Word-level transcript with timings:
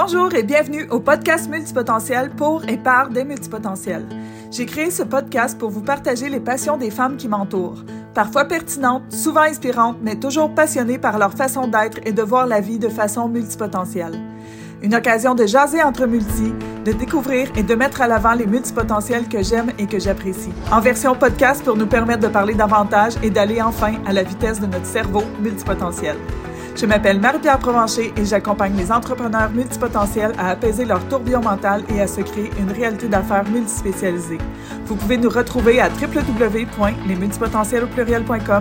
Bonjour 0.00 0.32
et 0.32 0.44
bienvenue 0.44 0.86
au 0.90 1.00
podcast 1.00 1.50
Multipotentiel 1.50 2.30
pour 2.30 2.62
et 2.68 2.76
par 2.76 3.08
des 3.08 3.24
multipotentiels. 3.24 4.06
J'ai 4.52 4.64
créé 4.64 4.92
ce 4.92 5.02
podcast 5.02 5.58
pour 5.58 5.70
vous 5.70 5.80
partager 5.80 6.28
les 6.28 6.38
passions 6.38 6.76
des 6.76 6.92
femmes 6.92 7.16
qui 7.16 7.26
m'entourent. 7.26 7.82
Parfois 8.14 8.44
pertinentes, 8.44 9.12
souvent 9.12 9.40
inspirantes, 9.40 9.96
mais 10.00 10.14
toujours 10.14 10.54
passionnées 10.54 11.00
par 11.00 11.18
leur 11.18 11.32
façon 11.32 11.66
d'être 11.66 11.98
et 12.06 12.12
de 12.12 12.22
voir 12.22 12.46
la 12.46 12.60
vie 12.60 12.78
de 12.78 12.88
façon 12.88 13.28
multipotentielle. 13.28 14.16
Une 14.82 14.94
occasion 14.94 15.34
de 15.34 15.46
jaser 15.46 15.82
entre 15.82 16.06
multi, 16.06 16.52
de 16.84 16.92
découvrir 16.92 17.50
et 17.56 17.64
de 17.64 17.74
mettre 17.74 18.00
à 18.00 18.06
l'avant 18.06 18.34
les 18.34 18.46
multipotentiels 18.46 19.28
que 19.28 19.42
j'aime 19.42 19.72
et 19.80 19.86
que 19.86 19.98
j'apprécie. 19.98 20.52
En 20.70 20.80
version 20.80 21.16
podcast 21.16 21.64
pour 21.64 21.76
nous 21.76 21.88
permettre 21.88 22.20
de 22.20 22.28
parler 22.28 22.54
davantage 22.54 23.14
et 23.24 23.30
d'aller 23.30 23.60
enfin 23.60 23.94
à 24.06 24.12
la 24.12 24.22
vitesse 24.22 24.60
de 24.60 24.66
notre 24.66 24.86
cerveau 24.86 25.24
multipotentiel. 25.42 26.16
Je 26.80 26.86
m'appelle 26.86 27.18
Marie-Pierre 27.18 27.58
Provencher 27.58 28.12
et 28.16 28.24
j'accompagne 28.24 28.76
les 28.76 28.92
entrepreneurs 28.92 29.50
multipotentiels 29.50 30.30
à 30.38 30.50
apaiser 30.50 30.84
leur 30.84 31.08
tourbillon 31.08 31.40
mental 31.40 31.82
et 31.92 32.00
à 32.00 32.06
se 32.06 32.20
créer 32.20 32.52
une 32.56 32.70
réalité 32.70 33.08
d'affaires 33.08 33.42
multispécialisée. 33.50 34.38
Vous 34.84 34.94
pouvez 34.94 35.16
nous 35.16 35.28
retrouver 35.28 35.80
à 35.80 35.88
www.lesmultipotentiels 35.88 37.88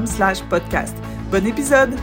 slash 0.07 0.41
podcast. 0.45 0.97
Bon 1.29 1.45
épisode! 1.45 1.93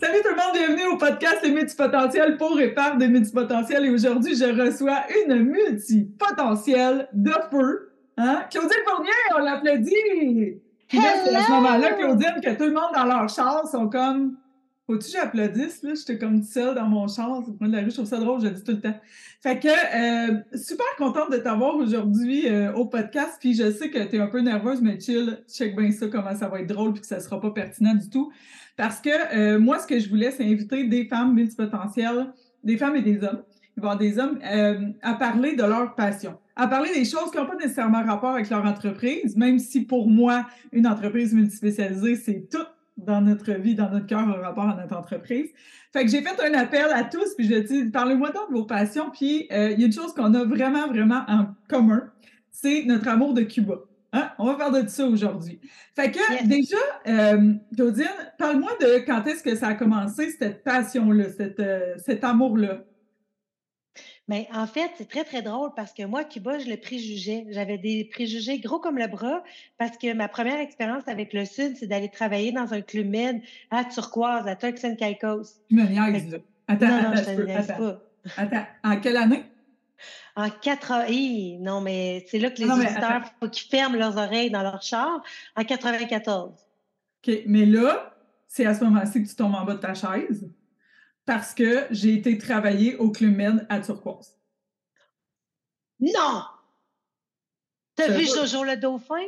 Salut 0.00 0.20
tout 0.22 0.30
le 0.30 0.36
monde, 0.36 0.54
bienvenue 0.54 0.86
au 0.94 0.96
podcast 0.96 1.38
Les 1.42 1.50
multipotentiels 1.50 2.36
pour 2.36 2.60
et 2.60 2.72
par 2.72 2.98
des 2.98 3.08
multipotentiels. 3.08 3.84
Et 3.84 3.90
aujourd'hui, 3.90 4.36
je 4.36 4.44
reçois 4.44 5.00
une 5.26 5.42
multipotentielle 5.42 7.08
de 7.12 7.32
feu. 7.50 7.90
Hein? 8.16 8.44
Claudine 8.48 8.78
Fournier, 8.86 9.10
on 9.36 9.40
l'applaudit! 9.40 10.62
Puis 10.88 10.98
là, 10.98 11.12
c'est 11.22 11.34
à 11.34 11.44
ce 11.44 11.50
moment-là, 11.52 11.92
Claudine, 11.92 12.40
que 12.42 12.56
tout 12.56 12.64
le 12.64 12.72
monde 12.72 12.90
dans 12.94 13.04
leur 13.04 13.28
char 13.28 13.66
sont 13.68 13.88
comme 13.88 14.36
Faut-tu 14.86 15.12
que 15.12 15.18
j'applaudisse? 15.18 15.82
Là, 15.82 15.92
j'étais 15.94 16.18
comme 16.18 16.42
seule 16.42 16.74
dans 16.74 16.86
mon 16.86 17.06
char. 17.08 17.42
C'est 17.44 17.68
de 17.68 17.72
la 17.72 17.82
rue, 17.82 17.90
je 17.90 17.94
trouve 17.96 18.06
ça 18.06 18.16
drôle, 18.16 18.40
je 18.40 18.46
le 18.46 18.52
dis 18.52 18.64
tout 18.64 18.72
le 18.72 18.80
temps. 18.80 18.94
Fait 19.42 19.58
que 19.58 19.68
euh, 19.68 20.40
super 20.54 20.86
contente 20.96 21.30
de 21.30 21.36
t'avoir 21.36 21.76
aujourd'hui 21.76 22.48
euh, 22.48 22.72
au 22.72 22.86
podcast. 22.86 23.36
Puis 23.38 23.54
je 23.54 23.70
sais 23.70 23.90
que 23.90 23.98
tu 23.98 24.16
es 24.16 24.18
un 24.18 24.28
peu 24.28 24.40
nerveuse, 24.40 24.80
mais 24.80 24.98
chill, 24.98 25.42
check 25.46 25.76
bien 25.76 25.92
ça, 25.92 26.06
comment 26.08 26.34
ça 26.34 26.48
va 26.48 26.60
être 26.60 26.68
drôle, 26.68 26.92
puis 26.92 27.02
que 27.02 27.06
ça 27.06 27.20
sera 27.20 27.38
pas 27.38 27.50
pertinent 27.50 27.94
du 27.94 28.08
tout. 28.08 28.32
Parce 28.76 29.00
que 29.00 29.10
euh, 29.36 29.58
moi, 29.58 29.78
ce 29.78 29.86
que 29.86 29.98
je 29.98 30.08
voulais, 30.08 30.30
c'est 30.30 30.44
inviter 30.44 30.84
des 30.84 31.04
femmes 31.04 31.34
multipotentielles, 31.34 32.32
des 32.64 32.78
femmes 32.78 32.96
et 32.96 33.02
des 33.02 33.22
hommes, 33.22 33.42
voire 33.76 33.98
des 33.98 34.18
hommes, 34.18 34.38
à 35.02 35.14
parler 35.14 35.54
de 35.54 35.62
leur 35.62 35.94
passion 35.94 36.38
à 36.58 36.66
parler 36.66 36.92
des 36.92 37.04
choses 37.04 37.30
qui 37.30 37.38
n'ont 37.38 37.46
pas 37.46 37.54
nécessairement 37.54 38.02
rapport 38.02 38.32
avec 38.32 38.50
leur 38.50 38.64
entreprise, 38.66 39.36
même 39.36 39.60
si 39.60 39.84
pour 39.84 40.10
moi, 40.10 40.44
une 40.72 40.88
entreprise 40.88 41.32
multispécialisée, 41.32 42.16
c'est 42.16 42.48
tout 42.50 42.66
dans 42.96 43.20
notre 43.20 43.52
vie, 43.52 43.76
dans 43.76 43.88
notre 43.88 44.06
cœur, 44.06 44.26
en 44.26 44.42
rapport 44.42 44.68
à 44.68 44.74
notre 44.74 44.96
entreprise. 44.96 45.48
Fait 45.92 46.04
que 46.04 46.10
j'ai 46.10 46.20
fait 46.20 46.36
un 46.44 46.52
appel 46.54 46.86
à 46.92 47.04
tous, 47.04 47.34
puis 47.36 47.46
je 47.48 47.54
dis, 47.60 47.84
parlez-moi 47.84 48.30
donc 48.32 48.50
de 48.50 48.54
vos 48.54 48.64
passions, 48.64 49.10
puis 49.10 49.46
euh, 49.52 49.70
il 49.70 49.80
y 49.80 49.84
a 49.84 49.86
une 49.86 49.92
chose 49.92 50.12
qu'on 50.12 50.34
a 50.34 50.44
vraiment, 50.44 50.88
vraiment 50.88 51.22
en 51.28 51.46
commun, 51.68 52.10
c'est 52.50 52.82
notre 52.84 53.06
amour 53.06 53.34
de 53.34 53.42
Cuba. 53.42 53.76
Hein? 54.12 54.30
On 54.38 54.46
va 54.46 54.54
parler 54.54 54.82
de 54.82 54.88
ça 54.88 55.06
aujourd'hui. 55.06 55.60
Fait 55.94 56.10
que 56.10 56.46
déjà, 56.46 56.76
euh, 57.06 57.52
Claudine, 57.76 58.06
parle-moi 58.36 58.72
de 58.80 59.04
quand 59.06 59.24
est-ce 59.28 59.44
que 59.44 59.54
ça 59.54 59.68
a 59.68 59.74
commencé, 59.74 60.30
cette 60.30 60.64
passion-là, 60.64 61.26
euh, 61.60 61.94
cet 62.04 62.24
amour-là. 62.24 62.84
Mais 64.28 64.46
en 64.52 64.66
fait, 64.66 64.90
c'est 64.96 65.08
très, 65.08 65.24
très 65.24 65.40
drôle 65.40 65.70
parce 65.74 65.94
que 65.94 66.04
moi, 66.04 66.22
Cuba, 66.22 66.58
je 66.58 66.68
le 66.68 66.76
préjugeais. 66.76 67.46
J'avais 67.48 67.78
des 67.78 68.04
préjugés 68.04 68.60
gros 68.60 68.78
comme 68.78 68.98
le 68.98 69.06
bras 69.06 69.42
parce 69.78 69.96
que 69.96 70.12
ma 70.12 70.28
première 70.28 70.60
expérience 70.60 71.08
avec 71.08 71.32
le 71.32 71.46
Sud, 71.46 71.76
c'est 71.78 71.86
d'aller 71.86 72.10
travailler 72.10 72.52
dans 72.52 72.74
un 72.74 72.82
club 72.82 73.06
med 73.06 73.40
à 73.70 73.84
Turquoise, 73.84 74.46
à 74.46 74.54
Turks 74.54 74.84
and 74.84 74.96
Caicos. 74.96 75.60
Tu 75.68 75.74
me 75.74 75.84
niaises, 75.84 76.30
là. 76.30 76.38
Attends, 76.68 76.88
non, 76.88 77.02
non, 77.02 77.10
attends, 77.12 77.36
je 77.36 77.50
attends. 77.50 77.78
Pas. 77.78 78.02
Attends, 78.36 78.66
en 78.84 79.00
quelle 79.00 79.16
année? 79.16 79.44
En 80.36 80.50
quatre 80.50 80.92
ans. 80.92 81.06
Non, 81.60 81.80
mais 81.80 82.26
c'est 82.28 82.38
là 82.38 82.50
que 82.50 82.58
les 82.58 82.70
auditeurs, 82.70 83.22
il 83.24 83.30
faut 83.40 83.50
qu'ils 83.50 83.68
ferment 83.68 83.96
leurs 83.96 84.18
oreilles 84.18 84.50
dans 84.50 84.62
leur 84.62 84.82
char. 84.82 85.22
En 85.56 85.64
94. 85.64 86.52
OK, 86.52 87.34
mais 87.46 87.64
là, 87.64 88.14
c'est 88.46 88.66
à 88.66 88.74
ce 88.74 88.84
moment-ci 88.84 89.22
que 89.22 89.28
tu 89.28 89.34
tombes 89.34 89.54
en 89.54 89.64
bas 89.64 89.74
de 89.74 89.80
ta 89.80 89.94
chaise 89.94 90.50
parce 91.28 91.52
que 91.52 91.84
j'ai 91.90 92.14
été 92.14 92.38
travailler 92.38 92.96
au 92.96 93.10
Club 93.10 93.36
Med 93.36 93.66
à 93.68 93.80
Turquoise. 93.80 94.34
Non! 96.00 96.42
T'as 97.94 98.08
vu 98.08 98.24
Jojo 98.24 98.64
le 98.64 98.78
dauphin? 98.78 99.26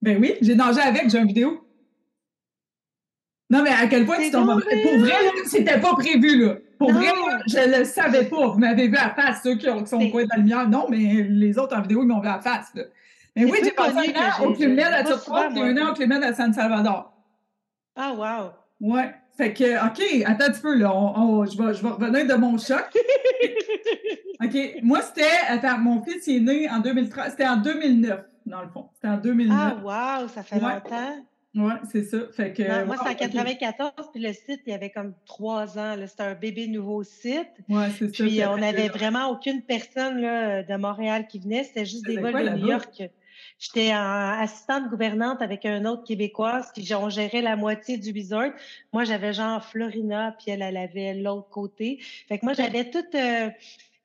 Ben 0.00 0.20
oui, 0.20 0.36
j'ai 0.40 0.54
nagé 0.54 0.80
avec, 0.80 1.10
j'ai 1.10 1.18
une 1.18 1.26
vidéo. 1.26 1.66
Non, 3.50 3.64
mais 3.64 3.70
à 3.70 3.88
quel 3.88 4.06
point 4.06 4.18
tu 4.18 4.30
tombes 4.30 4.62
Pour 4.62 4.98
vrai, 5.00 5.14
c'était 5.46 5.80
pas 5.80 5.94
prévu, 5.94 6.46
là. 6.46 6.58
Pour 6.78 6.92
vrai, 6.92 7.08
je 7.48 7.76
le 7.76 7.84
savais 7.84 8.26
pas. 8.26 8.46
Vous 8.46 8.58
m'avez 8.60 8.86
vu 8.86 8.96
à 8.96 9.10
face, 9.10 9.42
ceux 9.42 9.56
qui, 9.56 9.66
sont 9.66 10.00
au 10.00 10.10
coin 10.10 10.22
de 10.22 10.28
la 10.30 10.36
lumière. 10.36 10.68
Non, 10.68 10.86
mais 10.88 11.24
les 11.28 11.58
autres 11.58 11.76
en 11.76 11.82
vidéo, 11.82 12.04
ils 12.04 12.06
m'ont 12.06 12.20
vu 12.20 12.28
à 12.28 12.38
face, 12.38 12.72
là. 12.76 12.84
Mais 13.34 13.46
oui, 13.46 13.58
j'ai 13.64 13.72
passé 13.72 14.14
un 14.14 14.44
an 14.44 14.46
au 14.46 14.52
Club 14.52 14.74
Med 14.74 14.92
à 14.92 15.02
Turquoise 15.02 15.56
et 15.56 15.60
un 15.60 15.76
an 15.78 15.90
au 15.90 15.94
Club 15.94 16.08
Med 16.08 16.22
à 16.22 16.32
San 16.34 16.52
Salvador. 16.52 17.12
Ah, 17.96 18.12
wow! 18.12 18.52
Ouais. 18.92 19.12
Fait 19.36 19.52
que, 19.52 19.86
OK, 19.86 20.24
attends 20.24 20.44
un 20.46 20.50
petit 20.50 20.62
peu, 20.62 20.76
là. 20.76 21.12
je, 21.50 21.62
vais, 21.62 21.74
je 21.74 21.82
vais 21.82 21.88
revenir 21.88 22.26
de 22.26 22.34
mon 22.34 22.56
choc. 22.56 22.86
OK. 24.42 24.82
Moi, 24.82 25.02
c'était. 25.02 25.24
Attends, 25.48 25.78
mon 25.78 26.02
fils 26.02 26.26
il 26.26 26.36
est 26.36 26.40
né 26.40 26.70
en 26.70 26.80
2003. 26.80 27.30
C'était 27.30 27.46
en 27.46 27.56
2009, 27.56 28.20
dans 28.46 28.62
le 28.62 28.68
fond. 28.68 28.88
C'était 28.94 29.08
en 29.08 29.18
2009. 29.18 29.56
Ah, 29.58 30.20
wow, 30.22 30.28
ça 30.28 30.42
fait 30.42 30.58
longtemps. 30.58 31.26
Oui, 31.54 31.72
c'est 31.90 32.02
ça. 32.02 32.18
Fait 32.32 32.52
que, 32.52 32.84
moi, 32.84 32.96
c'est 33.02 33.08
en 33.08 33.14
94, 33.14 33.92
puis 34.12 34.22
le 34.22 34.32
site, 34.34 34.60
il 34.66 34.70
y 34.70 34.74
avait 34.74 34.90
comme 34.90 35.14
trois 35.24 35.78
ans. 35.78 35.96
C'était 36.06 36.22
un 36.22 36.34
bébé 36.34 36.66
nouveau 36.66 37.02
site. 37.02 37.48
Oui, 37.68 37.84
c'est 37.98 38.14
ça. 38.14 38.24
Puis 38.24 38.44
on 38.44 38.58
n'avait 38.58 38.88
vraiment 38.88 39.30
aucune 39.30 39.62
personne 39.62 40.20
là, 40.20 40.62
de 40.62 40.76
Montréal 40.76 41.26
qui 41.26 41.38
venait. 41.38 41.64
C'était 41.64 41.86
juste 41.86 42.04
des 42.06 42.18
vols 42.18 42.34
de 42.34 42.58
New 42.58 42.68
York. 42.68 43.02
J'étais 43.58 43.90
assistante 43.90 44.90
gouvernante 44.90 45.40
avec 45.40 45.64
un 45.64 45.84
autre 45.86 46.04
Québécoise, 46.04 46.70
qui 46.72 46.94
on 46.94 47.08
gérait 47.08 47.40
la 47.40 47.56
moitié 47.56 47.96
du 47.96 48.12
resort. 48.12 48.52
Moi, 48.92 49.04
j'avais 49.04 49.32
genre 49.32 49.64
Florina, 49.64 50.36
puis 50.38 50.50
elle, 50.50 50.62
elle 50.62 50.76
avait 50.76 51.14
l'autre 51.14 51.48
côté. 51.48 51.98
Fait 52.28 52.38
que 52.38 52.44
moi, 52.44 52.52
j'avais 52.52 52.90
tout... 52.90 53.04
Euh, 53.14 53.50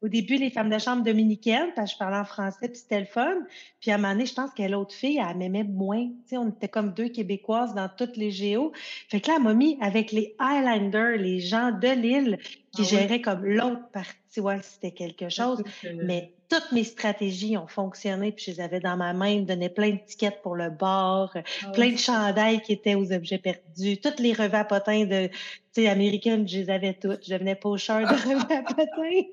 au 0.02 0.08
début, 0.08 0.38
les 0.38 0.50
femmes 0.50 0.70
de 0.70 0.80
chambre 0.80 1.04
dominicaines, 1.04 1.70
parce 1.76 1.92
que 1.92 1.96
je 1.96 2.00
parlais 2.00 2.18
en 2.18 2.26
français, 2.26 2.68
puis 2.68 2.78
c'était 2.78 3.00
le 3.00 3.06
fun. 3.06 3.36
Puis 3.80 3.92
à 3.92 3.96
un 3.96 3.98
moment 3.98 4.14
donné, 4.14 4.26
je 4.26 4.34
pense 4.34 4.52
que 4.52 4.64
l'autre 4.64 4.96
fille, 4.96 5.20
elle 5.20 5.38
m'aimait 5.38 5.64
moins. 5.64 6.08
On 6.32 6.50
était 6.50 6.70
comme 6.70 6.94
deux 6.94 7.10
Québécoises 7.10 7.76
dans 7.76 7.88
toutes 7.88 8.18
les 8.18 8.32
géos. 8.32 8.72
Fait 9.10 9.22
que 9.22 9.28
là, 9.28 9.36
elle 9.38 9.44
m'a 9.44 9.54
mis 9.54 9.78
avec 9.80 10.12
les 10.12 10.36
Highlanders, 10.40 11.18
les 11.18 11.40
gens 11.40 11.72
de 11.72 11.88
l'île, 11.88 12.40
qui 12.72 12.82
ah 12.82 12.86
géraient 12.86 13.22
comme 13.22 13.46
l'autre 13.46 13.90
partie. 13.92 14.40
Ouais, 14.40 14.60
c'était 14.62 14.92
quelque 14.92 15.30
chose. 15.30 15.62
Mais 16.04 16.34
toutes 16.50 16.72
mes 16.72 16.84
stratégies 16.84 17.56
ont 17.58 17.68
fonctionné, 17.68 18.32
puis 18.32 18.46
je 18.46 18.52
les 18.52 18.60
avais 18.60 18.80
dans 18.80 18.98
ma 18.98 19.14
main, 19.14 19.42
me 19.42 19.46
donnais 19.46 19.70
plein 19.70 19.92
de 19.92 20.00
tickets 20.06 20.42
pour 20.42 20.56
le 20.56 20.70
bar, 20.70 21.34
ah 21.36 21.72
plein 21.72 21.92
de 21.92 21.98
chandails 21.98 22.62
qui 22.62 22.74
étaient 22.74 22.96
aux 22.96 23.12
objets 23.14 23.38
perdus, 23.38 23.98
toutes 24.00 24.20
les 24.20 24.34
revers 24.34 24.68
potins 24.68 25.06
de, 25.06 25.28
tu 25.28 25.34
sais, 25.74 25.88
américaines, 25.88 26.48
je 26.48 26.60
les 26.60 26.70
avais 26.70 26.94
toutes. 26.94 27.26
Je 27.26 27.34
devenais 27.34 27.56
pocheur 27.56 28.02
de 28.02 28.06
revers 28.30 28.64
potins. 28.64 29.28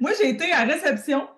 Moi, 0.00 0.12
j'ai 0.20 0.30
été 0.30 0.52
à 0.52 0.64
réception. 0.64 1.28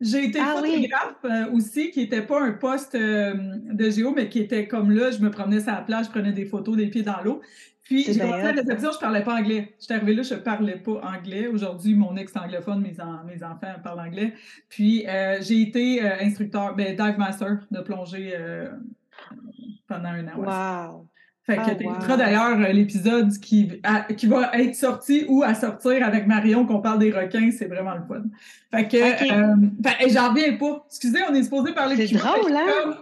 J'ai 0.00 0.24
été 0.24 0.40
ah 0.40 0.54
photographe 0.56 1.24
euh, 1.26 1.52
aussi, 1.52 1.90
qui 1.90 2.00
n'était 2.00 2.22
pas 2.22 2.40
un 2.40 2.52
poste 2.52 2.94
euh, 2.94 3.34
de 3.70 3.90
géo, 3.90 4.14
mais 4.14 4.30
qui 4.30 4.38
était 4.38 4.66
comme 4.66 4.90
là, 4.90 5.10
je 5.10 5.18
me 5.18 5.30
promenais 5.30 5.60
sur 5.60 5.72
la 5.72 5.82
plage, 5.82 6.06
je 6.06 6.10
prenais 6.10 6.32
des 6.32 6.46
photos 6.46 6.74
des 6.76 6.86
pieds 6.86 7.02
dans 7.02 7.20
l'eau. 7.22 7.42
Puis, 7.82 8.04
j'ai 8.04 8.18
commencé 8.18 8.40
à 8.40 8.52
la 8.52 8.62
réception, 8.62 8.92
je 8.92 8.96
ne 8.96 9.00
parlais 9.00 9.22
pas 9.22 9.34
anglais. 9.34 9.74
J'étais 9.78 9.94
arrivée 9.94 10.14
là, 10.14 10.22
je 10.22 10.34
ne 10.34 10.38
parlais 10.38 10.76
pas 10.76 11.02
anglais. 11.02 11.48
Aujourd'hui, 11.48 11.94
mon 11.94 12.16
ex 12.16 12.34
anglophone, 12.34 12.80
mes, 12.80 12.96
mes 13.26 13.44
enfants 13.44 13.74
parlent 13.82 14.00
anglais. 14.00 14.32
Puis, 14.70 15.06
euh, 15.06 15.38
j'ai 15.42 15.60
été 15.60 16.00
instructeur, 16.00 16.74
ben, 16.76 16.96
dive 16.96 17.18
master 17.18 17.58
de 17.70 17.80
plongée 17.80 18.34
pendant 19.86 20.08
un 20.08 20.28
an. 20.28 20.96
Wow! 20.96 21.08
Fait 21.46 21.56
que 21.56 21.74
tu 21.74 21.84
écouteras 21.84 22.16
d'ailleurs 22.16 22.58
l'épisode 22.72 23.32
qui, 23.38 23.80
qui 24.16 24.26
va 24.26 24.50
être 24.54 24.74
sorti 24.74 25.24
ou 25.28 25.42
à 25.42 25.54
sortir 25.54 26.06
avec 26.06 26.26
Marion, 26.26 26.66
qu'on 26.66 26.80
parle 26.80 26.98
des 26.98 27.10
requins. 27.10 27.50
C'est 27.50 27.66
vraiment 27.66 27.94
le 27.94 28.02
fun. 28.06 28.22
Fait 28.70 28.86
que, 28.86 30.10
j'en 30.10 30.30
reviens 30.30 30.56
pas. 30.56 30.84
Excusez, 30.86 31.18
on 31.28 31.34
est 31.34 31.42
supposé 31.42 31.72
parler 31.72 31.96
de 31.96 32.06
C'est 32.06 32.14
drôle, 32.14 32.52
hein? 32.52 32.96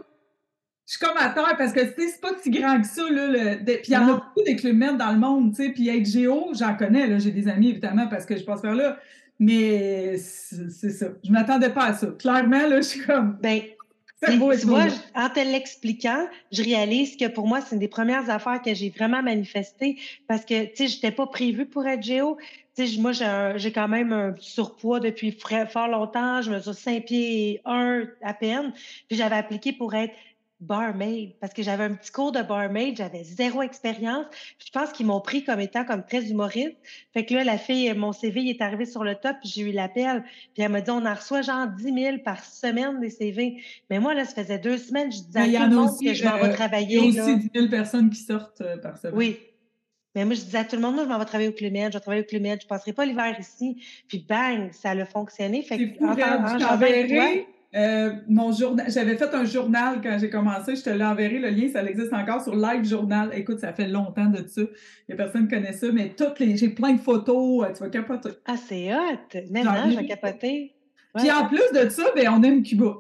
je 0.89 0.97
suis 0.97 1.05
comme 1.05 1.19
à 1.19 1.29
terre 1.29 1.55
parce 1.59 1.75
que 1.75 1.81
c'est 1.81 2.21
pas 2.21 2.31
si 2.43 2.49
grand 2.49 2.81
que 2.81 2.87
ça. 2.87 3.03
Là, 3.11 3.27
le, 3.27 3.57
puis 3.63 3.79
il 3.89 3.93
y 3.93 3.97
en 3.97 4.09
a 4.09 4.13
beaucoup 4.15 4.43
des 4.47 4.57
clubs 4.57 4.97
dans 4.97 5.13
le 5.13 5.19
monde, 5.19 5.55
tu 5.55 5.65
sais. 5.65 5.71
Puis 5.71 5.89
être 5.89 6.07
géo, 6.07 6.53
j'en 6.59 6.75
connais, 6.77 7.21
j'ai 7.21 7.31
des 7.31 7.47
amis 7.47 7.71
évidemment 7.71 8.09
parce 8.09 8.25
que 8.25 8.37
je 8.39 8.45
passe 8.45 8.63
par 8.63 8.75
là. 8.75 8.97
Mais 9.39 10.17
c'est 10.17 10.91
ça. 10.91 11.09
Je 11.23 11.31
m'attendais 11.31 11.69
pas 11.69 11.85
à 11.85 11.93
ça. 11.93 12.07
Clairement, 12.19 12.67
là, 12.67 12.77
je 12.77 12.87
suis 12.87 13.01
comme. 13.01 13.37
Ben, 13.43 13.61
tu 14.27 14.37
vois, 14.37 14.87
en 15.15 15.29
te 15.29 15.41
l'expliquant, 15.41 16.27
je 16.51 16.63
réalise 16.63 17.17
que 17.17 17.29
pour 17.29 17.47
moi, 17.47 17.61
c'est 17.61 17.75
une 17.75 17.81
des 17.81 17.89
premières 17.89 18.31
affaires 18.31 18.61
que 18.63 18.75
j'ai 18.75 18.91
vraiment 18.91 19.23
manifestées 19.23 19.97
parce 20.27 20.45
que, 20.45 20.65
tu 20.65 20.77
sais, 20.77 20.89
j'étais 20.89 21.13
pas 21.13 21.27
prévue 21.27 21.67
pour 21.67 21.87
être 21.87 22.03
géo. 22.03 22.37
Tu 22.77 22.87
sais, 22.87 23.01
moi, 23.01 23.13
j'ai 23.13 23.73
quand 23.73 23.89
même 23.89 24.13
un 24.13 24.35
surpoids 24.39 25.01
depuis 25.01 25.37
fort 25.71 25.89
longtemps. 25.89 26.43
Je 26.43 26.51
mesure 26.51 26.75
5 26.75 27.05
pieds 27.05 27.61
1 27.65 28.05
à 28.23 28.35
peine. 28.35 28.73
Puis 29.09 29.17
j'avais 29.17 29.37
appliqué 29.37 29.73
pour 29.73 29.95
être 29.95 30.15
barmaid 30.61 31.35
parce 31.41 31.53
que 31.53 31.63
j'avais 31.63 31.85
un 31.85 31.95
petit 31.95 32.11
cours 32.11 32.33
de 32.33 32.43
barmaid, 32.43 32.97
j'avais 32.97 33.23
zéro 33.23 33.63
expérience. 33.63 34.27
Je 34.65 34.71
pense 34.73 34.93
qu'ils 34.93 35.07
m'ont 35.07 35.21
pris 35.21 35.45
comme 35.45 35.61
étant 35.61 35.85
comme 35.85 36.05
très 36.05 36.29
humoriste. 36.31 36.77
Fait 37.13 37.25
que 37.25 37.35
là, 37.35 37.45
la 37.45 37.59
fille, 37.59 37.93
mon 37.95 38.13
CV 38.13 38.49
est 38.49 38.61
arrivé 38.61 38.85
sur 38.85 39.05
le 39.05 39.15
top, 39.15 39.37
puis 39.41 39.51
j'ai 39.55 39.63
eu 39.63 39.73
l'appel. 39.73 40.25
Puis 40.55 40.63
elle 40.63 40.73
m'a 40.73 40.81
dit, 40.81 40.91
on 40.91 41.05
en 41.05 41.15
reçoit 41.15 41.43
genre 41.43 41.67
10 41.69 41.83
000 41.83 42.19
par 42.25 42.45
semaine 42.45 43.01
des 43.01 43.11
CV. 43.11 43.63
Mais 43.91 44.01
moi, 44.01 44.15
là, 44.15 44.25
ça 44.25 44.43
faisait 44.43 44.59
deux 44.59 44.79
semaines, 44.79 45.13
je 45.13 45.23
disais 45.23 45.57
à 45.57 45.65
tout 45.65 45.71
le 45.71 45.77
monde 45.77 45.91
que 46.03 46.15
je 46.15 46.25
m'en 46.25 46.39
vais 46.39 46.53
travailler. 46.53 46.99
Il 46.99 47.15
y 47.15 47.21
a 47.21 47.25
aussi 47.25 47.37
10 47.37 47.51
000 47.55 47.69
personnes 47.69 48.11
qui 48.11 48.21
sortent 48.21 48.61
euh, 48.61 48.77
par 48.79 48.99
semaine. 48.99 49.17
Oui. 49.17 49.39
Mais 50.15 50.25
moi, 50.25 50.35
je 50.35 50.41
disais 50.41 50.59
à 50.59 50.65
tout 50.65 50.75
le 50.75 50.83
monde, 50.83 50.95
moi, 50.95 51.05
je 51.05 51.09
m'en 51.09 51.19
vais 51.19 51.25
travailler 51.27 51.51
au 51.51 51.53
Clumet, 51.53 51.87
je 51.87 51.93
vais 51.93 52.01
travailler 52.01 52.23
au 52.23 52.27
Clumet, 52.27 52.57
je 52.61 52.65
ne 52.65 52.69
passerai 52.69 52.93
pas 52.93 53.05
l'hiver 53.05 53.37
ici. 53.39 53.81
Puis 54.09 54.25
bang, 54.29 54.73
ça 54.73 54.91
a 54.91 55.05
fonctionné. 55.05 55.63
Fait 55.63 55.79
que, 55.79 55.99
fou, 55.99 56.07
euh, 57.75 58.13
mon 58.29 58.51
journal, 58.53 58.87
j'avais 58.91 59.17
fait 59.17 59.35
un 59.35 59.45
journal 59.45 60.01
quand 60.03 60.17
j'ai 60.19 60.31
commencé, 60.31 60.75
je 60.75 60.83
te 60.83 60.91
l'enverrai, 60.91 61.39
le 61.39 61.51
lien, 61.51 61.69
ça 61.71 61.83
existe 61.85 62.15
encore 62.15 62.43
sur 62.43 62.57
Live 62.57 62.85
Journal. 62.85 63.31
Écoute, 63.35 63.61
ça 63.61 63.75
fait 63.75 63.89
longtemps 63.89 64.27
de 64.27 64.47
ça. 64.47 64.63
Il 64.63 65.15
n'y 65.15 65.15
a 65.15 65.17
personne 65.17 65.49
qui 65.49 65.55
connaît 65.55 65.75
ça, 65.75 65.87
mais 65.93 66.15
toutes 66.17 66.39
les, 66.39 66.57
j'ai 66.57 66.71
plein 66.71 66.95
de 66.95 67.01
photos, 67.01 67.67
euh, 67.67 67.73
tu 67.73 67.81
vas 67.81 67.91
capoter. 67.91 68.31
Ah, 68.47 68.57
c'est 68.57 68.95
hot! 68.95 69.39
Maintenant, 69.51 69.91
je 69.91 69.97
vais 69.97 70.07
capoter. 70.07 70.75
Puis 71.15 71.31
en 71.31 71.47
plus 71.47 71.73
de 71.75 71.89
ça, 71.91 72.05
ben, 72.15 72.29
on 72.31 72.43
aime 72.43 72.63
Cuba. 72.63 72.97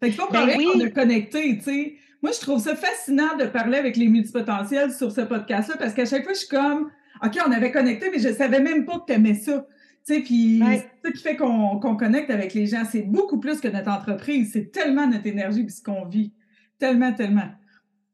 Fait 0.00 0.10
qu'il 0.10 0.20
faut 0.20 0.28
parler 0.28 0.54
qu'on 0.54 0.80
est 0.80 0.92
connecté, 0.92 1.58
tu 1.58 1.64
sais. 1.64 1.94
Moi, 2.22 2.30
je 2.32 2.40
trouve 2.40 2.60
ça 2.60 2.76
fascinant 2.76 3.36
de 3.36 3.46
parler 3.46 3.78
avec 3.78 3.96
les 3.96 4.06
multipotentiels 4.06 4.92
sur 4.92 5.10
ce 5.10 5.22
podcast-là 5.22 5.76
parce 5.76 5.92
qu'à 5.92 6.04
chaque 6.04 6.22
fois, 6.22 6.32
je 6.32 6.38
suis 6.38 6.48
comme, 6.48 6.90
OK, 7.24 7.38
on 7.44 7.50
avait 7.50 7.72
connecté, 7.72 8.10
mais 8.12 8.20
je 8.20 8.28
ne 8.28 8.34
savais 8.34 8.60
même 8.60 8.84
pas 8.84 9.00
que 9.00 9.06
tu 9.06 9.12
aimais 9.12 9.34
ça. 9.34 9.66
Tu 10.06 10.14
sais, 10.14 10.20
puis 10.20 10.60
c'est 10.64 10.90
ça 11.04 11.12
qui 11.12 11.22
fait 11.22 11.36
qu'on 11.36 11.96
connecte 11.96 12.30
avec 12.30 12.54
les 12.54 12.66
gens. 12.66 12.84
C'est 12.90 13.02
beaucoup 13.02 13.38
plus 13.38 13.60
que 13.60 13.68
notre 13.68 13.90
entreprise. 13.90 14.50
C'est 14.52 14.72
tellement 14.72 15.06
notre 15.06 15.26
énergie 15.26 15.62
et 15.62 15.68
ce 15.68 15.82
qu'on 15.82 16.04
vit. 16.06 16.32
Tellement, 16.78 17.12
tellement. 17.12 17.48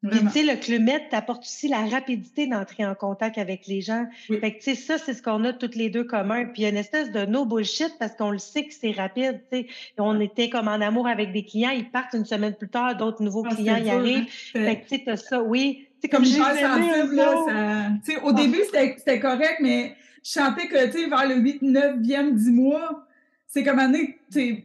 Puis, 0.08 0.20
tu 0.20 0.28
sais, 0.28 0.42
le 0.44 0.54
Clumet 0.54 1.08
t'apporte 1.10 1.42
aussi 1.42 1.66
la 1.66 1.84
rapidité 1.86 2.46
d'entrer 2.46 2.86
en 2.86 2.94
contact 2.94 3.36
avec 3.36 3.66
les 3.66 3.80
gens. 3.80 4.06
Fait 4.28 4.52
que, 4.52 4.58
tu 4.58 4.62
sais, 4.62 4.74
ça, 4.76 4.96
c'est 4.96 5.12
ce 5.12 5.22
qu'on 5.22 5.42
a 5.44 5.52
toutes 5.52 5.74
les 5.74 5.90
deux 5.90 6.04
commun. 6.04 6.44
Puis, 6.44 6.62
il 6.62 6.62
y 6.62 6.66
a 6.66 6.68
une 6.68 6.76
espèce 6.76 7.10
de 7.10 7.26
no 7.26 7.44
bullshit 7.44 7.92
parce 7.98 8.14
qu'on 8.14 8.30
le 8.30 8.38
sait 8.38 8.64
que 8.64 8.72
c'est 8.72 8.92
rapide, 8.92 9.42
tu 9.50 9.58
sais. 9.58 9.66
On 9.98 10.20
était 10.20 10.50
comme 10.50 10.68
en 10.68 10.80
amour 10.80 11.08
avec 11.08 11.32
des 11.32 11.44
clients, 11.44 11.70
ils 11.70 11.90
partent 11.90 12.14
une 12.14 12.24
semaine 12.24 12.54
plus 12.54 12.68
tard, 12.68 12.96
d'autres 12.96 13.22
nouveaux 13.24 13.44
ah, 13.50 13.54
clients 13.54 13.76
y 13.76 13.90
arrivent. 13.90 14.28
Hein. 14.54 14.64
Fait 14.64 14.80
que, 14.80 14.82
tu 14.82 14.96
sais, 14.96 15.02
t'as 15.04 15.16
ça, 15.16 15.42
oui. 15.42 15.88
C'est 16.00 16.08
comme 16.08 16.24
j'ai 16.24 16.38
sensible, 16.38 17.16
là, 17.16 17.34
ça... 17.48 17.90
Tu 18.04 18.12
sais, 18.12 18.20
au 18.22 18.28
ah. 18.28 18.32
début, 18.34 18.60
c'était 18.68 19.18
correct, 19.18 19.56
mais 19.60 19.96
je 20.22 20.30
sentais 20.30 20.68
que, 20.68 20.86
tu 20.86 20.92
sais, 20.92 21.06
vers 21.06 21.28
le 21.28 21.36
8, 21.36 21.62
9e, 21.62 22.34
10 22.34 22.50
mois, 22.50 23.06
c'est 23.46 23.64
comme 23.64 23.78
année, 23.78 24.18
tu 24.30 24.64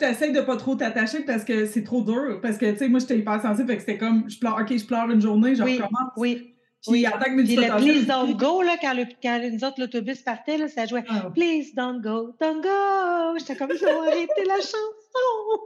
essaies 0.00 0.32
de 0.32 0.40
pas 0.40 0.56
trop 0.56 0.74
t'attacher 0.74 1.20
parce 1.20 1.44
que 1.44 1.66
c'est 1.66 1.82
trop 1.84 2.02
dur. 2.02 2.40
Parce 2.40 2.56
que, 2.56 2.70
tu 2.72 2.78
sais, 2.78 2.88
moi, 2.88 3.00
j'étais 3.00 3.18
hyper 3.18 3.40
sensible, 3.40 3.68
fait 3.68 3.76
que 3.76 3.80
c'était 3.80 3.98
comme, 3.98 4.28
je 4.28 4.38
pleure, 4.38 4.58
OK, 4.60 4.76
je 4.76 4.84
pleure 4.84 5.10
une 5.10 5.20
journée, 5.20 5.54
je 5.54 5.62
oui, 5.62 5.76
recommence. 5.76 6.12
Oui. 6.16 6.54
Puis, 6.86 7.06
en 7.08 7.10
tant 7.10 7.24
que 7.24 7.42
Puis 7.42 7.56
le 7.56 7.76
Please 7.76 8.06
Don't 8.06 8.36
Go, 8.36 8.62
là, 8.62 8.76
quand, 8.80 8.94
le, 8.94 9.04
quand 9.20 9.40
nous 9.50 9.64
autres, 9.64 9.80
l'autobus 9.80 10.22
partait, 10.22 10.58
là, 10.58 10.68
ça 10.68 10.86
jouait 10.86 11.04
ah. 11.08 11.30
Please 11.34 11.74
Don't 11.74 12.00
Go, 12.00 12.36
Don't 12.40 12.60
Go. 12.62 13.38
J'étais 13.38 13.56
comme, 13.56 13.70
ils 13.74 13.84
ont 13.84 14.02
arrêté 14.02 14.44
la 14.46 14.60
chanson. 14.60 15.60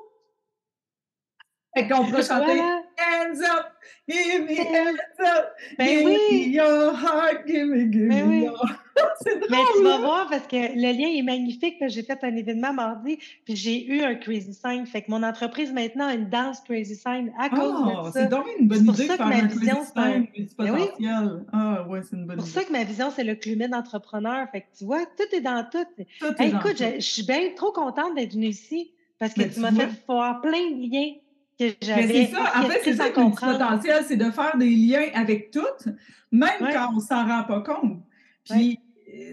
Fait 1.74 1.88
qu'on 1.88 2.04
pourrait 2.04 2.22
chanter 2.22 2.60
Hands 2.60 3.40
up, 3.42 3.66
give 4.08 4.42
me 4.42 4.58
hands 4.58 4.98
up, 5.20 5.54
ben 5.78 5.86
give 5.86 6.04
oui. 6.04 6.12
me 6.12 6.54
your 6.54 6.92
heart, 6.92 7.46
give 7.46 7.66
me, 7.66 7.90
give 7.90 8.08
ben 8.08 8.28
me 8.28 8.44
your 8.44 8.58
C'est 8.58 8.81
drôle. 9.24 9.46
Mais 9.50 9.58
tu 9.74 9.82
vas 9.82 9.98
voir 9.98 10.28
parce 10.28 10.46
que 10.46 10.56
le 10.56 10.92
lien 10.92 11.08
est 11.08 11.22
magnifique. 11.22 11.76
J'ai 11.88 12.02
fait 12.02 12.18
un 12.22 12.34
événement 12.36 12.72
mardi, 12.72 13.18
puis 13.44 13.56
j'ai 13.56 13.86
eu 13.86 14.02
un 14.02 14.14
Crazy 14.14 14.54
Sign. 14.54 14.86
Fait 14.86 15.02
que 15.02 15.10
mon 15.10 15.22
entreprise 15.22 15.72
maintenant 15.72 16.06
a 16.06 16.14
une 16.14 16.28
danse 16.28 16.60
Crazy 16.60 16.96
Sign 16.96 17.32
à 17.38 17.48
cause 17.48 17.58
de 17.58 17.92
ah, 17.96 18.10
ça. 18.12 18.22
C'est 18.22 18.28
donc 18.28 18.46
une 18.58 18.68
bonne 18.68 18.88
idée 18.88 19.08
de 19.08 19.12
faire 19.12 19.26
un 19.26 19.48
Crazy 19.48 19.66
Sign 19.66 20.26
ben 20.58 20.74
oui. 20.74 21.06
Ah 21.52 21.86
ouais, 21.88 22.00
c'est 22.02 22.16
une 22.16 22.26
bonne 22.26 22.38
idée. 22.38 22.46
C'est 22.46 22.52
pour 22.52 22.62
ça 22.62 22.64
que 22.64 22.72
ma 22.72 22.84
vision, 22.84 23.10
c'est 23.14 23.24
le 23.24 23.34
clumet 23.34 23.68
d'entrepreneur. 23.68 24.48
Fait 24.50 24.62
que 24.62 24.66
tu 24.78 24.84
vois, 24.84 25.04
tout 25.16 25.34
est 25.34 25.40
dans 25.40 25.66
tout. 25.70 25.84
tout 26.20 26.42
est 26.42 26.48
écoute, 26.48 26.76
je, 26.78 27.00
suis 27.00 27.24
bien 27.24 27.50
trop 27.56 27.72
contente 27.72 28.14
d'être 28.14 28.32
venue 28.32 28.48
ici 28.48 28.92
parce 29.18 29.34
que 29.34 29.42
tu 29.42 29.60
m'as 29.60 29.72
fait 29.72 29.88
voir 30.06 30.40
plein 30.40 30.70
de 30.70 30.90
liens 30.90 31.12
mais 31.60 31.74
c'est 31.80 32.26
ça, 32.26 32.52
en 32.56 32.62
fait, 32.62 32.80
c'est 32.84 32.94
ça 32.94 33.08
le 33.08 33.12
potentiel, 33.12 34.04
c'est 34.06 34.16
de 34.16 34.30
faire 34.30 34.56
des 34.56 34.70
liens 34.70 35.08
avec 35.14 35.50
toutes, 35.50 35.88
même 36.30 36.50
quand 36.60 36.92
on 36.94 37.00
s'en 37.00 37.26
rend 37.26 37.44
pas 37.44 37.60
compte. 37.60 38.02
Puis, 38.48 38.80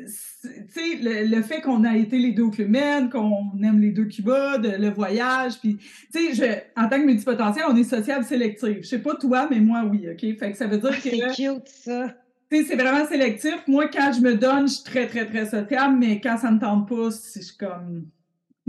sais, 0.07 0.99
le, 1.01 1.41
fait 1.41 1.61
qu'on 1.61 1.83
a 1.83 1.95
été 1.95 2.17
les 2.17 2.31
deux 2.31 2.43
au 2.43 2.51
qu'on 2.51 3.63
aime 3.63 3.79
les 3.79 3.91
deux 3.91 4.05
Cuba, 4.05 4.57
le 4.57 4.89
voyage, 4.89 5.59
puis, 5.59 5.77
tu 6.13 6.35
sais, 6.35 6.71
en 6.75 6.87
tant 6.89 6.99
que 6.99 7.05
multipotentiel, 7.05 7.65
on 7.69 7.75
est 7.75 7.83
sociable 7.83 8.23
sélectif. 8.23 8.77
Je 8.81 8.87
sais 8.87 8.99
pas 8.99 9.15
toi, 9.15 9.47
mais 9.49 9.59
moi, 9.59 9.83
oui, 9.89 10.07
OK? 10.09 10.37
Fait 10.37 10.51
que 10.51 10.57
ça 10.57 10.67
veut 10.67 10.77
dire 10.77 10.91
ah, 10.93 10.95
que... 10.95 11.09
C'est 11.09 11.35
cute, 11.35 11.67
ça! 11.67 12.15
c'est 12.51 12.75
vraiment 12.75 13.05
sélectif. 13.05 13.57
Moi, 13.67 13.87
quand 13.87 14.11
je 14.11 14.21
me 14.21 14.35
donne, 14.35 14.67
je 14.67 14.73
suis 14.73 14.83
très, 14.83 15.07
très, 15.07 15.25
très 15.25 15.45
sociable, 15.45 15.97
mais 15.99 16.19
quand 16.19 16.37
ça 16.37 16.51
ne 16.51 16.59
tente 16.59 16.87
pas, 16.87 17.09
je 17.35 17.41
suis 17.41 17.57
comme 17.57 18.07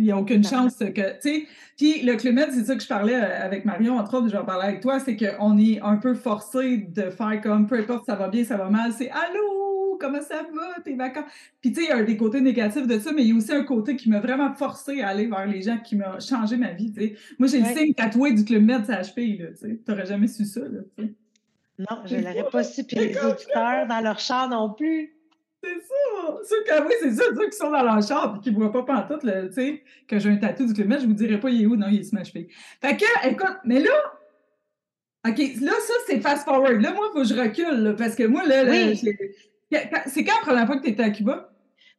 il 0.00 0.04
n'y 0.04 0.12
a 0.12 0.16
aucune 0.16 0.42
chance 0.42 0.78
que, 0.78 0.86
tu 0.90 1.20
sais. 1.20 1.46
Puis 1.76 2.02
le 2.02 2.16
climat, 2.16 2.50
c'est 2.50 2.64
ça 2.64 2.74
que 2.74 2.82
je 2.82 2.88
parlais 2.88 3.14
euh, 3.14 3.44
avec 3.44 3.66
Marion, 3.66 3.98
entre 3.98 4.16
autres, 4.16 4.28
je 4.28 4.36
vais 4.36 4.44
parler 4.44 4.68
avec 4.68 4.80
toi, 4.80 4.98
c'est 4.98 5.14
qu'on 5.14 5.58
est 5.58 5.78
un 5.82 5.96
peu 5.96 6.14
forcé 6.14 6.78
de 6.78 7.10
faire 7.10 7.40
comme, 7.42 7.66
peu 7.66 7.78
importe 7.78 8.06
ça 8.06 8.14
va 8.14 8.28
bien, 8.28 8.42
ça 8.44 8.56
va 8.56 8.70
mal, 8.70 8.92
c'est 8.92 9.10
Allô, 9.10 9.59
comment 10.00 10.22
ça 10.22 10.42
va, 10.52 10.80
tes 10.82 10.94
vacances? 10.94 11.30
Puis 11.60 11.72
tu 11.72 11.80
sais, 11.80 11.86
il 11.86 11.96
y 11.96 12.00
a 12.00 12.02
des 12.02 12.16
côtés 12.16 12.40
négatifs 12.40 12.86
de 12.86 12.98
ça, 12.98 13.12
mais 13.12 13.22
il 13.22 13.28
y 13.28 13.32
a 13.32 13.36
aussi 13.36 13.52
un 13.52 13.64
côté 13.64 13.96
qui 13.96 14.08
m'a 14.08 14.20
vraiment 14.20 14.52
forcé 14.54 15.02
à 15.02 15.08
aller 15.08 15.26
vers 15.26 15.46
les 15.46 15.62
gens, 15.62 15.78
qui 15.78 15.96
m'a 15.96 16.18
changé 16.18 16.56
ma 16.56 16.72
vie, 16.72 16.92
tu 16.92 17.00
sais. 17.00 17.16
Moi, 17.38 17.48
j'ai 17.48 17.60
le 17.60 17.66
signe 17.66 17.94
tatoué 17.94 18.32
du 18.32 18.44
Club 18.44 18.64
Med 18.64 18.84
sa 18.86 19.02
cheville, 19.02 19.38
là, 19.38 19.48
tu 19.48 19.56
sais. 19.56 19.80
T'aurais 19.86 20.06
jamais 20.06 20.26
su 20.26 20.44
ça, 20.44 20.60
là. 20.60 20.80
Non, 21.78 22.02
je 22.04 22.16
ne 22.16 22.22
l'aurais 22.22 22.50
pas 22.50 22.64
su, 22.64 22.84
puis 22.84 22.96
les 22.96 23.18
auditeurs 23.18 23.86
dans 23.86 24.00
leur 24.02 24.18
char 24.18 24.48
non 24.48 24.74
plus. 24.74 25.14
C'est 25.62 25.80
ça! 25.80 26.38
Ceux 26.48 26.64
que, 26.64 26.86
oui, 26.86 26.94
c'est 27.02 27.12
ça, 27.12 27.24
ceux 27.34 27.50
qui 27.50 27.56
sont 27.56 27.70
dans 27.70 27.82
leur 27.82 28.02
char 28.02 28.36
et 28.36 28.40
qui 28.40 28.50
ne 28.50 28.56
voient 28.56 28.72
pas 28.72 28.82
pantoute, 28.82 29.20
tu 29.20 29.52
sais, 29.52 29.82
que 30.08 30.18
j'ai 30.18 30.30
un 30.30 30.36
tatou 30.36 30.66
du 30.66 30.72
Clément, 30.72 30.98
je 30.98 31.06
vous 31.06 31.12
dirais 31.12 31.38
pas 31.38 31.50
il 31.50 31.62
est 31.62 31.66
où, 31.66 31.76
non, 31.76 31.88
il 31.90 32.00
est 32.00 32.04
smash 32.04 32.32
fait. 32.32 32.48
Fait 32.80 32.96
que, 32.96 33.28
écoute, 33.28 33.58
mais 33.64 33.80
là, 33.80 33.90
OK, 35.28 35.36
là, 35.60 35.72
ça, 35.72 35.92
c'est 36.06 36.20
fast-forward. 36.20 36.80
Là, 36.80 36.94
moi, 36.94 37.08
il 37.10 37.12
faut 37.12 37.22
que 37.22 37.28
je 37.28 37.38
recule, 37.38 37.94
parce 37.98 38.14
que 38.14 38.22
moi, 38.22 38.42
là, 38.46 38.64
là 38.64 38.94
c'est 40.06 40.24
quand 40.24 40.34
la 40.34 40.42
première 40.42 40.66
fois 40.66 40.76
que 40.76 40.84
tu 40.84 40.90
étais 40.90 41.02
à 41.02 41.10
Cuba? 41.10 41.50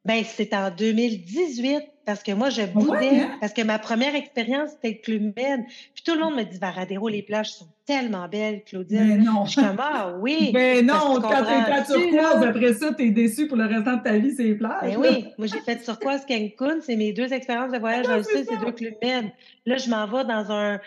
Ben, 0.03 0.23
c'est 0.25 0.53
en 0.55 0.71
2018 0.71 1.83
parce 2.05 2.23
que 2.23 2.31
moi, 2.31 2.49
je 2.49 2.63
ah 2.63 2.67
boudais, 2.67 3.19
hein? 3.19 3.37
parce 3.39 3.53
que 3.53 3.61
ma 3.61 3.77
première 3.77 4.15
expérience, 4.15 4.71
c'était 4.71 4.97
Clumen. 4.97 5.65
Puis 5.93 6.03
tout 6.03 6.15
le 6.15 6.21
monde 6.21 6.35
me 6.35 6.43
dit, 6.43 6.57
Varadero, 6.57 7.07
les 7.07 7.21
plages 7.21 7.51
sont 7.51 7.67
tellement 7.85 8.27
belles, 8.27 8.63
Claudine. 8.63 9.07
Mais 9.07 9.17
non. 9.17 9.45
Je 9.45 9.51
suis 9.51 9.61
comme, 9.61 9.77
ah 9.79 10.15
oui. 10.19 10.49
Mais 10.53 10.81
non, 10.81 11.19
quand 11.21 11.43
tu 11.43 11.51
es 11.51 11.71
à 11.71 11.83
turquoise, 11.83 12.43
après 12.43 12.73
ça, 12.73 12.93
tu 12.95 13.05
es 13.05 13.11
déçu 13.11 13.47
pour 13.47 13.57
le 13.57 13.65
restant 13.65 13.97
de 13.97 14.03
ta 14.03 14.17
vie, 14.17 14.33
c'est 14.35 14.43
les 14.43 14.55
plages. 14.55 14.95
Ben 14.95 14.97
oui, 14.97 15.25
moi, 15.37 15.47
j'ai 15.47 15.59
fait 15.59 15.77
turquoise 15.77 16.25
Cancun. 16.25 16.79
C'est 16.81 16.95
mes 16.95 17.13
deux 17.13 17.31
expériences 17.31 17.71
de 17.71 17.77
voyage 17.77 18.07
dans 18.07 18.17
le 18.17 18.23
sud, 18.23 18.45
c'est 18.49 18.57
deux 18.57 18.71
Clumen. 18.71 19.31
Là, 19.67 19.77
je 19.77 19.89
m'en 19.89 20.07
vais 20.07 20.25
dans 20.25 20.51
un 20.51 20.79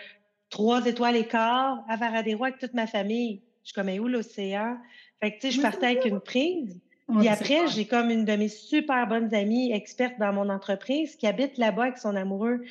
trois 0.49 0.85
étoiles 0.85 1.15
et 1.15 1.25
quart 1.25 1.83
à 1.87 1.95
Varadero 1.95 2.43
avec 2.43 2.59
toute 2.59 2.73
ma 2.73 2.87
famille. 2.87 3.41
Je 3.63 3.71
suis 3.71 3.73
comme, 3.73 3.89
où 3.89 4.07
l'océan? 4.07 4.77
Fait 5.21 5.31
que, 5.31 5.39
tu 5.39 5.47
sais, 5.47 5.51
je 5.51 5.61
partais 5.61 5.87
avec 5.87 6.05
une 6.05 6.19
prise. 6.19 6.79
Puis 7.19 7.27
après, 7.27 7.67
j'ai 7.67 7.85
comme 7.85 8.09
une 8.09 8.25
de 8.25 8.35
mes 8.35 8.47
super 8.47 9.07
bonnes 9.07 9.33
amies 9.33 9.71
expertes 9.71 10.19
dans 10.19 10.33
mon 10.33 10.49
entreprise 10.49 11.15
qui 11.15 11.27
habite 11.27 11.57
là-bas 11.57 11.83
avec 11.83 11.97
son 11.97 12.15
amoureux. 12.15 12.63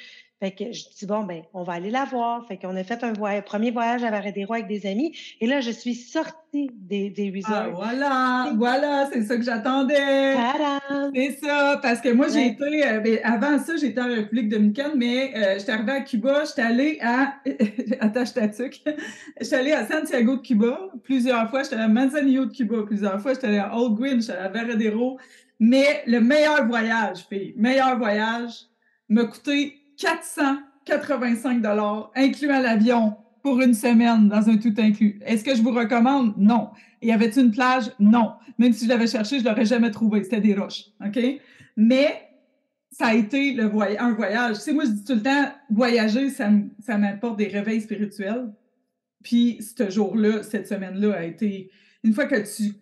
Fait 0.45 0.51
que 0.51 0.73
je 0.73 0.83
dis, 0.95 1.07
bon, 1.07 1.23
ben, 1.23 1.41
on 1.55 1.63
va 1.63 1.73
aller 1.73 1.91
la 1.91 2.05
voir. 2.05 2.47
Fait 2.47 2.59
qu'on 2.59 2.77
a 2.77 2.85
fait 2.85 3.03
un 3.03 3.15
premier 3.41 3.71
voyage 3.71 4.05
à 4.05 4.11
Varadero 4.11 4.53
avec 4.53 4.67
des 4.67 4.85
amis. 4.85 5.17
Et 5.41 5.47
là, 5.47 5.63
je 5.63 5.71
suis 5.71 5.95
sortie 5.95 6.71
des, 6.75 7.09
des 7.09 7.31
resorts. 7.35 7.55
Ah, 7.55 7.69
voilà, 7.73 8.53
voilà, 8.55 9.09
c'est 9.11 9.23
ça 9.23 9.39
que 9.39 9.43
j'attendais. 9.43 10.35
C'est 11.15 11.39
ça, 11.43 11.81
parce 11.81 12.03
que 12.03 12.11
moi, 12.11 12.27
j'ai 12.29 12.49
été, 12.49 12.87
euh, 12.87 13.01
ben, 13.01 13.21
avant 13.25 13.59
ça, 13.59 13.77
j'étais 13.77 14.03
en 14.03 14.09
République 14.09 14.51
dominicaine, 14.51 14.93
mais 14.97 15.33
euh, 15.35 15.59
j'étais 15.59 15.73
arrivée 15.73 15.93
à 15.93 16.01
Cuba, 16.03 16.45
j'étais 16.45 16.61
allée 16.61 16.99
à, 17.01 17.37
attache 18.01 18.35
ta 18.35 18.43
j'étais 18.47 19.57
allée 19.57 19.73
à 19.73 19.87
Santiago 19.87 20.37
de 20.37 20.43
Cuba 20.43 20.79
plusieurs 21.05 21.49
fois, 21.49 21.63
j'étais 21.63 21.77
allée 21.77 21.85
à 21.85 21.89
Manzanillo 21.89 22.45
de 22.45 22.53
Cuba 22.53 22.83
plusieurs 22.85 23.19
fois, 23.19 23.33
j'étais 23.33 23.47
allée 23.47 23.59
à 23.61 23.75
Old 23.75 23.95
Green, 23.95 24.21
j'étais 24.21 24.35
allée 24.35 24.45
à 24.45 24.63
Varadero. 24.63 25.19
Mais 25.59 26.03
le 26.07 26.21
meilleur 26.21 26.67
voyage, 26.67 27.25
fille, 27.31 27.55
meilleur 27.57 27.97
voyage, 27.97 28.67
m'a 29.09 29.25
coûté 29.25 29.84
485 29.97 31.63
dollars, 31.63 32.11
incluant 32.15 32.61
l'avion, 32.61 33.17
pour 33.43 33.61
une 33.61 33.75
semaine 33.75 34.29
dans 34.29 34.49
un 34.49 34.57
tout 34.57 34.75
inclus. 34.79 35.21
Est-ce 35.25 35.45
que 35.45 35.55
je 35.55 35.63
vous 35.63 35.73
recommande? 35.73 36.35
Non. 36.39 36.71
Y 37.03 37.13
avait-il 37.13 37.45
une 37.45 37.51
plage? 37.51 37.93
Non. 38.01 38.33
Même 38.59 38.73
si 38.73 38.87
je 38.87 38.89
l'avais 38.89 39.07
cherché, 39.07 39.39
je 39.39 39.45
ne 39.45 39.51
l'aurais 39.51 39.67
jamais 39.67 39.91
trouvé. 39.91 40.25
C'était 40.25 40.41
des 40.41 40.55
roches. 40.55 40.85
OK? 41.05 41.19
Mais 41.77 42.23
ça 42.91 43.09
a 43.09 43.15
été 43.15 43.53
le 43.53 43.65
un 43.99 44.13
voyage. 44.15 44.57
Tu 44.57 44.63
sais, 44.63 44.73
moi, 44.73 44.85
je 44.85 44.91
dis 44.91 45.05
tout 45.05 45.15
le 45.15 45.23
temps, 45.23 45.53
voyager, 45.69 46.31
ça 46.31 46.49
m'apporte 46.97 47.37
des 47.37 47.49
réveils 47.49 47.83
spirituels. 47.83 48.51
Puis, 49.23 49.59
ce 49.61 49.91
jour-là, 49.91 50.43
cette 50.43 50.67
semaine-là, 50.67 51.15
a 51.15 51.25
été. 51.25 51.71
Une 52.03 52.15
fois 52.15 52.27
que 52.27 52.37
tu 52.37 52.75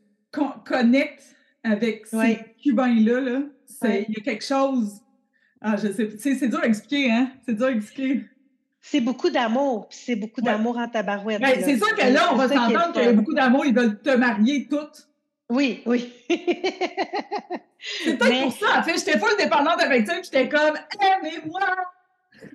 connectes 0.65 1.35
avec 1.65 2.07
ces 2.07 2.39
Cubains-là, 2.63 3.21
-là, 3.21 3.43
il 3.85 4.15
y 4.15 4.21
a 4.21 4.23
quelque 4.23 4.45
chose 4.45 5.01
ah, 5.63 5.77
je 5.77 5.93
sais. 5.93 6.11
C'est 6.19 6.49
dur 6.49 6.61
à 6.61 6.67
expliquer, 6.67 7.11
hein? 7.11 7.31
C'est 7.47 7.55
dur 7.55 7.67
à 7.67 7.71
expliquer. 7.71 8.25
C'est 8.85 9.01
beaucoup 9.01 9.31
d'amour, 9.31 9.87
c'est 9.91 10.17
beaucoup 10.17 10.41
d'amour 10.41 10.77
en 10.77 10.89
tabarouette. 10.89 11.41
Ben, 11.41 11.55
c'est 11.65 11.77
sûr 11.77 11.95
que 11.95 12.13
là, 12.13 12.31
on 12.33 12.37
va 12.37 12.49
s'entendre 12.49 12.93
qu'il 12.93 13.03
y 13.05 13.07
a 13.07 13.13
beaucoup 13.13 13.33
d'amour, 13.33 13.65
ils 13.65 13.75
veulent 13.75 14.03
te 14.03 14.11
marier 14.11 14.67
toutes. 14.69 15.09
Oui, 15.49 15.83
oui. 15.87 16.13
c'est 16.29 18.17
peut-être 18.19 18.43
pour 18.43 18.53
ça. 18.53 18.81
En 18.81 18.83
fait, 18.83 18.99
j'étais 18.99 19.19
full 19.19 19.37
dépendante 19.39 19.81
avec 19.81 20.07
ça, 20.07 20.15
j'étais 20.21 20.49
comme, 20.49 20.77
aimez-moi! 21.01 21.61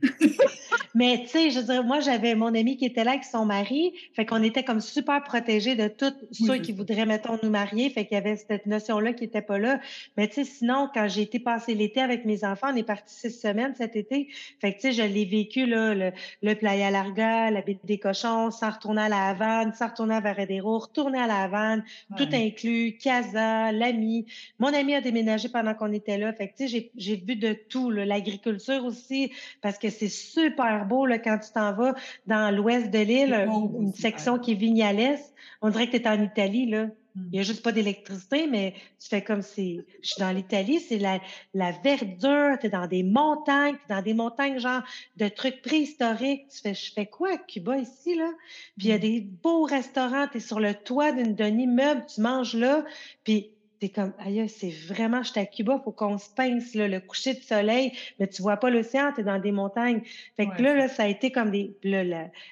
Mais 0.98 1.22
tu 1.24 1.30
sais, 1.30 1.52
je 1.52 1.60
veux 1.60 1.66
dire, 1.66 1.84
moi, 1.84 2.00
j'avais 2.00 2.34
mon 2.34 2.48
ami 2.48 2.76
qui 2.76 2.86
était 2.86 3.04
là 3.04 3.12
avec 3.12 3.24
son 3.24 3.46
mari, 3.46 3.94
fait 4.14 4.26
qu'on 4.26 4.42
était 4.42 4.64
comme 4.64 4.82
super 4.82 5.24
protégés 5.24 5.76
de 5.76 5.88
tous 5.88 6.14
ceux 6.32 6.58
qui 6.58 6.72
voudraient, 6.72 7.06
mettons, 7.06 7.38
nous 7.44 7.52
marier, 7.52 7.92
fait 7.92 8.06
qu'il 8.06 8.16
y 8.16 8.18
avait 8.18 8.36
cette 8.36 8.66
notion-là 8.66 9.14
qui 9.14 9.26
n'était 9.26 9.44
pas 9.44 9.60
là. 9.60 9.80
Mais 10.18 10.28
tu 10.28 10.36
sais, 10.36 10.44
sinon, 10.44 10.90
quand 10.92 11.08
j'ai 11.08 11.22
été 11.22 11.40
passer 11.40 11.76
l'été 11.76 12.02
avec 12.02 12.26
mes 12.26 12.44
enfants, 12.44 12.70
on 12.74 12.76
est 12.76 12.82
parti 12.82 13.14
six 13.14 13.30
semaines 13.30 13.76
cet 13.78 13.96
été, 13.96 14.30
fait 14.60 14.74
que 14.74 14.82
tu 14.82 14.92
sais, 14.92 14.92
je 14.94 15.04
l'ai 15.04 15.26
vécu, 15.26 15.68
là, 15.68 15.94
le, 15.94 16.12
le 16.42 16.56
Playa 16.56 16.90
Larga, 16.90 17.52
la 17.52 17.62
baie 17.62 17.78
des 17.84 18.00
cochons, 18.00 18.50
sans 18.50 18.72
retourner 18.72 19.04
à 19.04 19.10
la 19.10 19.28
Havane, 19.28 19.74
sans 19.74 19.90
retourner 19.90 20.16
à 20.16 20.20
Varadero, 20.20 20.80
retourner 20.80 21.20
à 21.20 21.28
la 21.28 21.44
Havane, 21.44 21.84
tout 22.18 22.30
inclus, 22.34 22.98
Casa, 22.98 23.72
l'ami. 23.72 24.26
Mon 24.58 24.74
ami 24.74 24.96
a 24.96 25.02
déménagé 25.02 25.50
pendant 25.50 25.76
qu'on 25.76 25.94
était 25.94 26.18
là, 26.18 26.34
fait 26.34 26.48
que 26.48 26.58
tu 26.58 26.68
sais, 26.68 26.92
j'ai 26.96 27.16
vu 27.18 27.36
de 27.36 27.54
tout, 27.54 27.92
l'agriculture 27.92 28.84
aussi, 28.84 29.32
parce 29.62 29.77
que 29.78 29.90
c'est 29.90 30.10
super 30.10 30.86
beau 30.86 31.06
là, 31.06 31.20
quand 31.20 31.38
tu 31.40 31.52
t'en 31.52 31.74
vas 31.74 31.96
dans 32.26 32.56
l'ouest 32.56 32.90
de 32.90 33.00
l'île, 33.00 33.34
une 33.80 33.94
section 33.94 34.40
qui 34.40 34.52
est 34.52 34.56
Vignales. 34.56 35.20
On 35.62 35.70
dirait 35.70 35.88
que 35.88 35.98
tu 35.98 36.04
es 36.04 36.08
en 36.08 36.22
Italie. 36.22 36.70
Là. 36.70 36.86
Hmm. 37.16 37.24
Il 37.28 37.32
n'y 37.32 37.40
a 37.40 37.44
juste 37.44 37.64
pas 37.64 37.72
d'électricité, 37.72 38.48
mais 38.48 38.74
tu 39.00 39.10
fais 39.10 39.24
comme 39.24 39.42
si 39.42 39.82
je 40.02 40.10
suis 40.10 40.20
dans 40.20 40.32
l'Italie, 40.32 40.80
c'est 40.80 41.00
la, 41.00 41.20
la 41.54 41.72
verdure, 41.72 42.58
tu 42.60 42.68
es 42.68 42.70
dans 42.70 42.88
des 42.88 43.04
montagnes, 43.04 43.76
tu 43.76 43.94
dans 43.94 44.02
des 44.02 44.14
montagnes 44.14 44.60
genre 44.60 44.84
de 45.18 45.28
trucs 45.28 45.62
préhistoriques. 45.62 46.48
Tu 46.50 46.62
fais, 46.62 46.74
je 46.74 46.94
fais 46.94 47.06
quoi 47.06 47.34
à 47.34 47.38
Cuba 47.38 47.78
ici, 47.78 48.16
là? 48.16 48.30
Puis 48.78 48.88
il 48.88 48.90
y 48.90 48.94
a 48.94 48.98
hmm. 48.98 49.02
des 49.02 49.22
beaux 49.22 49.64
restaurants, 49.64 50.28
tu 50.28 50.38
es 50.38 50.40
sur 50.40 50.60
le 50.60 50.74
toit 50.74 51.12
d'un 51.12 51.58
immeuble, 51.58 52.06
tu 52.14 52.22
manges 52.22 52.56
là, 52.56 52.86
puis 53.24 53.52
t'es 53.80 53.90
comme, 53.90 54.14
aïe, 54.20 54.48
c'est 54.50 54.72
vraiment, 54.88 55.24
je 55.24 55.32
suis 55.32 55.40
à 55.40 55.46
Cuba, 55.46 55.80
faut 55.84 55.92
qu'on 55.92 56.18
se 56.18 56.30
pince, 56.30 56.74
là, 56.74 56.88
le 56.88 57.00
coucher 57.00 57.34
de 57.34 57.42
soleil, 57.42 57.92
mais 58.20 58.28
tu 58.28 58.42
vois 58.42 58.58
pas 58.58 58.70
l'océan, 58.70 59.12
tu 59.14 59.22
es 59.22 59.24
dans 59.24 59.40
des 59.40 59.52
montagnes. 59.52 60.02
Fait 60.36 60.48
que 60.48 60.62
là, 60.62 60.76
là, 60.76 60.88
ça 60.88 61.04
a 61.04 61.08
été 61.08 61.32
comme 61.32 61.52
des, 61.52 61.76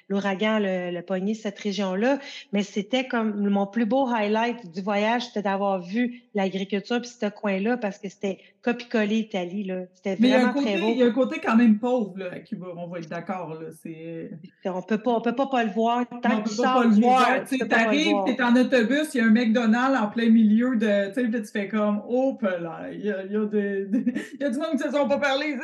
l'ouragan, 0.08 0.58
le, 0.60 0.90
le, 0.90 1.34
cette 1.34 1.58
région-là, 1.58 2.18
mais 2.52 2.62
c'était 2.62 3.06
comme 3.06 3.48
mon 3.48 3.66
plus 3.66 3.86
beau 3.86 4.06
highlight 4.08 4.72
du 4.72 4.80
voyage, 4.82 5.26
c'était 5.26 5.42
d'avoir 5.42 5.80
vu 5.80 6.22
l'agriculture 6.34 7.00
puis 7.00 7.10
ce 7.10 7.26
coin-là, 7.26 7.76
parce 7.76 7.98
que 7.98 8.08
c'était 8.08 8.38
copie-coller 8.62 9.18
Italie, 9.18 9.64
là. 9.64 9.82
C'était 9.94 10.16
vraiment 10.16 10.52
très 10.52 10.78
beau. 10.78 10.90
Il 10.90 10.98
y 10.98 11.02
a 11.02 11.06
un 11.06 11.12
côté 11.12 11.40
quand 11.40 11.56
même 11.56 11.78
pauvre, 11.78 12.18
là, 12.18 12.26
à 12.32 12.40
Cuba, 12.40 12.66
on 12.76 12.88
va 12.88 12.98
être 12.98 13.08
d'accord, 13.08 13.54
là. 13.54 13.68
On 14.64 14.82
peut 14.82 14.98
pas, 14.98 15.12
on 15.12 15.20
peut 15.20 15.34
pas 15.34 15.46
pas 15.46 15.64
le 15.64 15.70
voir. 15.70 16.04
Tant 16.08 16.18
on 16.24 16.42
peut 16.42 16.56
pas, 16.56 16.74
pas 16.74 16.84
le 16.84 17.00
voir. 17.00 17.44
Tu 17.48 17.58
arrives, 17.70 18.16
tu 18.26 18.32
es 18.32 18.42
en 18.42 18.56
autobus, 18.56 19.14
il 19.14 19.18
y 19.18 19.20
a 19.20 19.24
un 19.24 19.30
McDonald's 19.30 19.98
en 20.00 20.08
plein 20.08 20.30
milieu 20.30 20.76
de 20.76 21.12
tu 21.24 21.32
sais, 21.32 21.42
tu 21.42 21.50
fais 21.50 21.68
comme, 21.68 22.02
oh, 22.08 22.38
là, 22.42 22.88
il 22.92 23.04
y 23.04 23.10
a, 23.10 23.24
y, 23.24 23.36
a 23.36 23.44
des, 23.46 23.88
y 24.40 24.44
a 24.44 24.50
du 24.50 24.58
monde 24.58 24.70
qui 24.72 24.76
ne 24.76 24.82
se 24.82 24.90
sont 24.90 25.08
pas 25.08 25.18
parlé, 25.18 25.56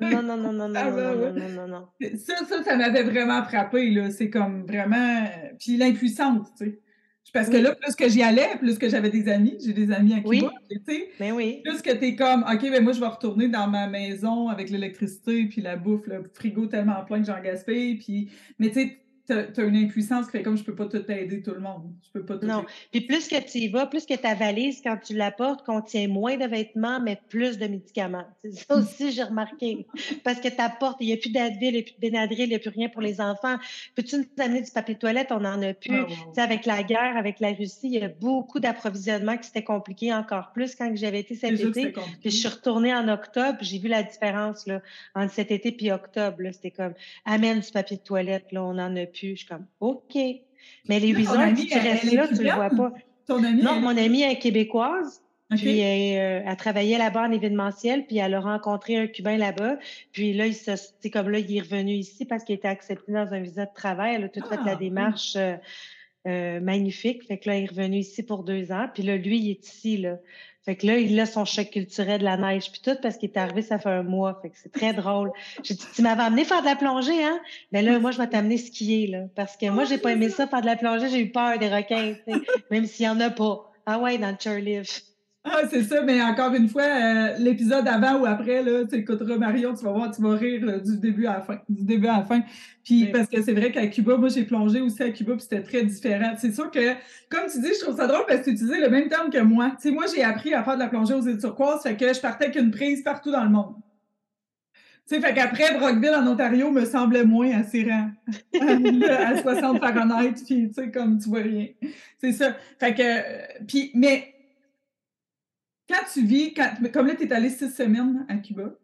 non, 0.00 0.22
non, 0.22 0.36
non, 0.36 0.52
non, 0.52 0.68
non, 0.68 0.74
ah, 0.76 0.90
non, 0.90 1.14
non, 1.14 1.32
non, 1.32 1.48
non, 1.48 1.68
non, 1.68 1.88
Ça, 2.16 2.34
ça, 2.48 2.62
ça 2.62 2.76
m'avait 2.76 3.02
vraiment 3.02 3.42
frappé, 3.44 3.90
là. 3.90 4.10
C'est 4.10 4.30
comme 4.30 4.66
vraiment. 4.66 5.24
Puis 5.58 5.76
l'impuissance, 5.76 6.48
tu 6.58 6.66
sais. 6.66 6.80
Parce 7.32 7.48
que 7.48 7.56
là, 7.56 7.74
plus 7.74 7.94
que 7.94 8.08
j'y 8.08 8.22
allais, 8.22 8.56
plus 8.58 8.78
que 8.78 8.88
j'avais 8.88 9.10
des 9.10 9.28
amis, 9.28 9.56
j'ai 9.64 9.72
des 9.72 9.92
amis 9.92 10.14
à 10.14 10.20
Cuba, 10.20 10.28
oui. 10.28 10.42
tu 10.70 10.80
sais. 10.84 11.08
Mais 11.20 11.30
ben 11.30 11.36
oui. 11.36 11.60
Plus 11.64 11.80
que 11.80 11.92
t'es 11.92 12.16
comme, 12.16 12.42
OK, 12.42 12.62
ben 12.62 12.82
moi, 12.82 12.92
je 12.92 13.00
vais 13.00 13.06
retourner 13.06 13.48
dans 13.48 13.68
ma 13.68 13.86
maison 13.86 14.48
avec 14.48 14.70
l'électricité, 14.70 15.44
puis 15.44 15.60
la 15.60 15.76
bouffe, 15.76 16.06
le 16.06 16.24
frigo 16.34 16.66
tellement 16.66 17.04
plein 17.04 17.20
que 17.20 17.26
j'en 17.26 17.40
gaspille, 17.40 17.98
puis... 17.98 18.30
Mais 18.58 18.68
tu 18.68 18.74
sais, 18.74 18.99
tu 19.26 19.32
as, 19.32 19.64
une 19.64 19.76
impuissance 19.76 20.26
qui 20.26 20.32
fait 20.32 20.42
comme 20.42 20.56
je 20.56 20.64
peux 20.64 20.74
pas 20.74 20.86
tout 20.86 21.02
aider 21.10 21.42
tout 21.42 21.52
le 21.52 21.60
monde. 21.60 21.92
Je 22.06 22.10
peux 22.12 22.24
pas 22.24 22.36
tout 22.36 22.46
Non. 22.46 22.64
Puis 22.92 23.02
plus 23.02 23.28
que 23.28 23.40
tu 23.40 23.58
y 23.58 23.68
vas, 23.68 23.86
plus 23.86 24.06
que 24.06 24.14
ta 24.14 24.34
valise, 24.34 24.80
quand 24.82 24.96
tu 24.96 25.14
l'apportes, 25.14 25.64
contient 25.64 26.08
moins 26.08 26.36
de 26.36 26.46
vêtements, 26.46 27.00
mais 27.00 27.20
plus 27.28 27.58
de 27.58 27.66
médicaments. 27.66 28.26
C'est 28.44 28.52
ça 28.52 28.76
aussi, 28.76 29.12
j'ai 29.12 29.22
remarqué. 29.22 29.86
Parce 30.24 30.40
que 30.40 30.48
tu 30.48 30.60
apportes, 30.60 30.98
il 31.00 31.06
n'y 31.06 31.12
a 31.12 31.16
plus 31.16 31.30
d'Advil, 31.30 31.68
il 31.68 31.72
n'y 31.72 31.80
a 31.80 31.82
plus 31.82 31.94
de 31.94 32.00
Benadryl, 32.00 32.44
il 32.44 32.48
n'y 32.48 32.54
a 32.54 32.58
plus 32.58 32.70
rien 32.70 32.88
pour 32.88 33.02
les 33.02 33.20
enfants. 33.20 33.56
Peux-tu 33.94 34.18
nous 34.18 34.26
amener 34.38 34.62
du 34.62 34.70
papier 34.70 34.94
de 34.94 35.00
toilette? 35.00 35.28
On 35.32 35.40
n'en 35.40 35.60
a 35.62 35.74
plus. 35.74 36.04
Ah, 36.36 36.42
avec 36.42 36.66
la 36.66 36.82
guerre, 36.82 37.16
avec 37.16 37.40
la 37.40 37.52
Russie, 37.52 37.88
il 37.88 37.92
y 37.92 38.02
a 38.02 38.08
beaucoup 38.08 38.60
d'approvisionnement 38.60 39.36
qui 39.36 39.46
s'était 39.48 39.64
compliqué 39.64 40.12
encore 40.12 40.52
plus 40.52 40.74
quand 40.74 40.90
j'avais 40.94 41.20
été 41.20 41.34
cet 41.34 41.60
été. 41.60 41.92
Puis 41.92 42.30
je 42.30 42.36
suis 42.36 42.48
retournée 42.48 42.94
en 42.94 43.08
octobre, 43.08 43.58
j'ai 43.60 43.78
vu 43.78 43.88
la 43.88 44.02
différence 44.02 44.66
là, 44.66 44.80
entre 45.14 45.32
cet 45.32 45.50
été 45.50 45.70
et 45.80 45.92
octobre. 45.92 46.36
C'était 46.52 46.70
comme, 46.70 46.94
amène 47.24 47.60
du 47.60 47.70
papier 47.70 47.96
de 47.96 48.02
toilette, 48.02 48.52
là, 48.52 48.64
on 48.64 48.74
n'en 48.74 48.94
a 48.96 49.06
plus. 49.10 49.30
Je 49.30 49.34
suis 49.36 49.46
comme, 49.46 49.66
OK. 49.80 50.14
Mais 50.88 51.00
les 51.00 51.08
huit 51.08 51.28
heures, 51.28 51.54
tu 51.54 51.78
restes 51.78 52.12
là, 52.12 52.28
tu 52.28 52.34
ne 52.34 52.44
le 52.44 52.52
vois 52.52 52.70
pas. 52.70 52.92
Ton 53.26 53.40
non, 53.40 53.80
mon 53.80 53.96
amie 53.96 54.22
est 54.22 54.38
québécoise. 54.38 55.22
Puis 55.56 55.82
euh, 55.82 56.42
elle 56.46 56.56
travaillait 56.56 56.98
là-bas 56.98 57.26
en 57.26 57.32
événementiel, 57.32 58.06
puis 58.06 58.18
elle 58.18 58.34
a 58.34 58.40
rencontré 58.40 58.96
un 58.96 59.08
Cubain 59.08 59.36
là-bas. 59.36 59.78
Puis 60.12 60.32
là, 60.32 60.46
il 60.46 60.54
c'est 60.54 61.10
comme 61.10 61.28
là, 61.28 61.40
il 61.40 61.56
est 61.56 61.60
revenu 61.60 61.92
ici 61.92 62.24
parce 62.24 62.44
qu'il 62.44 62.54
était 62.54 62.68
accepté 62.68 63.12
dans 63.12 63.32
un 63.32 63.40
visa 63.40 63.66
de 63.66 63.74
travail. 63.74 64.14
Elle 64.14 64.24
a 64.24 64.28
tout 64.28 64.44
fait 64.46 64.56
la 64.64 64.72
ah, 64.72 64.76
démarche 64.76 65.34
euh, 65.34 65.56
euh, 66.28 66.60
magnifique. 66.60 67.26
Fait 67.26 67.38
que 67.38 67.48
là, 67.48 67.58
il 67.58 67.64
est 67.64 67.70
revenu 67.70 67.98
ici 67.98 68.22
pour 68.22 68.44
deux 68.44 68.70
ans. 68.70 68.86
Puis 68.94 69.02
là, 69.02 69.16
lui, 69.16 69.38
il 69.38 69.50
est 69.50 69.66
ici, 69.66 69.96
là. 69.96 70.18
Fait 70.64 70.76
que 70.76 70.86
là, 70.86 70.98
il 70.98 71.18
a 71.18 71.24
son 71.26 71.44
choc 71.44 71.70
culturel 71.70 72.20
de 72.20 72.24
la 72.24 72.36
neige, 72.36 72.70
puis 72.70 72.80
tout, 72.82 72.96
parce 73.00 73.16
qu'il 73.16 73.30
est 73.30 73.38
arrivé, 73.38 73.62
ça 73.62 73.78
fait 73.78 73.88
un 73.88 74.02
mois. 74.02 74.38
Fait 74.42 74.50
que 74.50 74.56
c'est 74.62 74.72
très 74.72 74.92
drôle. 74.92 75.32
J'ai 75.62 75.74
dit, 75.74 75.86
tu 75.94 76.02
m'avais 76.02 76.22
amené 76.22 76.44
faire 76.44 76.60
de 76.60 76.66
la 76.66 76.76
plongée, 76.76 77.24
hein? 77.24 77.40
Mais 77.72 77.82
là, 77.82 77.98
moi, 77.98 78.10
je 78.10 78.18
vais 78.18 78.28
t'amener 78.28 78.58
skier, 78.58 79.06
là. 79.06 79.20
Parce 79.34 79.56
que 79.56 79.70
moi, 79.70 79.84
j'ai 79.84 79.98
pas 79.98 80.12
aimé 80.12 80.28
ça, 80.28 80.46
faire 80.46 80.60
de 80.60 80.66
la 80.66 80.76
plongée. 80.76 81.08
J'ai 81.08 81.20
eu 81.20 81.30
peur 81.30 81.58
des 81.58 81.68
requins, 81.68 82.14
même 82.70 82.84
s'il 82.86 83.06
y 83.06 83.08
en 83.08 83.18
a 83.20 83.30
pas. 83.30 83.72
Ah 83.86 83.98
ouais, 83.98 84.18
dans 84.18 84.30
le 84.30 84.36
chairlift. 84.38 85.09
Ah, 85.42 85.62
c'est 85.70 85.84
ça, 85.84 86.02
mais 86.02 86.20
encore 86.20 86.52
une 86.52 86.68
fois, 86.68 86.82
euh, 86.82 87.34
l'épisode 87.38 87.88
avant 87.88 88.20
ou 88.20 88.26
après, 88.26 88.62
là, 88.62 88.84
tu 88.86 88.96
écouteras 88.96 89.38
Marion, 89.38 89.74
tu 89.74 89.82
vas 89.84 89.92
voir, 89.92 90.14
tu 90.14 90.20
vas 90.20 90.34
rire 90.34 90.62
euh, 90.68 90.80
du 90.80 90.98
début 90.98 91.24
à 91.24 91.34
la 91.34 91.40
fin. 91.40 91.58
Du 91.66 91.82
début 91.82 92.08
à 92.08 92.18
la 92.18 92.24
fin. 92.24 92.42
Puis 92.84 93.06
parce 93.06 93.26
que 93.26 93.40
c'est 93.40 93.54
vrai 93.54 93.72
qu'à 93.72 93.86
Cuba, 93.86 94.18
moi 94.18 94.28
j'ai 94.28 94.44
plongé 94.44 94.82
aussi 94.82 95.02
à 95.02 95.10
Cuba, 95.10 95.32
puis 95.32 95.40
c'était 95.42 95.62
très 95.62 95.82
différent. 95.82 96.34
C'est 96.36 96.52
sûr 96.52 96.70
que, 96.70 96.92
comme 97.30 97.50
tu 97.50 97.58
dis, 97.58 97.70
je 97.74 97.84
trouve 97.84 97.96
ça 97.96 98.06
drôle 98.06 98.24
parce 98.28 98.40
que 98.40 98.44
tu 98.44 98.50
utilisais 98.50 98.80
le 98.80 98.90
même 98.90 99.08
terme 99.08 99.30
que 99.30 99.40
moi. 99.40 99.70
Tu 99.80 99.88
sais, 99.88 99.90
moi 99.94 100.04
j'ai 100.14 100.22
appris 100.22 100.52
à 100.52 100.62
faire 100.62 100.74
de 100.74 100.80
la 100.80 100.88
plongée 100.88 101.14
aux 101.14 101.22
îles 101.22 101.38
turquoises, 101.38 101.82
fait 101.82 101.96
que 101.96 102.12
je 102.12 102.20
partais 102.20 102.44
avec 102.44 102.56
une 102.56 102.70
prise 102.70 103.02
partout 103.02 103.32
dans 103.32 103.44
le 103.44 103.50
monde. 103.50 103.76
Tu 105.08 105.14
sais, 105.14 105.22
fait 105.22 105.32
qu'après, 105.32 105.78
Brockville 105.78 106.14
en 106.14 106.26
Ontario 106.26 106.70
me 106.70 106.84
semblait 106.84 107.24
moins 107.24 107.50
attirant 107.58 108.10
à 108.60 109.36
60 109.40 109.78
Fahrenheit, 109.80 110.34
puis 110.34 110.68
tu 110.68 110.74
sais, 110.74 110.90
comme 110.90 111.18
tu 111.18 111.30
vois 111.30 111.40
rien. 111.40 111.68
C'est 112.18 112.32
ça. 112.32 112.54
Fait 112.78 112.94
que, 112.94 113.02
euh, 113.02 113.62
puis, 113.66 113.90
mais 113.94 114.34
quand 115.90 116.04
tu 116.12 116.22
vis, 116.24 116.54
comme 116.92 117.06
là, 117.06 117.14
tu 117.14 117.24
es 117.24 117.32
allé 117.32 117.50
six 117.50 117.70
semaines 117.74 118.24
à 118.28 118.36
Cuba, 118.36 118.74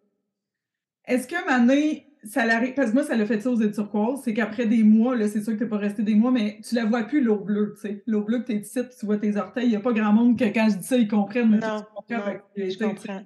est-ce 1.06 1.28
un 1.34 1.58
moment 1.58 1.72
ça 2.26 2.44
l'arrive, 2.44 2.74
parce 2.74 2.90
que 2.90 2.94
moi, 2.94 3.04
ça 3.04 3.16
l'a 3.16 3.26
fait 3.26 3.40
ça 3.40 3.50
aux 3.50 3.60
îles 3.60 3.72
turquoises, 3.72 4.22
c'est 4.24 4.34
qu'après 4.34 4.66
des 4.66 4.82
mois, 4.82 5.16
là, 5.16 5.28
c'est 5.28 5.42
sûr 5.42 5.52
que 5.52 5.58
tu 5.58 5.64
n'es 5.64 5.70
pas 5.70 5.78
resté 5.78 6.02
des 6.02 6.14
mois, 6.14 6.30
mais 6.30 6.60
tu 6.66 6.74
la 6.74 6.84
vois 6.84 7.04
plus, 7.04 7.20
l'eau 7.20 7.38
bleue, 7.38 7.74
tu 7.74 7.88
sais. 7.88 8.02
L'eau 8.06 8.22
bleue 8.22 8.40
que 8.40 8.46
tu 8.46 8.52
es 8.52 8.56
ici, 8.56 8.80
tu 8.98 9.06
vois 9.06 9.18
tes 9.18 9.36
orteils. 9.36 9.66
Il 9.66 9.70
n'y 9.70 9.76
a 9.76 9.80
pas 9.80 9.92
grand 9.92 10.12
monde 10.12 10.38
que 10.38 10.44
quand 10.44 10.68
je 10.70 10.76
dis 10.76 10.84
ça, 10.84 10.96
ils 10.96 11.08
comprennent. 11.08 11.50
Mais 11.50 11.58
non, 11.58 11.84
non, 12.10 12.18
je 12.56 12.78
comprends. 12.78 13.22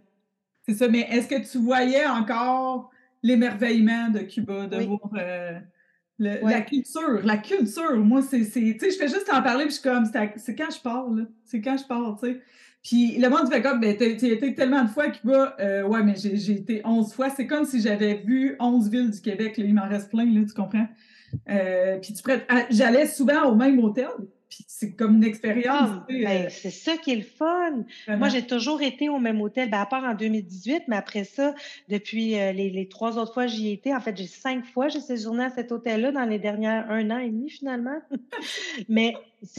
C'est 0.69 0.75
ça, 0.75 0.89
mais 0.89 1.07
est-ce 1.11 1.29
que 1.29 1.51
tu 1.51 1.59
voyais 1.59 2.07
encore 2.07 2.91
l'émerveillement 3.23 4.11
de 4.11 4.21
Cuba, 4.21 4.67
de 4.67 4.85
voir 4.85 5.11
euh, 5.17 5.59
la 6.19 6.61
culture? 6.61 7.21
La 7.25 7.39
culture, 7.39 7.97
moi, 7.97 8.23
c'est, 8.23 8.45
tu 8.45 8.79
sais, 8.79 8.91
je 8.91 8.97
fais 8.97 9.09
juste 9.09 9.31
en 9.33 9.43
parler, 9.43 9.65
puis 9.65 9.75
je 9.75 9.81
suis 9.81 9.89
comme, 9.89 10.05
c'est 10.37 10.55
quand 10.55 10.71
je 10.71 10.81
parle, 10.81 11.29
c'est 11.45 11.61
quand 11.61 11.77
je 11.77 11.87
parle, 11.87 12.17
tu 12.21 12.27
sais. 12.27 12.41
Puis 12.83 13.19
le 13.19 13.29
monde 13.29 13.53
fait 13.53 13.61
comme, 13.61 13.81
ben, 13.81 13.97
tu 13.97 14.05
été 14.05 14.55
tellement 14.55 14.85
de 14.85 14.89
fois 14.89 15.05
à 15.05 15.11
Cuba. 15.11 15.55
Euh, 15.61 15.83
ouais, 15.83 16.03
mais 16.03 16.15
j'ai 16.17 16.53
été 16.53 16.81
11 16.85 17.13
fois. 17.13 17.29
C'est 17.29 17.47
comme 17.47 17.65
si 17.65 17.81
j'avais 17.81 18.15
vu 18.15 18.57
11 18.59 18.89
villes 18.89 19.11
du 19.11 19.21
Québec. 19.21 19.59
Là. 19.59 19.65
Il 19.67 19.75
m'en 19.75 19.89
reste 19.89 20.11
plein, 20.11 20.25
là, 20.25 20.41
tu 20.47 20.55
comprends? 20.55 20.89
Euh, 21.49 21.99
puis 21.99 22.15
tu 22.15 22.23
ah, 22.49 22.65
J'allais 22.71 23.07
souvent 23.07 23.51
au 23.51 23.55
même 23.55 23.79
hôtel. 23.81 24.09
Puis 24.49 24.65
c'est 24.67 24.97
comme 24.97 25.17
une 25.17 25.25
expérience. 25.25 25.91
Ah, 25.93 26.07
ben, 26.09 26.27
euh, 26.27 26.49
c'est 26.49 26.71
ça 26.71 26.97
qui 26.97 27.13
est 27.13 27.17
le 27.17 27.23
fun. 27.23 27.85
Moi, 28.09 28.31
j'ai 28.31 28.47
toujours 28.47 28.83
été 28.83 29.09
au 29.09 29.19
même 29.19 29.41
hôtel, 29.43 29.71
ben, 29.71 29.81
à 29.81 29.87
part 29.87 30.03
en 30.03 30.15
2018, 30.15 30.85
mais 30.89 30.97
après 30.97 31.25
ça, 31.25 31.55
depuis 31.89 32.31
les, 32.31 32.71
les, 32.71 32.89
trois 32.89 33.17
autres 33.17 33.35
fois 33.35 33.47
j'y 33.47 33.71
étais, 33.71 33.95
en 33.95 34.01
fait, 34.01 34.17
j'ai 34.17 34.27
cinq 34.27 34.65
fois 34.65 34.89
j'ai 34.89 35.01
séjourné 35.01 35.45
à 35.45 35.51
cet 35.51 35.71
hôtel-là 35.71 36.11
dans 36.11 36.25
les 36.25 36.41
dernières 36.41 36.91
un 36.91 37.11
an 37.11 37.19
et 37.19 37.29
demi, 37.29 37.49
finalement. 37.49 38.01
mais 38.89 39.15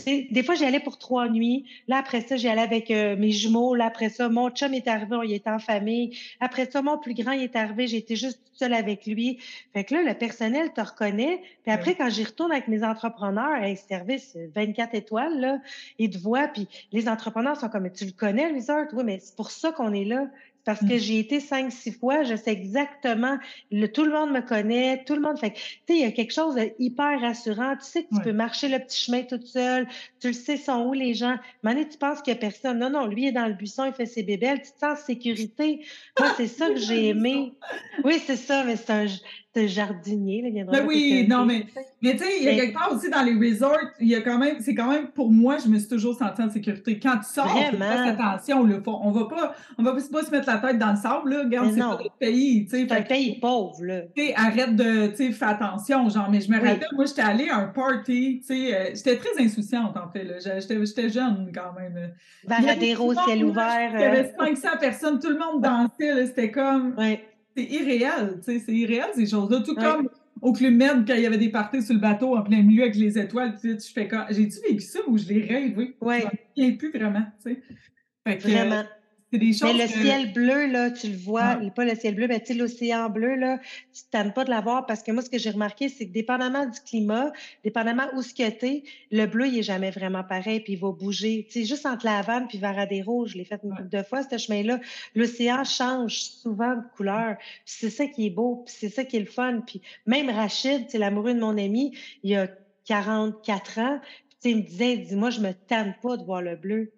des 0.05 0.43
fois, 0.43 0.55
j'y 0.55 0.65
allais 0.65 0.79
pour 0.79 0.97
trois 0.99 1.27
nuits. 1.27 1.65
Là, 1.87 1.97
après 1.97 2.21
ça, 2.21 2.37
j'y 2.37 2.47
allais 2.47 2.61
avec 2.61 2.91
euh, 2.91 3.15
mes 3.15 3.31
jumeaux. 3.31 3.73
Là, 3.73 3.85
après 3.85 4.09
ça, 4.09 4.29
mon 4.29 4.49
chum 4.51 4.73
est 4.73 4.87
arrivé, 4.87 5.15
on 5.15 5.23
y 5.23 5.33
était 5.33 5.49
en 5.49 5.59
famille. 5.59 6.17
Après 6.39 6.69
ça, 6.69 6.81
mon 6.81 6.99
plus 6.99 7.15
grand 7.15 7.31
est 7.31 7.55
arrivé, 7.55 7.87
j'étais 7.87 8.15
juste 8.15 8.39
toute 8.45 8.59
seule 8.59 8.73
avec 8.73 9.07
lui. 9.07 9.39
Fait 9.73 9.83
que 9.83 9.95
là, 9.95 10.03
le 10.03 10.13
personnel 10.13 10.71
te 10.73 10.81
reconnaît. 10.81 11.41
Puis 11.63 11.71
après, 11.71 11.95
quand 11.95 12.09
j'y 12.09 12.23
retourne 12.23 12.51
avec 12.51 12.67
mes 12.67 12.83
entrepreneurs, 12.83 13.53
un 13.53 13.75
service 13.75 14.37
24 14.55 14.93
étoiles, 14.93 15.39
là, 15.39 15.57
ils 15.97 16.11
te 16.11 16.17
voient. 16.19 16.47
Puis 16.47 16.67
les 16.91 17.09
entrepreneurs 17.09 17.59
sont 17.59 17.69
comme, 17.69 17.91
tu 17.91 18.05
le 18.05 18.11
connais, 18.11 18.51
autres? 18.51 18.93
Oui, 18.93 19.03
mais 19.03 19.19
c'est 19.19 19.35
pour 19.35 19.49
ça 19.49 19.71
qu'on 19.71 19.93
est 19.93 20.05
là. 20.05 20.27
Parce 20.65 20.79
que 20.81 20.97
j'ai 20.97 21.19
été 21.19 21.39
cinq, 21.39 21.71
six 21.71 21.91
fois, 21.91 22.23
je 22.23 22.35
sais 22.35 22.51
exactement, 22.51 23.37
le, 23.71 23.87
tout 23.87 24.03
le 24.03 24.11
monde 24.11 24.31
me 24.31 24.41
connaît, 24.41 25.03
tout 25.05 25.15
le 25.15 25.21
monde 25.21 25.39
fait. 25.39 25.51
Tu 25.51 25.59
sais, 25.59 25.95
il 25.95 26.01
y 26.01 26.05
a 26.05 26.11
quelque 26.11 26.33
chose 26.33 26.55
de 26.55 26.71
hyper 26.79 27.19
rassurant. 27.19 27.75
Tu 27.77 27.85
sais 27.85 28.03
que 28.03 28.15
tu 28.15 28.21
peux 28.21 28.33
marcher 28.33 28.69
le 28.69 28.79
petit 28.79 29.05
chemin 29.05 29.23
toute 29.23 29.45
seule, 29.45 29.87
tu 30.19 30.27
le 30.27 30.33
sais, 30.33 30.57
sont 30.57 30.85
où 30.85 30.93
les 30.93 31.13
gens. 31.13 31.35
Mané, 31.63 31.87
tu 31.87 31.97
penses 31.97 32.21
qu'il 32.21 32.33
n'y 32.33 32.39
a 32.39 32.41
personne. 32.41 32.79
Non, 32.79 32.89
non, 32.89 33.05
lui 33.05 33.27
est 33.27 33.31
dans 33.31 33.47
le 33.47 33.53
buisson, 33.53 33.85
il 33.85 33.93
fait 33.93 34.05
ses 34.05 34.23
bébelles, 34.23 34.61
tu 34.61 34.71
te 34.71 34.79
sens 34.79 34.99
en 34.99 35.05
sécurité. 35.05 35.85
Moi, 36.19 36.29
c'est 36.37 36.47
ça 36.47 36.69
que 36.69 36.77
j'ai 36.77 37.07
aimé. 37.09 37.53
Oui, 38.03 38.21
c'est 38.25 38.35
ça, 38.35 38.63
mais 38.63 38.75
c'est 38.75 38.91
un, 38.91 39.05
jardinier. 39.55 40.41
Là, 40.41 40.49
il 40.49 40.65
ben 40.65 40.85
oui, 40.87 41.25
non, 41.29 41.45
mais, 41.45 41.65
mais 42.01 42.13
tu 42.13 42.19
sais, 42.19 42.37
il 42.39 42.45
y 42.45 42.49
a 42.49 42.55
quelque 42.55 42.73
part 42.73 42.91
aussi 42.93 43.09
dans 43.09 43.21
les 43.21 43.33
resorts, 43.33 43.77
il 43.99 44.07
y 44.07 44.15
a 44.15 44.21
quand 44.21 44.37
même, 44.37 44.57
c'est 44.59 44.73
quand 44.73 44.89
même, 44.89 45.07
pour 45.07 45.29
moi, 45.29 45.57
je 45.57 45.67
me 45.67 45.77
suis 45.77 45.89
toujours 45.89 46.15
sentie 46.15 46.41
en 46.41 46.49
sécurité. 46.49 46.99
Quand 46.99 47.17
tu 47.17 47.33
sors, 47.33 47.51
fais 47.51 47.81
attention, 47.81 48.65
là, 48.65 48.77
on 48.85 49.11
va 49.11 49.25
pas, 49.25 49.55
on 49.77 49.83
va 49.83 49.93
pas 49.93 49.99
se 49.99 50.31
mettre 50.31 50.47
la 50.47 50.57
tête 50.57 50.77
dans 50.77 50.91
le 50.91 50.97
sable, 50.97 51.29
là. 51.31 51.43
Regarde, 51.43 51.71
c'est 51.73 51.79
pas 51.79 51.87
notre 51.89 52.17
pays, 52.17 52.65
tu 52.65 52.71
sais. 52.71 52.87
C'est 52.87 52.95
un 52.95 53.01
pays 53.01 53.39
pauvre, 53.39 53.83
là. 53.83 54.01
Tu 54.15 54.27
sais, 54.27 54.33
arrête 54.35 54.75
de, 54.75 55.07
tu 55.07 55.15
sais, 55.17 55.31
fais 55.31 55.45
attention, 55.45 56.07
genre, 56.09 56.29
mais 56.29 56.41
je 56.41 56.49
me 56.49 56.57
rappelle, 56.57 56.87
moi, 56.93 57.05
j'étais 57.05 57.21
allée 57.21 57.49
à 57.49 57.57
un 57.57 57.67
party, 57.67 58.41
tu 58.41 58.55
sais, 58.55 58.75
euh, 58.75 58.91
j'étais 58.95 59.17
très 59.17 59.43
insouciante, 59.43 59.97
en 59.97 60.09
fait, 60.11 60.23
là. 60.23 60.59
J'étais 60.59 61.09
jeune, 61.09 61.51
quand 61.53 61.73
même. 61.77 62.13
Varadero, 62.45 63.13
ciel 63.25 63.45
ouvert. 63.45 63.91
Il 63.93 63.99
y 63.99 64.03
avait 64.03 64.33
500 64.37 64.67
euh. 64.75 64.77
personnes, 64.79 65.19
tout 65.19 65.29
le 65.29 65.37
monde 65.37 65.61
dansait, 65.61 66.13
là, 66.13 66.25
c'était 66.25 66.51
comme 66.51 66.95
c'est 67.55 67.63
irréel, 67.63 68.39
tu 68.43 68.51
sais, 68.51 68.59
c'est 68.59 68.73
irréel 68.73 69.07
ces 69.15 69.27
choses-là. 69.27 69.61
Tout 69.61 69.75
comme 69.75 70.09
au 70.41 70.53
Club 70.53 70.73
Med, 70.73 71.07
quand 71.07 71.13
il 71.13 71.21
y 71.21 71.25
avait 71.25 71.37
des 71.37 71.49
parties 71.49 71.81
sur 71.81 71.93
le 71.93 71.99
bateau 71.99 72.35
en 72.35 72.41
plein 72.41 72.63
milieu 72.63 72.83
avec 72.83 72.95
les 72.95 73.17
étoiles, 73.17 73.57
tu 73.61 73.77
fais 73.93 74.07
quand 74.07 74.25
j'ai-tu 74.29 74.59
vécu 74.67 74.81
ça 74.81 74.99
ou 75.07 75.17
je 75.17 75.27
l'ai 75.27 75.41
rêvé? 75.41 75.95
Oui. 76.01 76.15
Je 76.57 76.71
plus 76.71 76.91
vraiment, 76.91 77.25
tu 77.43 77.53
sais. 77.53 77.61
Fait 78.25 78.37
que, 78.37 78.47
vraiment. 78.47 78.83
Mais 79.31 79.73
le 79.73 79.87
ciel 79.87 80.33
bleu, 80.33 80.67
là, 80.67 80.91
tu 80.91 81.07
le 81.07 81.17
vois, 81.17 81.57
pas 81.73 81.85
le 81.85 81.95
ciel 81.95 82.15
bleu, 82.15 82.27
mais 82.27 82.41
tu 82.41 82.53
l'océan 82.53 83.09
bleu, 83.09 83.35
là, 83.35 83.59
tu 83.93 84.01
t'aimes 84.11 84.33
pas 84.33 84.43
de 84.43 84.49
l'avoir 84.49 84.85
parce 84.85 85.03
que 85.03 85.11
moi, 85.11 85.21
ce 85.21 85.29
que 85.29 85.37
j'ai 85.37 85.51
remarqué, 85.51 85.87
c'est 85.87 86.07
que 86.07 86.11
dépendamment 86.11 86.65
du 86.65 86.79
climat, 86.81 87.31
dépendamment 87.63 88.07
où 88.13 88.21
ce 88.21 88.33
que 88.33 88.49
t'es, 88.49 88.83
le 89.11 89.25
bleu, 89.27 89.47
il 89.47 89.59
est 89.59 89.63
jamais 89.63 89.91
vraiment 89.91 90.23
pareil, 90.23 90.59
puis 90.59 90.73
il 90.73 90.79
va 90.79 90.91
bouger. 90.91 91.45
Tu 91.47 91.61
sais, 91.61 91.65
juste 91.65 91.85
entre 91.85 92.05
la 92.05 92.21
vanne 92.21 92.47
puis 92.47 92.57
Varadero, 92.57 93.25
je 93.25 93.37
l'ai 93.37 93.45
fait 93.45 93.59
une 93.63 93.69
couple 93.71 93.89
de 93.89 94.03
fois, 94.03 94.21
ce 94.23 94.37
chemin-là, 94.37 94.79
l'océan 95.15 95.63
change 95.63 96.19
souvent 96.19 96.75
de 96.75 96.83
couleur. 96.95 97.37
c'est 97.65 97.89
ça 97.89 98.07
qui 98.07 98.27
est 98.27 98.31
beau, 98.31 98.63
puis 98.65 98.75
c'est 98.77 98.89
ça 98.89 99.05
qui 99.05 99.15
est 99.15 99.21
le 99.21 99.25
fun. 99.25 99.61
Puis 99.65 99.81
même 100.05 100.29
Rachid, 100.29 100.85
c'est 100.89 100.97
l'amoureux 100.97 101.33
de 101.33 101.39
mon 101.39 101.57
ami, 101.57 101.97
il 102.23 102.35
a 102.35 102.47
44 102.85 103.79
ans, 103.79 103.99
il 104.43 104.57
me 104.57 104.61
disait, 104.61 104.97
dis-moi, 104.97 105.29
je 105.29 105.39
me 105.39 105.53
tanne 105.53 105.95
pas 106.01 106.17
de 106.17 106.23
voir 106.23 106.41
le 106.41 106.55
bleu. 106.55 106.91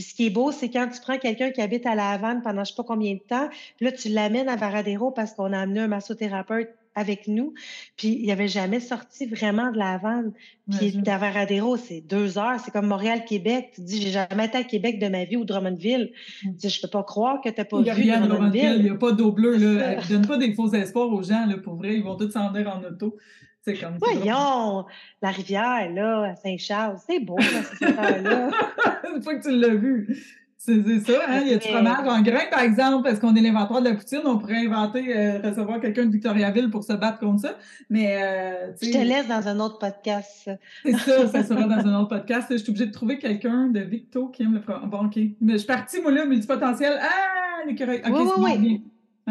Puis 0.00 0.08
ce 0.08 0.14
qui 0.14 0.24
est 0.24 0.30
beau, 0.30 0.50
c'est 0.50 0.70
quand 0.70 0.88
tu 0.88 0.98
prends 0.98 1.18
quelqu'un 1.18 1.50
qui 1.50 1.60
habite 1.60 1.84
à 1.84 1.94
La 1.94 2.12
Havane 2.12 2.40
pendant 2.40 2.64
je 2.64 2.70
sais 2.70 2.74
pas 2.74 2.84
combien 2.84 3.12
de 3.12 3.20
temps, 3.20 3.50
là, 3.82 3.92
tu 3.92 4.08
l'amènes 4.08 4.48
à 4.48 4.56
Varadero 4.56 5.10
parce 5.10 5.34
qu'on 5.34 5.52
a 5.52 5.58
amené 5.58 5.80
un 5.80 5.88
massothérapeute 5.88 6.70
avec 6.94 7.28
nous, 7.28 7.52
puis 7.98 8.18
il 8.18 8.28
n'avait 8.28 8.48
jamais 8.48 8.80
sorti 8.80 9.26
vraiment 9.26 9.70
de 9.70 9.76
La 9.76 9.92
Havane. 9.92 10.32
Puis 10.70 11.02
à 11.06 11.18
Varadero, 11.18 11.76
c'est 11.76 12.00
deux 12.00 12.38
heures, 12.38 12.58
c'est 12.64 12.70
comme 12.70 12.86
Montréal-Québec. 12.86 13.72
Tu 13.74 13.82
dis, 13.82 14.00
j'ai 14.00 14.10
jamais 14.10 14.46
été 14.46 14.56
à 14.56 14.64
Québec 14.64 14.98
de 14.98 15.08
ma 15.08 15.24
vie 15.24 15.36
ou 15.36 15.44
Drummondville. 15.44 16.12
Tu 16.40 16.48
dis, 16.48 16.70
je 16.70 16.80
peux 16.80 16.88
pas 16.88 17.02
croire 17.02 17.42
que 17.42 17.50
tu 17.50 17.56
n'as 17.58 17.66
pas 17.66 17.82
vu 17.82 18.06
Drummondville. 18.06 18.76
Il 18.78 18.82
n'y 18.84 18.88
a 18.88 18.94
pas 18.94 19.12
d'eau 19.12 19.32
bleue. 19.32 19.58
Là. 19.58 19.96
Donne 20.08 20.26
pas 20.26 20.38
des 20.38 20.54
faux 20.54 20.72
espoirs 20.72 21.10
aux 21.12 21.22
gens, 21.22 21.44
là, 21.44 21.58
pour 21.58 21.74
vrai. 21.74 21.94
Ils 21.94 22.02
vont 22.02 22.16
tous 22.16 22.30
s'en 22.30 22.50
venir 22.50 22.74
en 22.74 22.82
auto. 22.82 23.18
C'est 23.62 23.74
comme 23.74 23.98
Voyons, 23.98 24.86
la 25.20 25.30
rivière, 25.30 25.90
là, 25.92 26.30
à 26.30 26.36
Saint-Charles, 26.36 26.96
c'est 27.06 27.20
beau, 27.20 27.36
cette 27.40 27.80
là 27.80 28.50
Une 29.14 29.22
fois 29.22 29.34
que 29.34 29.42
tu 29.42 29.50
l'as 29.50 29.74
vu. 29.74 30.16
C'est 30.62 31.00
ça, 31.00 31.12
hein? 31.26 31.40
Il 31.40 31.52
y 31.52 31.54
a 31.54 31.56
du 31.56 31.66
fromage 31.66 32.06
en 32.06 32.20
grain, 32.20 32.44
par 32.50 32.60
exemple, 32.60 33.04
parce 33.04 33.18
qu'on 33.18 33.34
est 33.34 33.40
l'inventeur 33.40 33.80
de 33.80 33.88
la 33.88 33.94
poutine. 33.94 34.20
On 34.26 34.36
pourrait 34.36 34.66
inventer, 34.66 35.16
euh, 35.16 35.40
recevoir 35.42 35.80
quelqu'un 35.80 36.04
de 36.04 36.12
Victoriaville 36.12 36.68
pour 36.68 36.84
se 36.84 36.92
battre 36.92 37.18
contre 37.18 37.40
ça. 37.40 37.56
Mais. 37.88 38.22
Euh, 38.22 38.72
je 38.82 38.90
te 38.90 38.98
laisse 38.98 39.26
dans 39.26 39.48
un 39.48 39.58
autre 39.58 39.78
podcast. 39.78 40.50
C'est 40.84 40.92
ça, 40.98 41.28
ça 41.28 41.42
sera 41.48 41.62
dans 41.62 41.86
un 41.86 42.00
autre 42.00 42.10
podcast. 42.10 42.48
Je 42.50 42.56
suis 42.56 42.68
obligée 42.68 42.86
de 42.86 42.92
trouver 42.92 43.18
quelqu'un 43.18 43.68
de 43.68 43.80
Victo 43.80 44.28
qui 44.28 44.42
aime 44.42 44.52
le 44.52 44.60
fromage. 44.60 44.90
Bon, 44.90 45.06
OK. 45.06 45.18
Mais 45.40 45.54
je 45.54 45.58
suis 45.58 45.66
partie, 45.66 46.02
moi, 46.02 46.12
là, 46.12 46.26
multipotentiel. 46.26 46.98
Ah, 47.00 47.64
l'écureuil. 47.66 48.02
OK, 48.06 48.14
oui, 48.36 48.58
oui, 48.60 48.82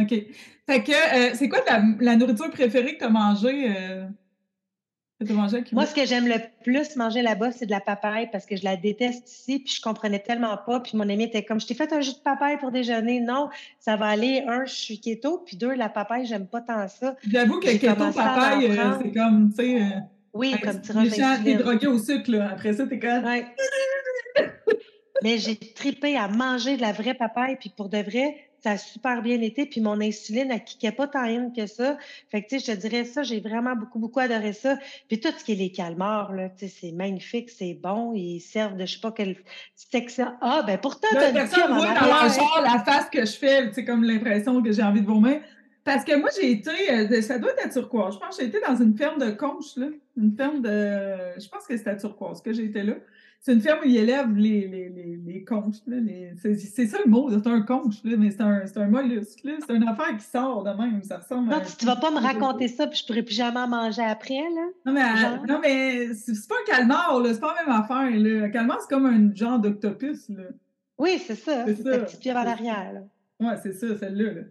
OK. 0.01 0.09
Fait 0.67 0.83
que, 0.83 0.91
euh, 0.91 1.31
c'est 1.33 1.49
quoi 1.49 1.59
la, 1.99 2.15
nourriture 2.15 2.49
préférée 2.51 2.93
que 2.93 2.99
tu 2.99 3.05
as 3.05 3.09
mangée? 3.09 3.69
Moi, 5.73 5.85
ce 5.85 5.93
que 5.93 6.05
j'aime 6.05 6.27
le 6.27 6.35
plus 6.63 6.95
manger 6.95 7.21
là-bas, 7.21 7.51
c'est 7.51 7.65
de 7.65 7.71
la 7.71 7.81
papaye 7.81 8.29
parce 8.31 8.45
que 8.45 8.55
je 8.55 8.63
la 8.63 8.77
déteste 8.77 9.29
ici, 9.29 9.59
puis 9.59 9.73
je 9.73 9.81
comprenais 9.81 10.19
tellement 10.19 10.55
pas. 10.55 10.79
Puis 10.79 10.95
mon 10.95 11.09
ami 11.09 11.25
était 11.25 11.43
comme, 11.43 11.59
je 11.59 11.67
t'ai 11.67 11.73
fait 11.73 11.91
un 11.91 11.99
jus 11.99 12.13
de 12.13 12.19
papaye 12.23 12.57
pour 12.57 12.71
déjeuner. 12.71 13.19
Non, 13.19 13.49
ça 13.79 13.97
va 13.97 14.07
aller. 14.07 14.45
Un, 14.47 14.63
je 14.63 14.73
suis 14.73 15.01
keto, 15.01 15.43
puis 15.45 15.57
deux, 15.57 15.73
la 15.73 15.89
papaye, 15.89 16.25
j'aime 16.25 16.47
pas 16.47 16.61
tant 16.61 16.87
ça. 16.87 17.17
J'avoue 17.29 17.59
que 17.59 17.69
keto 17.69 18.11
papaye, 18.13 18.67
euh, 18.67 18.93
c'est 19.01 19.11
comme, 19.11 19.49
tu 19.49 19.55
sais. 19.57 19.81
Euh, 19.81 19.99
oui, 20.33 20.55
comme 20.63 20.79
tu 20.79 20.93
rentres. 20.93 21.43
T'es 21.43 21.55
drogué 21.55 21.87
au 21.87 21.99
sucre, 21.99 22.31
là. 22.31 22.51
Après 22.51 22.71
ça, 22.71 22.87
t'es 22.87 22.99
comme. 22.99 23.25
Ouais. 23.25 23.45
Mais 25.21 25.37
j'ai 25.37 25.57
tripé 25.57 26.15
à 26.15 26.29
manger 26.29 26.77
de 26.77 26.81
la 26.81 26.93
vraie 26.93 27.13
papaye, 27.13 27.57
puis 27.57 27.73
pour 27.75 27.89
de 27.89 27.97
vrai, 27.97 28.37
ça 28.61 28.71
a 28.71 28.77
super 28.77 29.21
bien 29.21 29.41
été. 29.41 29.65
Puis 29.65 29.81
mon 29.81 29.99
insuline, 30.01 30.51
elle 30.51 30.63
kickait 30.63 30.91
pas 30.91 31.07
tant 31.07 31.23
rien 31.23 31.51
que 31.55 31.65
ça. 31.65 31.97
Fait 32.29 32.43
que, 32.43 32.49
tu 32.49 32.59
sais, 32.59 32.71
je 32.71 32.77
te 32.77 32.87
dirais 32.87 33.05
ça, 33.05 33.23
j'ai 33.23 33.39
vraiment 33.39 33.75
beaucoup, 33.75 33.99
beaucoup 33.99 34.19
adoré 34.19 34.53
ça. 34.53 34.77
Puis 35.07 35.19
tout 35.19 35.29
ce 35.37 35.43
qui 35.43 35.53
est 35.53 35.55
les 35.55 35.71
calmars, 35.71 36.33
là, 36.33 36.49
tu 36.49 36.67
sais, 36.67 36.73
c'est 36.81 36.91
magnifique, 36.91 37.49
c'est 37.49 37.73
bon. 37.73 38.13
Ils 38.13 38.39
servent 38.39 38.75
de, 38.75 38.85
je 38.85 38.95
sais 38.95 39.01
pas 39.01 39.11
quel 39.11 39.37
sexe. 39.75 40.21
Ah, 40.41 40.63
ben 40.65 40.77
pourtant, 40.77 41.07
t'as 41.11 41.31
personne 41.31 41.73
voit 41.73 41.93
dans 41.93 42.63
la, 42.63 42.73
la 42.73 42.83
face 42.83 43.09
que 43.09 43.25
je 43.25 43.33
fais, 43.33 43.67
tu 43.69 43.75
sais, 43.75 43.85
comme 43.85 44.03
l'impression 44.03 44.61
que 44.61 44.71
j'ai 44.71 44.83
envie 44.83 45.01
de 45.01 45.07
vomir. 45.07 45.41
Parce 45.83 46.03
que 46.03 46.15
moi, 46.19 46.29
j'ai 46.39 46.51
été, 46.51 46.69
euh, 46.91 47.21
ça 47.21 47.39
doit 47.39 47.51
être 47.51 47.65
à 47.65 47.69
Turquoise. 47.69 48.15
Je 48.15 48.19
pense 48.19 48.37
que 48.37 48.43
j'ai 48.43 48.49
été 48.49 48.59
dans 48.59 48.75
une 48.75 48.95
ferme 48.95 49.19
de 49.19 49.31
conches, 49.31 49.75
là. 49.75 49.87
Une 50.17 50.35
ferme 50.35 50.61
de, 50.61 51.39
je 51.39 51.47
pense 51.47 51.65
que 51.65 51.75
c'était 51.75 51.91
à 51.91 51.95
Turquoise 51.95 52.41
que 52.41 52.53
j'ai 52.53 52.65
été 52.65 52.83
là. 52.83 52.93
C'est 53.41 53.53
une 53.53 53.61
ferme 53.61 53.79
où 53.83 53.87
ils 53.87 53.97
élèvent 53.97 54.35
les, 54.35 54.67
les, 54.67 54.89
les, 54.89 55.17
les 55.25 55.43
conches. 55.45 55.77
C'est 56.35 56.87
ça 56.87 56.97
le 57.03 57.09
mot, 57.09 57.29
c'est 57.31 57.47
un 57.47 57.61
conche, 57.61 57.95
mais 58.03 58.31
c'est 58.31 58.41
un, 58.41 58.63
un 58.75 58.87
mollusque. 58.87 59.39
C'est 59.43 59.73
une 59.75 59.87
affaire 59.87 60.17
qui 60.17 60.25
sort 60.25 60.63
de 60.63 60.71
même. 60.71 61.01
Ça 61.03 61.19
ressemble 61.19 61.49
non, 61.49 61.61
tu 61.61 61.85
ne 61.85 61.89
vas 61.89 61.95
pas 61.95 62.11
me 62.11 62.19
raconter 62.19 62.67
ça, 62.67 62.85
puis 62.87 62.97
je 62.97 63.03
ne 63.03 63.07
pourrais 63.07 63.23
plus 63.23 63.35
jamais 63.35 63.65
manger 63.65 64.01
après. 64.01 64.41
Là. 64.41 64.67
Non, 64.85 64.93
mais, 64.93 65.47
non, 65.47 65.59
mais 65.61 66.13
c'est 66.13 66.47
pas 66.49 66.55
un 66.55 66.71
calmar, 66.75 67.21
c'est 67.25 67.39
pas 67.39 67.55
la 67.55 67.65
même 67.65 67.81
affaire. 67.81 68.09
Là. 68.11 68.45
Un 68.45 68.49
calmar, 68.49 68.77
c'est 68.81 68.93
comme 68.93 69.05
un 69.05 69.33
genre 69.33 69.57
d'octopus. 69.57 70.29
Oui, 70.97 71.17
c'est 71.25 71.35
ça. 71.35 71.65
C'est 71.65 71.83
la 71.85 71.99
petite 71.99 72.19
pierre 72.19 72.37
à 72.37 72.43
l'arrière. 72.43 73.03
Oui, 73.39 73.53
c'est 73.63 73.71
ça, 73.71 73.97
celle-là. 73.97 74.33
Là. 74.33 74.41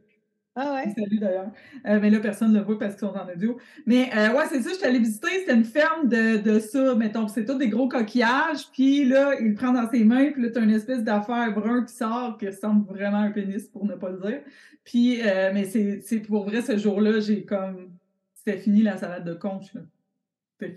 Ah 0.61 0.75
ouais? 0.75 0.93
Salut 0.93 1.19
d'ailleurs. 1.19 1.53
Euh, 1.87 2.01
mais 2.03 2.11
là, 2.11 2.19
personne 2.19 2.53
ne 2.53 2.59
le 2.59 2.65
voit 2.65 2.79
parce 2.79 2.97
qu'ils 2.97 3.07
sont 3.07 3.15
en 3.15 3.33
audio. 3.33 3.59
Mais 3.87 4.11
euh, 4.17 4.33
ouais, 4.33 4.45
c'est 4.51 4.61
ça, 4.61 4.71
je 4.71 4.75
suis 4.75 4.85
allée 4.85 4.99
visiter, 4.99 5.29
c'était 5.39 5.55
une 5.55 5.65
ferme 5.65 6.09
de, 6.09 6.39
de 6.39 6.59
ça, 6.59 6.97
mettons, 6.97 7.29
c'est 7.29 7.45
tout 7.45 7.55
des 7.55 7.69
gros 7.69 7.89
coquillages, 7.89 8.69
puis 8.73 9.05
là, 9.05 9.35
il 9.41 9.51
le 9.51 9.55
prend 9.55 9.73
dans 9.73 9.89
ses 9.89 10.03
mains, 10.03 10.33
puis 10.33 10.43
là, 10.43 10.51
tu 10.51 10.59
as 10.59 10.63
une 10.63 10.73
espèce 10.73 11.05
d'affaire 11.05 11.55
brun 11.55 11.85
qui 11.85 11.95
sort, 11.95 12.39
qui 12.39 12.49
ressemble 12.49 12.93
vraiment 12.93 13.19
à 13.19 13.27
un 13.27 13.31
pénis, 13.31 13.69
pour 13.69 13.85
ne 13.85 13.95
pas 13.95 14.11
le 14.11 14.19
dire. 14.19 14.41
Puis, 14.83 15.21
euh, 15.23 15.53
mais 15.55 15.65
c'est 15.65 16.21
pour 16.27 16.45
vrai, 16.45 16.61
ce 16.61 16.77
jour-là, 16.77 17.21
j'ai 17.21 17.45
comme. 17.45 17.91
C'était 18.35 18.59
fini 18.59 18.83
la 18.83 18.97
salade 18.97 19.25
de 19.25 19.35
conche. 19.35 19.75
Là. 19.75 19.83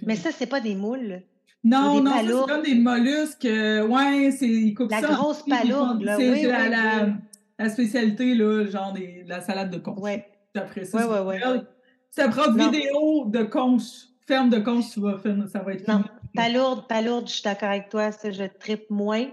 Mais 0.06 0.16
ça, 0.16 0.30
c'est 0.32 0.50
pas 0.50 0.60
des 0.60 0.76
moules? 0.76 1.22
Non, 1.64 2.02
non, 2.02 2.12
c'est 2.20 2.52
comme 2.52 2.64
des 2.64 2.76
mollusques. 2.76 3.48
Ouais, 3.48 4.32
c'est. 4.32 4.48
Ils 4.48 4.74
coupent 4.74 4.92
la 4.92 5.02
grosse 5.02 5.44
palourde, 5.44 6.04
là. 6.04 6.18
C'est 6.18 6.44
la 6.44 6.70
la 6.70 7.08
spécialité, 7.70 8.36
là, 8.36 8.66
genre 8.66 8.94
des, 8.94 9.24
la 9.28 9.42
salade 9.42 9.72
de 9.72 9.78
conche. 9.78 10.00
Ouais. 10.00 10.28
Après 10.56 10.86
ça, 10.86 11.08
ouais, 11.08 11.40
ouais, 11.40 11.62
ça 12.10 12.28
prend 12.28 12.52
vidéo 12.52 13.26
de 13.28 13.44
conche, 13.44 14.08
ferme 14.28 14.50
de 14.50 14.60
conche, 14.60 14.92
tu 14.92 15.00
vas 15.00 15.18
faire, 15.18 15.38
ça 15.48 15.60
va 15.60 15.74
être 15.74 15.88
Non, 15.88 16.04
pas 16.36 16.50
lourde, 16.50 16.88
pas 16.88 17.02
lourde, 17.02 17.28
je 17.28 17.34
suis 17.36 17.44
d'accord 17.44 17.70
avec 17.70 17.90
toi, 17.90 18.12
ça, 18.12 18.32
je 18.32 18.44
tripe 18.60 18.90
moins. 18.90 19.28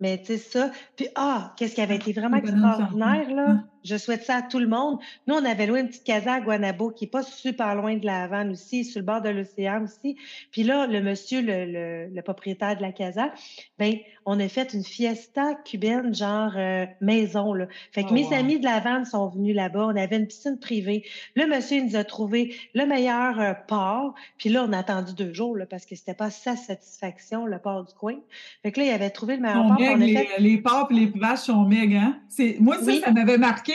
Mais 0.00 0.18
tu 0.18 0.26
sais, 0.26 0.38
ça. 0.38 0.70
Puis, 0.96 1.08
ah, 1.14 1.52
qu'est-ce 1.56 1.74
qui 1.74 1.80
avait 1.80 1.96
été 1.96 2.12
vraiment 2.12 2.36
extraordinaire, 2.36 3.30
là? 3.34 3.64
Je 3.84 3.96
souhaite 3.96 4.24
ça 4.24 4.36
à 4.36 4.42
tout 4.42 4.58
le 4.58 4.68
monde. 4.68 4.98
Nous, 5.26 5.34
on 5.34 5.44
avait 5.44 5.66
loué 5.66 5.80
une 5.80 5.88
petite 5.88 6.04
casa 6.04 6.34
à 6.34 6.40
Guanabo 6.40 6.90
qui 6.90 7.04
n'est 7.04 7.10
pas 7.10 7.22
super 7.22 7.74
loin 7.74 7.96
de 7.96 8.06
la 8.06 8.24
Havane 8.24 8.50
aussi, 8.50 8.84
sur 8.84 9.00
le 9.00 9.06
bord 9.06 9.20
de 9.20 9.28
l'océan 9.28 9.84
aussi. 9.84 10.16
Puis 10.50 10.62
là, 10.62 10.86
le 10.86 11.00
monsieur, 11.00 11.40
le, 11.42 12.08
le, 12.12 12.22
propriétaire 12.22 12.76
de 12.76 12.82
la 12.82 12.92
casa, 12.92 13.32
ben, 13.78 13.96
on 14.24 14.38
a 14.38 14.48
fait 14.48 14.72
une 14.74 14.84
fiesta 14.84 15.54
cubaine, 15.64 16.14
genre 16.14 16.52
euh, 16.56 16.86
maison. 17.00 17.54
Là. 17.54 17.66
Fait 17.90 18.04
que 18.04 18.10
oh, 18.10 18.14
mes 18.14 18.32
amis 18.32 18.58
de 18.58 18.64
la 18.64 18.76
Havane 18.76 19.04
sont 19.04 19.28
venus 19.28 19.54
là-bas. 19.54 19.86
On 19.86 19.96
avait 19.96 20.16
une 20.16 20.26
piscine 20.26 20.58
privée. 20.58 21.04
Le 21.34 21.46
monsieur, 21.46 21.78
il 21.78 21.86
nous 21.86 21.96
a 21.96 22.04
trouvé 22.04 22.54
le 22.74 22.86
meilleur 22.86 23.40
euh, 23.40 23.52
port. 23.66 24.14
Puis 24.38 24.48
là, 24.48 24.64
on 24.68 24.72
a 24.72 24.78
attendu 24.78 25.14
deux 25.14 25.32
jours 25.32 25.56
là, 25.56 25.66
parce 25.66 25.86
que 25.86 25.96
c'était 25.96 26.14
pas 26.14 26.30
sa 26.30 26.56
satisfaction, 26.56 27.46
le 27.46 27.58
port 27.58 27.84
du 27.84 27.94
coin. 27.94 28.14
Fait 28.62 28.70
que 28.70 28.80
là, 28.80 28.86
il 28.86 28.90
avait 28.90 29.10
trouvé 29.10 29.36
le 29.36 29.42
meilleur 29.42 29.66
port. 29.66 29.96
les, 29.96 30.28
les 30.38 30.58
ports 30.58 30.88
et 30.90 30.94
les 30.94 31.06
vaches 31.06 31.40
sont 31.40 31.64
méga. 31.64 31.98
Hein? 31.98 32.20
Moi, 32.60 32.78
ça, 32.78 32.92
ça 33.00 33.10
m'avait 33.10 33.38
marqué 33.38 33.71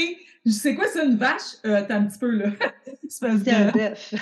sais 0.52 0.76
quoi, 0.76 0.86
c'est 0.92 1.06
une 1.06 1.18
vache? 1.18 1.58
Euh, 1.66 1.82
t'as 1.88 1.98
un 1.98 2.06
petit 2.06 2.20
peu, 2.20 2.32
là. 2.32 2.52
c'est 3.10 3.28
parce 3.28 3.44
que... 3.44 3.50
un 3.50 3.72
bœuf. 3.72 4.14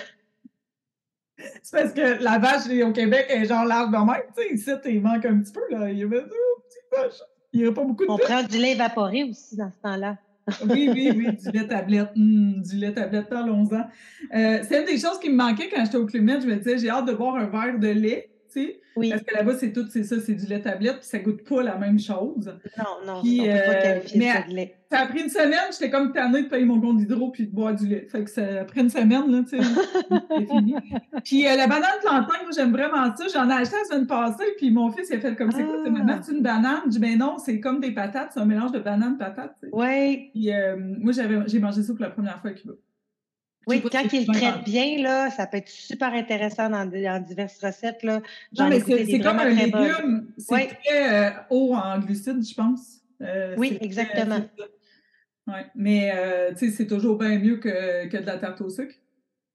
c'est 1.38 1.72
parce 1.72 1.94
que 1.94 2.24
la 2.24 2.40
vache 2.40 2.68
au 2.84 2.92
Québec 2.92 3.28
est 3.30 3.46
genre 3.46 3.66
large 3.66 3.92
de 3.92 3.98
même. 3.98 4.24
Tu 4.36 4.44
sais, 4.44 4.54
ici, 4.54 4.72
il 4.86 5.02
manque 5.02 5.26
un 5.26 5.40
petit 5.40 5.54
peu, 5.54 5.62
là. 5.70 5.90
Il 5.90 5.98
y 5.98 6.02
a 6.02 6.06
une 6.06 6.12
petite 6.12 6.92
vache. 6.92 7.20
Il 7.54 7.62
n'y 7.62 7.68
a 7.68 7.72
pas 7.72 7.84
beaucoup 7.84 8.06
de 8.06 8.12
On 8.12 8.18
prend 8.18 8.44
du 8.44 8.58
lait 8.58 8.74
évaporé 8.74 9.24
aussi 9.24 9.56
dans 9.56 9.72
ce 9.72 9.82
temps-là. 9.82 10.18
oui, 10.70 10.90
oui, 10.94 11.12
oui, 11.16 11.28
du 11.34 11.58
lait 11.58 11.68
tablette. 11.68 12.12
Hum, 12.16 12.62
du 12.62 12.76
lait 12.76 12.94
tablette, 12.94 13.30
parlons-en. 13.30 13.82
Euh, 14.36 14.60
c'est 14.68 14.80
une 14.80 14.86
des 14.86 15.00
choses 15.00 15.20
qui 15.20 15.30
me 15.30 15.36
manquait 15.36 15.70
quand 15.70 15.84
j'étais 15.84 15.98
au 15.98 16.06
Club 16.06 16.28
Je 16.42 16.48
me 16.48 16.56
disais, 16.58 16.78
j'ai 16.78 16.90
hâte 16.90 17.06
de 17.06 17.14
boire 17.14 17.36
un 17.36 17.48
verre 17.48 17.80
de 17.80 17.88
lait. 17.88 18.30
Oui. 18.96 19.10
Parce 19.10 19.24
que 19.24 19.36
là-bas, 19.36 19.56
c'est 19.56 19.74
tout, 19.74 19.86
c'est 19.89 20.04
ça, 20.04 20.15
c'est 20.20 20.34
du 20.34 20.46
lait 20.46 20.62
tablette, 20.62 21.00
puis 21.00 21.08
ça 21.08 21.20
goûte 21.20 21.44
pas 21.44 21.62
la 21.62 21.78
même 21.78 22.00
chose. 22.00 22.54
Non, 22.78 23.06
non, 23.06 23.22
puis, 23.22 23.41
on 23.41 23.44
peut 23.44 23.50
pas 23.50 23.56
euh, 23.56 23.82
qualifier 23.82 24.32
ça 24.32 24.41
de 24.48 24.54
lait. 24.54 24.78
Ça 24.89 25.00
a 25.00 25.08
pris 25.08 25.22
une 25.24 25.30
semaine, 25.30 25.72
j'étais 25.72 25.89
comme 25.89 26.13
tannée 26.13 26.44
de 26.44 26.48
payer 26.48 26.63
mon 26.63 26.80
compte 26.80 26.98
d'hydro 26.98 27.32
puis 27.32 27.48
de 27.48 27.54
boire 27.54 27.76
du 27.76 27.88
lait. 27.88 28.08
Fait 28.10 28.24
que 28.24 28.30
ça 28.30 28.62
a 28.62 28.63
pris 28.63 28.82
une 28.82 28.89
semaine, 28.89 29.30
là, 29.30 29.44
tu 29.44 29.58
sais, 29.58 29.63
c'est 30.30 30.46
fini. 30.50 30.76
Puis 31.26 31.46
euh, 31.46 31.56
la 31.56 31.68
banane 31.68 32.00
plantain, 32.02 32.44
moi, 32.44 32.52
j'aime 32.56 32.72
vraiment 32.72 33.13
ça. 33.15 33.26
J'en 33.34 33.50
ai 33.50 33.54
acheté 33.54 33.76
la 33.76 33.96
semaine 33.96 34.08
passée, 34.08 34.46
puis 34.58 34.72
mon 34.72 34.89
fils, 34.91 35.10
il 35.10 35.18
a 35.18 35.20
fait 35.20 35.36
comme, 35.36 35.52
c'est 35.52 35.65
quoi, 35.65 35.89
maman, 35.89 36.20
c'est 36.22 36.32
une 36.32 36.41
banane? 36.41 36.84
Je 36.86 36.91
dis, 36.91 37.00
ben 37.00 37.18
non, 37.18 37.38
c'est 37.38 37.60
comme 37.60 37.82
des 37.82 37.91
patates, 37.91 38.32
c'est 38.34 38.39
un 38.39 38.46
mélange 38.46 38.72
de 38.72 38.80
banane 38.80 39.18
patates. 39.18 39.58
Oui. 39.74 40.30
Puis 40.34 40.54
euh, 40.54 40.78
moi, 40.78 41.12
j'ai 41.48 41.60
mangé 41.60 41.84
ça 41.84 41.94
pour 41.94 42.04
la 42.04 42.12
première 42.12 42.39
fois 42.39 42.52
avec 42.52 42.62
Cuba. 42.62 42.76
Oui, 43.67 43.82
quand 43.82 44.04
il 44.13 44.28
le 44.28 44.34
traite 44.34 44.63
bien, 44.63 45.01
là, 45.01 45.30
ça 45.32 45.47
peut 45.47 45.58
être 45.58 45.69
super 45.69 46.13
intéressant 46.13 46.69
dans, 46.69 46.86
diverses 46.86 47.60
recettes. 47.63 48.04
Là. 48.04 48.21
Non, 48.58 48.69
mais 48.69 48.80
c'est 48.80 49.19
comme 49.19 49.39
un 49.39 49.49
légume. 49.49 50.28
C'est 50.38 50.67
très 50.84 51.28
euh, 51.28 51.32
haut 51.49 51.73
en 51.73 51.99
glucides, 51.99 52.45
je 52.45 52.54
pense. 52.54 53.01
Euh, 53.21 53.56
oui, 53.58 53.78
exactement. 53.82 54.41
Oui, 55.47 55.60
mais 55.75 56.12
euh, 56.12 56.56
c'est 56.56 56.88
toujours 56.88 57.17
bien 57.17 57.38
mieux 57.38 57.58
que, 57.58 58.08
que, 58.08 58.17
de 58.17 58.25
la 58.25 58.38
tarte 58.38 58.62
au 58.62 58.69
sucre. 58.69 58.95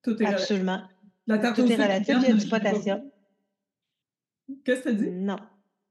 Tout 0.02 0.20
est 0.22 0.26
Absolument. 0.26 0.82
La 1.26 1.38
tarte 1.38 1.56
Tout 1.56 1.62
au 1.62 1.68
est 1.68 1.74
relatif, 1.74 2.16
il 2.22 2.28
y 2.28 2.32
a 2.32 2.34
du 2.34 2.48
potassium. 2.48 3.02
Qu'est-ce 4.64 4.82
que 4.82 4.88
tu 4.90 4.96
dis? 4.96 5.10
Non. 5.10 5.38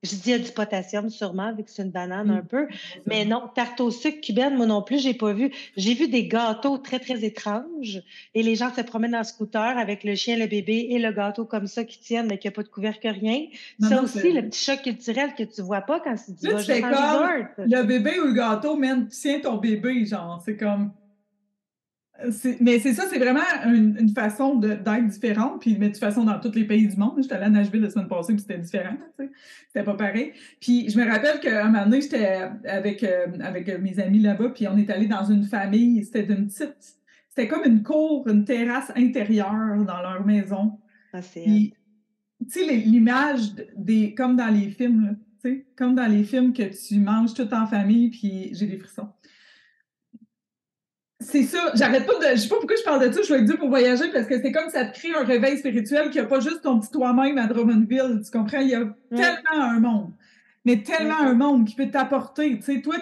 Je 0.01 0.11
dis 0.11 0.21
il 0.27 0.31
y 0.31 0.33
a 0.33 0.39
du 0.39 0.51
potassium 0.51 1.09
sûrement, 1.09 1.53
vu 1.53 1.63
que 1.63 1.69
c'est 1.69 1.83
une 1.83 1.91
banane 1.91 2.29
un 2.29 2.41
peu. 2.41 2.67
Mais 3.05 3.25
non, 3.25 3.49
tarte 3.53 3.81
au 3.81 3.91
sucre 3.91 4.21
cubaine, 4.21 4.55
moi 4.55 4.65
non 4.65 4.81
plus, 4.81 4.99
j'ai 4.99 5.13
pas 5.13 5.33
vu. 5.33 5.51
J'ai 5.75 5.93
vu 5.93 6.07
des 6.07 6.27
gâteaux 6.27 6.77
très, 6.77 6.99
très 6.99 7.25
étranges. 7.25 8.01
Et 8.33 8.41
les 8.41 8.55
gens 8.55 8.73
se 8.73 8.81
promènent 8.81 9.15
en 9.15 9.25
scooter 9.25 9.77
avec 9.77 10.05
le 10.05 10.15
chien, 10.15 10.37
le 10.37 10.47
bébé 10.47 10.87
et 10.91 10.99
le 10.99 11.11
gâteau 11.11 11.43
comme 11.43 11.67
ça 11.67 11.83
qui 11.83 11.99
tiennent, 11.99 12.27
mais 12.27 12.37
qui 12.37 12.47
n'a 12.47 12.51
pas 12.51 12.63
de 12.63 12.69
couvercle, 12.69 13.09
rien. 13.09 13.47
ça 13.81 14.01
aussi, 14.01 14.31
le 14.31 14.43
petit 14.43 14.63
choc 14.63 14.81
culturel 14.83 15.33
que 15.37 15.43
tu 15.43 15.61
vois 15.61 15.81
pas 15.81 15.99
quand 15.99 16.15
tu 16.15 16.31
dis 16.31 16.47
Là, 16.47 16.63
tu 16.63 16.81
comme 16.81 17.67
le 17.67 17.83
bébé 17.83 18.19
ou 18.21 18.27
le 18.27 18.33
gâteau, 18.33 18.77
même, 18.77 19.07
tiens 19.09 19.39
ton 19.41 19.57
bébé, 19.57 20.05
genre. 20.05 20.41
C'est 20.45 20.55
comme. 20.55 20.91
Mais 22.59 22.79
c'est 22.79 22.93
ça, 22.93 23.03
c'est 23.09 23.19
vraiment 23.19 23.39
une, 23.65 24.09
façon 24.09 24.55
d'être 24.55 25.07
différente. 25.07 25.61
Puis, 25.61 25.77
mais 25.79 25.87
de 25.87 25.93
toute 25.93 26.01
façon, 26.01 26.23
dans 26.23 26.39
tous 26.39 26.53
les 26.53 26.65
pays 26.65 26.87
du 26.87 26.97
monde, 26.97 27.13
j'étais 27.21 27.35
allée 27.35 27.45
à 27.45 27.49
Nashville 27.49 27.81
la 27.81 27.89
semaine 27.89 28.07
passée, 28.07 28.33
puis 28.33 28.41
c'était 28.41 28.57
différent. 28.57 28.95
C'était 29.67 29.83
pas 29.83 29.93
pareil. 29.93 30.33
Puis, 30.59 30.89
je 30.89 30.99
me 30.99 31.09
rappelle 31.09 31.39
qu'à 31.39 31.65
un 31.65 31.69
moment 31.69 31.85
donné, 31.85 32.01
j'étais 32.01 32.41
avec, 32.65 33.03
euh, 33.03 33.27
avec 33.41 33.67
mes 33.79 33.99
amis 33.99 34.19
là-bas, 34.19 34.49
puis 34.49 34.67
on 34.67 34.77
est 34.77 34.89
allé 34.89 35.07
dans 35.07 35.25
une 35.25 35.43
famille. 35.43 36.03
C'était 36.03 36.23
d'une 36.23 36.47
petite. 36.47 36.97
C'était 37.29 37.47
comme 37.47 37.63
une 37.65 37.83
cour, 37.83 38.27
une 38.27 38.43
terrasse 38.43 38.91
intérieure 38.95 39.83
dans 39.85 40.01
leur 40.01 40.25
maison. 40.25 40.79
Ah, 41.13 41.21
tu 41.21 41.73
sais, 42.47 42.65
l'image 42.65 43.53
des. 43.75 44.13
Comme 44.13 44.35
dans 44.35 44.47
les 44.47 44.69
films, 44.69 45.17
tu 45.41 45.49
sais, 45.49 45.65
comme 45.75 45.95
dans 45.95 46.07
les 46.07 46.23
films 46.23 46.53
que 46.53 46.63
tu 46.63 46.99
manges 46.99 47.33
tout 47.33 47.53
en 47.53 47.65
famille, 47.65 48.09
puis 48.09 48.49
j'ai 48.53 48.67
des 48.67 48.77
frissons. 48.77 49.09
C'est 51.29 51.43
ça. 51.43 51.71
J'arrête 51.75 52.05
pas 52.05 52.13
de. 52.15 52.35
Je 52.35 52.41
sais 52.41 52.49
pas 52.49 52.55
pourquoi 52.55 52.75
je 52.75 52.83
parle 52.83 53.07
de 53.07 53.13
ça. 53.13 53.21
Je 53.21 53.33
vais 53.33 53.39
être 53.41 53.45
dû 53.45 53.57
pour 53.57 53.69
voyager 53.69 54.11
parce 54.11 54.25
que 54.25 54.41
c'est 54.41 54.51
comme 54.51 54.69
ça 54.69 54.85
te 54.85 54.97
crée 54.97 55.13
un 55.13 55.23
réveil 55.23 55.57
spirituel 55.57 56.09
qui 56.09 56.19
a 56.19 56.25
pas 56.25 56.39
juste 56.39 56.61
ton 56.63 56.79
petit 56.79 56.91
toi-même 56.91 57.37
à 57.37 57.47
Drummondville. 57.47 58.21
Tu 58.25 58.31
comprends? 58.31 58.59
Il 58.59 58.69
y 58.69 58.75
a 58.75 58.85
tellement 59.15 59.63
un 59.63 59.79
monde. 59.79 60.13
Mais 60.65 60.81
tellement 60.81 61.19
un 61.19 61.33
monde 61.33 61.67
qui 61.67 61.75
peut 61.75 61.89
t'apporter. 61.89 62.57
Tu 62.57 62.63
sais, 62.63 62.81
toi, 62.81 62.95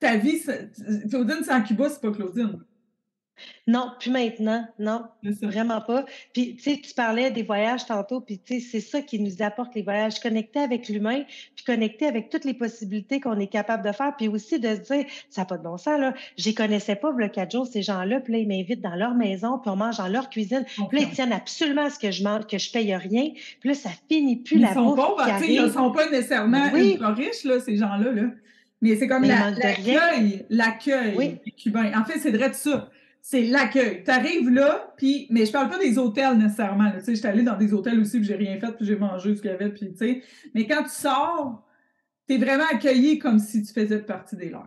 ta 0.00 0.16
vie, 0.16 0.42
Claudine 1.08 1.42
sans 1.44 1.62
Cuba, 1.62 1.88
c'est 1.88 2.00
pas 2.00 2.10
Claudine. 2.10 2.58
Non, 3.66 3.90
plus 4.00 4.10
maintenant, 4.10 4.66
non, 4.78 5.04
vraiment 5.42 5.80
pas. 5.80 6.04
Puis, 6.32 6.56
tu 6.56 6.62
sais, 6.62 6.80
tu 6.82 6.94
parlais 6.94 7.30
des 7.30 7.42
voyages 7.42 7.84
tantôt, 7.84 8.20
puis 8.20 8.38
tu 8.38 8.60
sais, 8.60 8.66
c'est 8.66 8.80
ça 8.80 9.02
qui 9.02 9.20
nous 9.20 9.42
apporte 9.42 9.74
les 9.74 9.82
voyages, 9.82 10.20
connecter 10.20 10.60
avec 10.60 10.88
l'humain, 10.88 11.24
puis 11.54 11.64
connecter 11.66 12.06
avec 12.06 12.30
toutes 12.30 12.44
les 12.44 12.54
possibilités 12.54 13.20
qu'on 13.20 13.38
est 13.38 13.46
capable 13.46 13.86
de 13.86 13.92
faire, 13.92 14.16
puis 14.16 14.28
aussi 14.28 14.58
de 14.58 14.68
se 14.68 14.80
dire, 14.92 15.04
ça 15.28 15.42
n'a 15.42 15.44
pas 15.44 15.58
de 15.58 15.62
bon 15.62 15.76
sens, 15.76 16.00
là, 16.00 16.14
j'y 16.36 16.54
connaissais 16.54 16.96
pas, 16.96 17.12
le 17.16 17.28
quatre 17.28 17.52
jours, 17.52 17.66
ces 17.66 17.82
gens-là, 17.82 18.20
puis 18.20 18.32
là, 18.32 18.38
ils 18.38 18.48
m'invitent 18.48 18.80
dans 18.80 18.94
leur 18.94 19.14
maison, 19.14 19.58
puis 19.58 19.70
on 19.70 19.76
mange 19.76 19.98
dans 19.98 20.08
leur 20.08 20.30
cuisine, 20.30 20.64
puis 20.88 21.00
là, 21.00 21.06
ils 21.06 21.10
tiennent 21.10 21.32
absolument 21.32 21.84
à 21.84 21.90
ce 21.90 21.98
que 21.98 22.10
je 22.10 22.24
mange, 22.24 22.46
que 22.46 22.58
je 22.58 22.72
paye 22.72 22.94
rien, 22.94 23.30
puis 23.60 23.68
là, 23.68 23.74
ça 23.74 23.90
finit 24.08 24.36
plus 24.36 24.58
la 24.58 24.72
sont 24.72 24.94
bouffe 24.94 25.44
Ils 25.46 25.62
ne 25.62 25.68
sont 25.68 25.90
pas 25.90 26.08
nécessairement 26.08 26.70
oui. 26.72 26.98
riches, 27.00 27.44
là, 27.44 27.60
ces 27.60 27.76
gens-là, 27.76 28.12
là. 28.12 28.28
Mais 28.80 28.94
c'est 28.94 29.08
comme 29.08 29.24
l'accueil, 29.24 30.46
l'accueil 30.50 31.40
cubain. 31.56 31.90
En 32.00 32.04
fait, 32.04 32.18
c'est 32.20 32.30
vrai 32.30 32.50
de 32.50 32.54
ça 32.54 32.88
c'est 33.30 33.42
l'accueil. 33.42 34.04
Tu 34.04 34.10
arrives 34.10 34.48
là, 34.48 34.94
puis, 34.96 35.26
mais 35.28 35.44
je 35.44 35.52
parle 35.52 35.68
pas 35.68 35.78
des 35.78 35.98
hôtels 35.98 36.38
nécessairement. 36.38 36.90
Tu 36.92 37.04
sais, 37.04 37.14
j'étais 37.14 37.28
allée 37.28 37.42
dans 37.42 37.58
des 37.58 37.74
hôtels 37.74 38.00
aussi, 38.00 38.20
puis 38.20 38.26
j'ai 38.26 38.36
rien 38.36 38.58
fait, 38.58 38.72
puis 38.72 38.86
j'ai 38.86 38.96
mangé 38.96 39.36
ce 39.36 39.42
qu'il 39.42 39.50
y 39.50 39.52
avait, 39.52 39.68
puis 39.68 39.90
tu 39.90 39.98
sais. 39.98 40.22
Mais 40.54 40.66
quand 40.66 40.82
tu 40.84 40.88
sors, 40.88 41.62
tu 42.26 42.36
es 42.36 42.38
vraiment 42.38 42.64
accueilli 42.72 43.18
comme 43.18 43.38
si 43.38 43.62
tu 43.62 43.70
faisais 43.70 43.98
partie 43.98 44.34
des 44.34 44.48
leurs. 44.48 44.64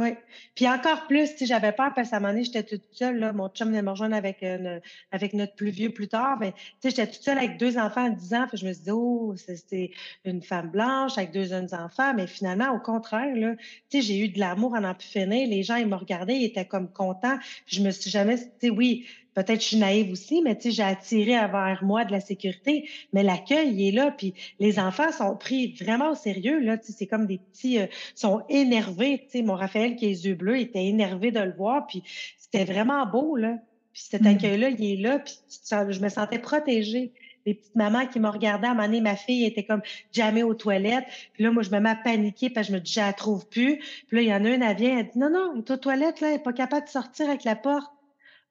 Oui. 0.00 0.14
Puis 0.54 0.66
encore 0.66 1.06
plus, 1.08 1.36
si 1.36 1.46
j'avais 1.46 1.72
peur 1.72 1.92
parce 1.94 2.08
qu'à 2.08 2.16
un 2.16 2.20
moment 2.20 2.32
donné, 2.32 2.44
j'étais 2.44 2.62
toute 2.62 2.86
seule. 2.90 3.18
Là, 3.18 3.34
mon 3.34 3.50
chum 3.50 3.68
venait 3.68 3.82
me 3.82 3.90
rejoindre 3.90 4.16
avec, 4.16 4.42
euh, 4.42 4.80
avec 5.12 5.34
notre 5.34 5.54
plus 5.54 5.68
vieux 5.68 5.90
plus 5.90 6.08
tard. 6.08 6.38
Mais 6.40 6.54
j'étais 6.82 7.06
toute 7.06 7.22
seule 7.22 7.36
avec 7.36 7.58
deux 7.58 7.76
enfants 7.76 8.06
à 8.06 8.08
10 8.08 8.32
ans. 8.32 8.46
Puis 8.48 8.56
je 8.56 8.66
me 8.66 8.72
suis 8.72 8.84
dit, 8.84 8.90
oh, 8.92 9.34
c'était 9.36 9.90
une 10.24 10.40
femme 10.40 10.70
blanche 10.70 11.18
avec 11.18 11.32
deux 11.32 11.44
jeunes 11.44 11.68
enfants. 11.74 12.14
Mais 12.14 12.26
finalement, 12.26 12.70
au 12.70 12.78
contraire, 12.78 13.36
là, 13.36 13.56
j'ai 13.92 14.18
eu 14.20 14.28
de 14.28 14.40
l'amour 14.40 14.72
en 14.72 14.84
en. 14.84 14.94
Les 15.14 15.62
gens, 15.62 15.76
ils 15.76 15.86
me 15.86 15.96
regardaient, 15.96 16.36
ils 16.36 16.46
étaient 16.46 16.64
comme 16.64 16.90
contents. 16.90 17.36
je 17.66 17.82
me 17.82 17.90
suis 17.90 18.10
jamais, 18.10 18.36
oui, 18.62 19.06
peut-être 19.34 19.60
je 19.60 19.66
suis 19.66 19.76
naïve 19.76 20.12
aussi, 20.12 20.42
mais 20.42 20.56
tu 20.56 20.62
sais, 20.62 20.70
j'ai 20.70 20.82
attiré 20.82 21.32
vers 21.32 21.80
moi 21.82 22.04
de 22.04 22.12
la 22.12 22.20
sécurité. 22.20 22.88
Mais 23.12 23.22
l'accueil, 23.22 23.72
il 23.72 23.88
est 23.88 23.92
là. 23.92 24.10
Puis 24.10 24.34
les 24.58 24.78
enfants 24.78 25.12
sont 25.12 25.36
pris 25.36 25.74
vraiment 25.80 26.10
au 26.10 26.14
sérieux. 26.14 26.60
Là, 26.60 26.76
c'est 26.82 27.06
comme 27.06 27.26
des 27.26 27.38
petits, 27.38 27.78
euh, 27.78 27.86
sont 28.14 28.42
énervés. 28.48 29.22
Tu 29.24 29.38
sais, 29.38 29.42
mon 29.42 29.54
Raphaël 29.54 29.96
qui 29.96 30.06
a 30.06 30.08
les 30.08 30.26
yeux 30.26 30.34
bleus, 30.34 30.58
il 30.58 30.62
était 30.62 30.84
énervé 30.84 31.30
de 31.30 31.40
le 31.40 31.52
voir. 31.52 31.86
Puis 31.86 32.02
c'était 32.38 32.64
vraiment 32.64 33.06
beau 33.06 33.36
là. 33.36 33.58
Puis 33.92 34.02
cet 34.10 34.22
mm. 34.22 34.26
accueil-là, 34.26 34.70
il 34.70 34.92
est 34.92 35.02
là. 35.02 35.18
Puis 35.18 35.38
je 35.70 36.00
me 36.00 36.08
sentais 36.08 36.38
protégée 36.38 37.12
les 37.46 37.54
petites 37.54 37.74
mamans 37.74 38.06
qui 38.06 38.20
me 38.20 38.28
regardaient 38.28 38.66
à 38.66 38.70
un 38.70 38.74
moment 38.74 38.86
donné, 38.86 39.00
ma 39.00 39.16
fille 39.16 39.44
était 39.44 39.64
comme 39.64 39.82
jamais 40.12 40.42
aux 40.42 40.54
toilettes. 40.54 41.06
Puis 41.32 41.44
là, 41.44 41.50
moi, 41.50 41.62
je 41.62 41.70
me 41.70 41.80
mets 41.80 41.90
à 41.90 41.94
paniquer 41.94 42.50
parce 42.50 42.66
que 42.66 42.72
je 42.72 42.78
me 42.78 42.82
dis, 42.82 42.92
je 42.92 43.00
la 43.00 43.12
trouve 43.12 43.48
plus. 43.48 43.78
Puis 44.08 44.16
là, 44.16 44.22
il 44.22 44.28
y 44.28 44.34
en 44.34 44.44
a 44.44 44.50
une, 44.50 44.62
elle 44.62 44.76
vient, 44.76 44.98
elle 44.98 45.06
dit, 45.06 45.18
non, 45.18 45.30
non, 45.30 45.52
elle 45.54 45.60
est 45.60 45.70
aux 45.70 45.76
toilettes, 45.76 46.20
là, 46.20 46.28
elle 46.28 46.34
n'est 46.34 46.42
pas 46.42 46.52
capable 46.52 46.86
de 46.86 46.90
sortir 46.90 47.28
avec 47.28 47.44
la 47.44 47.56
porte. 47.56 47.92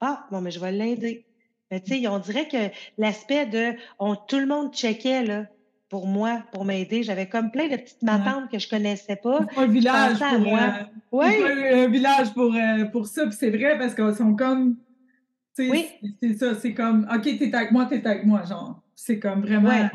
Ah, 0.01 0.27
bon, 0.31 0.41
mais 0.41 0.51
je 0.51 0.59
vais 0.59 0.71
l'aider. 0.71 1.25
Mais 1.71 1.81
tu 1.81 1.99
sais, 1.99 2.07
on 2.07 2.19
dirait 2.19 2.47
que 2.47 2.71
l'aspect 2.97 3.45
de 3.45 3.73
on, 3.99 4.15
tout 4.15 4.39
le 4.39 4.47
monde 4.47 4.73
checkait 4.73 5.23
là, 5.23 5.45
pour 5.89 6.07
moi, 6.07 6.43
pour 6.51 6.65
m'aider. 6.65 7.03
J'avais 7.03 7.27
comme 7.27 7.51
plein 7.51 7.67
de 7.67 7.75
petites 7.75 8.01
matantes 8.01 8.49
que 8.51 8.59
je 8.59 8.69
connaissais 8.69 9.15
pas. 9.15 9.45
un 9.57 9.67
village 9.67 10.19
pour 10.19 10.39
moi. 10.39 10.59
Euh, 10.59 10.83
oui. 11.12 11.43
un, 11.73 11.88
village 11.88 12.33
pour, 12.33 12.53
euh, 12.53 12.85
pour 12.85 13.07
ça. 13.07 13.23
Puis 13.25 13.35
c'est 13.39 13.49
vrai 13.49 13.77
parce 13.77 13.93
qu'ils 13.93 14.15
sont 14.15 14.35
comme. 14.35 14.77
Oui. 15.57 15.89
C'est 16.21 16.33
ça, 16.35 16.55
c'est 16.55 16.73
comme 16.73 17.07
OK, 17.13 17.23
t'es 17.23 17.53
avec 17.53 17.71
moi, 17.71 17.85
t'es 17.85 18.05
avec 18.07 18.25
moi, 18.25 18.43
genre. 18.45 18.81
C'est 18.95 19.19
comme 19.19 19.41
vraiment. 19.41 19.69
Ouais. 19.69 19.89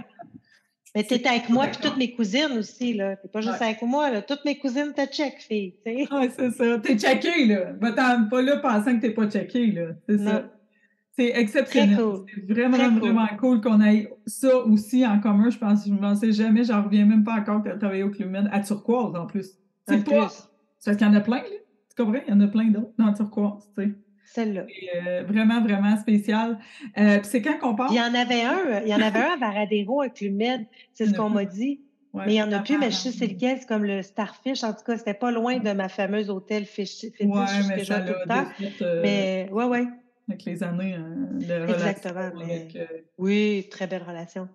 Mais 0.95 1.03
t'es 1.03 1.27
avec 1.27 1.49
moi 1.49 1.67
puis 1.67 1.79
toutes 1.83 1.97
mes 1.97 2.15
cousines 2.15 2.57
aussi, 2.57 2.95
là. 2.95 3.17
T'es 3.17 3.29
pas 3.29 3.41
juste 3.41 3.61
avec 3.61 3.83
moi, 3.83 4.11
là. 4.11 4.23
Toutes 4.23 4.45
mes 4.45 4.59
cousines 4.59 4.93
te 4.95 5.05
check, 5.07 5.41
fille, 5.41 5.75
Oui, 5.85 6.31
c'est 6.37 6.51
ça. 6.53 6.79
T'es 6.79 6.97
checké, 6.97 7.47
là. 7.47 7.73
Va 7.81 7.93
t'en 7.93 8.29
pas 8.29 8.43
là 8.43 8.59
pensant 8.59 8.97
que 8.97 9.01
t'es 9.01 9.11
pas 9.11 9.29
checké, 9.29 9.73
là. 9.73 9.89
C'est 10.09 10.19
ça. 10.19 10.51
C'est 11.17 11.33
exceptionnel. 11.37 11.99
C'est 12.35 12.53
vraiment, 12.53 12.99
vraiment 12.99 13.29
cool 13.39 13.61
qu'on 13.61 13.81
ait 13.81 14.09
ça 14.27 14.57
aussi 14.59 15.07
en 15.07 15.21
commun. 15.21 15.51
Je 15.51 15.59
pense, 15.59 15.87
je 15.87 15.93
ne 15.93 15.99
pensais 15.99 16.33
jamais, 16.33 16.65
j'en 16.65 16.83
reviens 16.83 17.05
même 17.05 17.23
pas 17.23 17.35
encore 17.35 17.63
à 17.67 17.77
travailler 17.77 18.03
au 18.03 18.11
Club 18.11 18.31
Med, 18.31 18.49
à 18.53 18.61
Turquoise 18.61 19.15
en 19.15 19.27
plus. 19.27 19.51
C'est 19.87 20.05
pas. 20.05 20.29
C'est 20.29 20.91
parce 20.91 20.97
qu'il 20.97 21.07
y 21.07 21.11
en 21.11 21.15
a 21.15 21.21
plein, 21.21 21.39
là. 21.39 21.59
Tu 21.97 22.03
comprends? 22.03 22.21
Il 22.27 22.31
y 22.31 22.37
en 22.37 22.41
a 22.41 22.49
plein 22.49 22.65
d'autres 22.65 22.93
dans 22.99 23.13
Turquoise, 23.13 23.71
tu 23.77 23.85
sais. 23.85 23.95
Celle-là. 24.25 24.67
Euh, 24.97 25.25
vraiment, 25.27 25.61
vraiment 25.63 25.97
spécial. 25.97 26.59
Euh, 26.99 27.21
c'est 27.23 27.43
quand 27.43 27.59
qu'on 27.59 27.75
parle? 27.75 27.93
Il 27.93 27.97
y 27.97 28.01
en 28.01 28.15
avait 28.15 28.43
un, 28.43 28.81
il 28.85 28.89
y 28.89 28.95
en 28.95 29.01
avait 29.01 29.21
un 29.21 29.35
à 29.35 29.37
Varadero 29.37 30.01
avec 30.01 30.21
l'Humed, 30.21 30.67
c'est 30.93 31.07
ce 31.07 31.15
qu'on 31.15 31.31
m'a 31.31 31.45
dit. 31.45 31.81
mais 32.15 32.25
il 32.29 32.33
n'y 32.33 32.43
en 32.43 32.53
a 32.53 32.61
plus, 32.61 32.79
mais 32.79 32.91
je 32.91 32.97
sais 32.97 33.11
c'est 33.13 33.27
lequel, 33.27 33.59
c'est 33.59 33.67
comme 33.67 33.85
le 33.85 34.03
Starfish. 34.03 34.65
En 34.65 34.73
tout 34.73 34.85
cas, 34.85 34.97
c'était 34.97 35.15
pas 35.15 35.31
loin 35.31 35.59
de 35.59 35.73
ma 35.73 35.89
fameuse 35.89 36.31
hôtel 36.31 36.65
Fish, 36.65 37.01
Fetish 37.01 37.27
ouais, 37.27 37.77
que 37.77 37.85
j'ai 37.85 37.95
tout 37.95 38.15
le 38.23 38.29
temps. 38.29 38.47
Euh, 38.83 39.03
mais, 39.03 39.49
ouais, 39.53 39.65
ouais. 39.65 39.87
Avec 40.29 40.45
les 40.45 40.63
années 40.63 40.97
de 41.33 41.73
Exactement. 41.73 42.31
Oui, 43.19 43.67
très 43.71 43.87
belle 43.87 44.03
relation. 44.03 44.49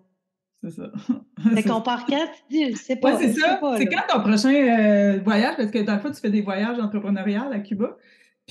C'est 0.62 0.70
ça. 0.70 0.90
Fait 1.54 1.62
qu'on 1.62 1.80
part 1.80 2.04
quand, 2.06 2.26
tu 2.48 2.68
dis, 2.68 2.76
c'est 2.76 2.96
pas. 2.96 3.16
c'est 3.18 3.32
ça. 3.32 3.60
C'est 3.78 3.86
quand 3.86 4.02
ton 4.08 4.20
prochain 4.20 5.18
voyage? 5.24 5.56
Parce 5.56 5.70
que 5.70 5.78
dans 5.78 5.94
le 5.94 6.00
fond, 6.00 6.10
tu 6.10 6.20
fais 6.20 6.28
des 6.28 6.42
voyages 6.42 6.78
entrepreneuriaux 6.78 7.50
à 7.52 7.60
Cuba. 7.60 7.96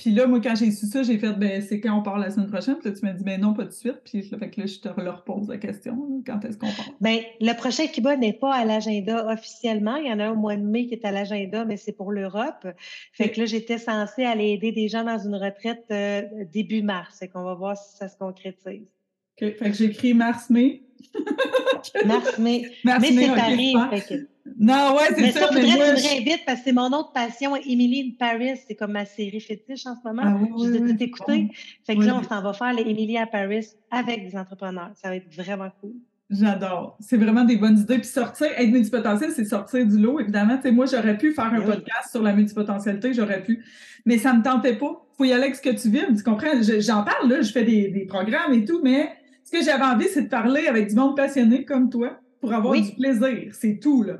Puis 0.00 0.12
là, 0.12 0.26
moi, 0.26 0.40
quand 0.40 0.54
j'ai 0.54 0.70
su 0.70 0.86
ça, 0.86 1.02
j'ai 1.02 1.18
fait, 1.18 1.34
ben, 1.34 1.60
c'est 1.60 1.78
quand 1.78 1.94
on 1.94 2.02
part 2.02 2.18
la 2.18 2.30
semaine 2.30 2.46
prochaine? 2.46 2.76
Puis 2.76 2.88
là, 2.88 2.96
tu 2.96 3.04
m'as 3.04 3.12
dit, 3.12 3.22
ben 3.22 3.38
non, 3.38 3.52
pas 3.52 3.64
de 3.64 3.70
suite. 3.70 4.00
Puis 4.02 4.22
fait 4.22 4.50
que 4.50 4.60
là, 4.62 4.66
je 4.66 4.78
te 4.78 4.98
leur 4.98 5.24
pose 5.24 5.46
la 5.48 5.58
question, 5.58 6.22
quand 6.26 6.42
est-ce 6.42 6.56
qu'on 6.56 6.68
part? 6.68 6.88
Ben, 7.02 7.18
le 7.38 7.52
prochain 7.52 7.86
Kiba 7.86 8.16
n'est 8.16 8.32
pas 8.32 8.54
à 8.54 8.64
l'agenda 8.64 9.30
officiellement. 9.30 9.96
Il 9.96 10.06
y 10.06 10.10
en 10.10 10.18
a 10.18 10.28
un 10.28 10.30
au 10.30 10.36
mois 10.36 10.56
de 10.56 10.62
mai 10.62 10.86
qui 10.86 10.94
est 10.94 11.04
à 11.04 11.12
l'agenda, 11.12 11.66
mais 11.66 11.76
c'est 11.76 11.92
pour 11.92 12.12
l'Europe. 12.12 12.66
Fait 13.12 13.30
que 13.30 13.40
là, 13.40 13.44
j'étais 13.44 13.76
censée 13.76 14.24
aller 14.24 14.52
aider 14.52 14.72
des 14.72 14.88
gens 14.88 15.04
dans 15.04 15.18
une 15.18 15.34
retraite 15.34 15.84
euh, 15.90 16.22
début 16.50 16.82
mars. 16.82 17.18
Fait 17.18 17.28
qu'on 17.28 17.44
va 17.44 17.52
voir 17.52 17.76
si 17.76 17.98
ça 17.98 18.08
se 18.08 18.16
concrétise. 18.16 18.88
Fait 19.40 19.70
que 19.70 19.72
j'écris 19.72 20.14
mars-mai. 20.14 20.82
mars-mai. 22.04 22.70
mais 22.84 23.00
c'est 23.00 23.26
pareil. 23.26 23.74
Non, 24.58 24.96
ouais, 24.96 25.08
c'est 25.16 25.32
ça. 25.32 25.48
Mais 25.52 25.60
faudrait 25.60 25.62
que 25.62 25.66
tu 25.66 25.78
me 25.78 26.08
réinvites 26.08 26.44
parce 26.46 26.58
que 26.58 26.64
c'est 26.66 26.72
mon 26.72 26.88
autre 26.88 27.12
passion. 27.12 27.56
Emily 27.56 28.08
in 28.08 28.16
Paris, 28.18 28.60
c'est 28.66 28.74
comme 28.74 28.92
ma 28.92 29.04
série 29.04 29.40
fétiche 29.40 29.86
en 29.86 29.94
ce 29.96 30.00
moment. 30.06 30.22
Ah, 30.24 30.36
oui, 30.40 30.70
je 30.72 30.78
tout 30.78 31.02
écouter. 31.02 31.48
Fait 31.86 31.96
que 31.96 32.02
là, 32.02 32.16
on 32.16 32.22
s'en 32.22 32.42
va 32.42 32.52
faire 32.52 32.72
les 32.72 32.82
Emily 32.82 33.18
à 33.18 33.26
Paris 33.26 33.66
avec 33.90 34.28
des 34.28 34.36
entrepreneurs. 34.36 34.90
Ça 34.94 35.08
va 35.08 35.16
être 35.16 35.32
vraiment 35.34 35.70
cool. 35.80 35.92
J'adore. 36.30 36.96
C'est 37.00 37.16
vraiment 37.16 37.44
des 37.44 37.56
bonnes 37.56 37.78
idées. 37.78 37.98
Puis 37.98 38.06
sortir, 38.06 38.48
être 38.56 38.70
multipotentiel, 38.70 39.30
c'est 39.32 39.44
sortir 39.44 39.84
du 39.84 39.98
lot, 39.98 40.20
évidemment. 40.20 40.56
Tu 40.56 40.62
sais, 40.62 40.70
moi, 40.70 40.86
j'aurais 40.86 41.18
pu 41.18 41.32
faire 41.32 41.52
un 41.52 41.60
podcast 41.60 42.10
sur 42.10 42.22
la 42.22 42.32
multipotentialité, 42.32 43.12
j'aurais 43.12 43.42
pu. 43.42 43.64
Mais 44.06 44.16
ça 44.16 44.32
me 44.32 44.42
tentait 44.42 44.76
pas. 44.76 45.06
Faut 45.16 45.24
y 45.24 45.32
aller 45.32 45.44
avec 45.44 45.56
ce 45.56 45.62
que 45.62 45.70
tu 45.70 45.90
vis. 45.90 46.02
Tu 46.16 46.22
comprends? 46.22 46.50
J'en 46.62 47.02
parle, 47.02 47.28
là, 47.28 47.42
je 47.42 47.50
fais 47.50 47.64
des, 47.64 47.88
des 47.88 48.06
programmes 48.06 48.52
et 48.52 48.64
tout, 48.64 48.80
mais 48.82 49.10
ce 49.50 49.58
que 49.58 49.64
j'avais 49.64 49.84
envie, 49.84 50.06
c'est 50.08 50.22
de 50.22 50.28
parler 50.28 50.68
avec 50.68 50.88
du 50.88 50.94
monde 50.94 51.16
passionné 51.16 51.64
comme 51.64 51.90
toi 51.90 52.20
pour 52.40 52.52
avoir 52.52 52.80
du 52.80 52.92
plaisir. 52.92 53.52
C'est 53.52 53.80
tout, 53.80 54.04
là. 54.04 54.18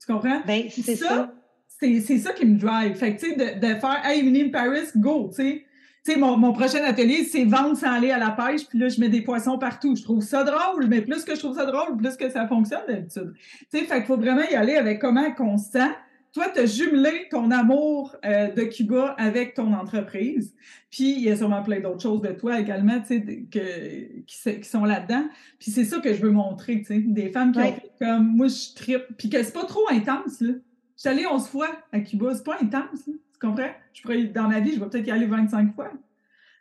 Tu 0.00 0.12
comprends? 0.12 0.40
Ben, 0.44 0.64
c'est 0.68 0.96
ça. 0.96 1.32
C'est 1.68 2.18
ça 2.18 2.32
qui 2.32 2.46
me 2.46 2.58
drive. 2.58 2.94
Fait 2.94 3.14
que, 3.14 3.20
tu 3.20 3.30
sais, 3.30 3.36
de, 3.36 3.60
de, 3.60 3.74
faire 3.78 4.00
Hey, 4.04 4.42
in 4.42 4.50
Paris, 4.50 4.88
go, 4.96 5.28
tu 5.28 5.42
sais. 5.42 5.64
Tu 6.04 6.12
sais, 6.12 6.18
mon, 6.18 6.36
mon, 6.36 6.52
prochain 6.52 6.82
atelier, 6.82 7.24
c'est 7.24 7.44
vendre 7.44 7.76
sans 7.76 7.92
aller 7.92 8.10
à 8.10 8.18
la 8.18 8.30
pêche, 8.30 8.66
puis 8.68 8.78
là, 8.78 8.88
je 8.88 8.98
mets 8.98 9.08
des 9.08 9.22
poissons 9.22 9.56
partout. 9.56 9.94
Je 9.94 10.02
trouve 10.02 10.20
ça 10.20 10.42
drôle, 10.42 10.88
mais 10.88 11.00
plus 11.00 11.24
que 11.24 11.36
je 11.36 11.40
trouve 11.40 11.56
ça 11.56 11.64
drôle, 11.64 11.96
plus 11.96 12.16
que 12.16 12.28
ça 12.28 12.48
fonctionne 12.48 12.82
d'habitude. 12.88 13.34
Tu 13.70 13.78
sais, 13.78 13.84
fait 13.84 13.96
qu'il 13.98 14.06
faut 14.06 14.16
vraiment 14.16 14.42
y 14.42 14.54
aller 14.54 14.74
avec 14.74 15.00
comment 15.00 15.24
on 15.38 15.58
se 15.58 15.70
sent, 15.70 15.90
toi, 16.32 16.48
tu 16.52 16.60
as 16.60 16.66
jumelé 16.66 17.28
ton 17.30 17.50
amour 17.50 18.16
euh, 18.24 18.50
de 18.52 18.62
Cuba 18.62 19.14
avec 19.18 19.54
ton 19.54 19.72
entreprise. 19.74 20.54
Puis, 20.90 21.12
il 21.12 21.20
y 21.20 21.30
a 21.30 21.36
sûrement 21.36 21.62
plein 21.62 21.80
d'autres 21.80 22.00
choses 22.00 22.22
de 22.22 22.32
toi 22.32 22.58
également, 22.58 23.00
tu 23.00 23.06
sais, 23.06 23.46
que, 23.50 24.22
qui, 24.22 24.64
sont 24.68 24.84
là-dedans. 24.84 25.28
Puis, 25.58 25.70
c'est 25.70 25.84
ça 25.84 25.98
que 25.98 26.14
je 26.14 26.22
veux 26.22 26.30
montrer, 26.30 26.78
tu 26.78 26.84
sais, 26.86 26.98
des 27.00 27.28
femmes 27.28 27.52
qui 27.52 27.58
ont 27.58 27.72
fait 27.74 27.92
comme 28.00 28.36
moi, 28.36 28.48
je 28.48 28.74
tripe. 28.74 29.04
Puis 29.18 29.28
que 29.28 29.42
c'est 29.42 29.52
pas 29.52 29.66
trop 29.66 29.88
intense, 29.90 30.40
là. 30.40 30.54
Je 30.96 31.00
suis 31.00 31.08
allée 31.08 31.26
11 31.26 31.48
fois 31.48 31.68
à 31.90 32.00
Cuba, 32.00 32.34
c'est 32.34 32.44
pas 32.44 32.56
intense, 32.60 33.06
là. 33.06 33.14
Tu 33.32 33.46
comprends? 33.46 33.70
Je 33.92 34.02
pourrais, 34.02 34.24
dans 34.24 34.48
ma 34.48 34.60
vie, 34.60 34.74
je 34.74 34.80
vais 34.80 34.88
peut-être 34.88 35.06
y 35.06 35.10
aller 35.10 35.26
25 35.26 35.74
fois. 35.74 35.90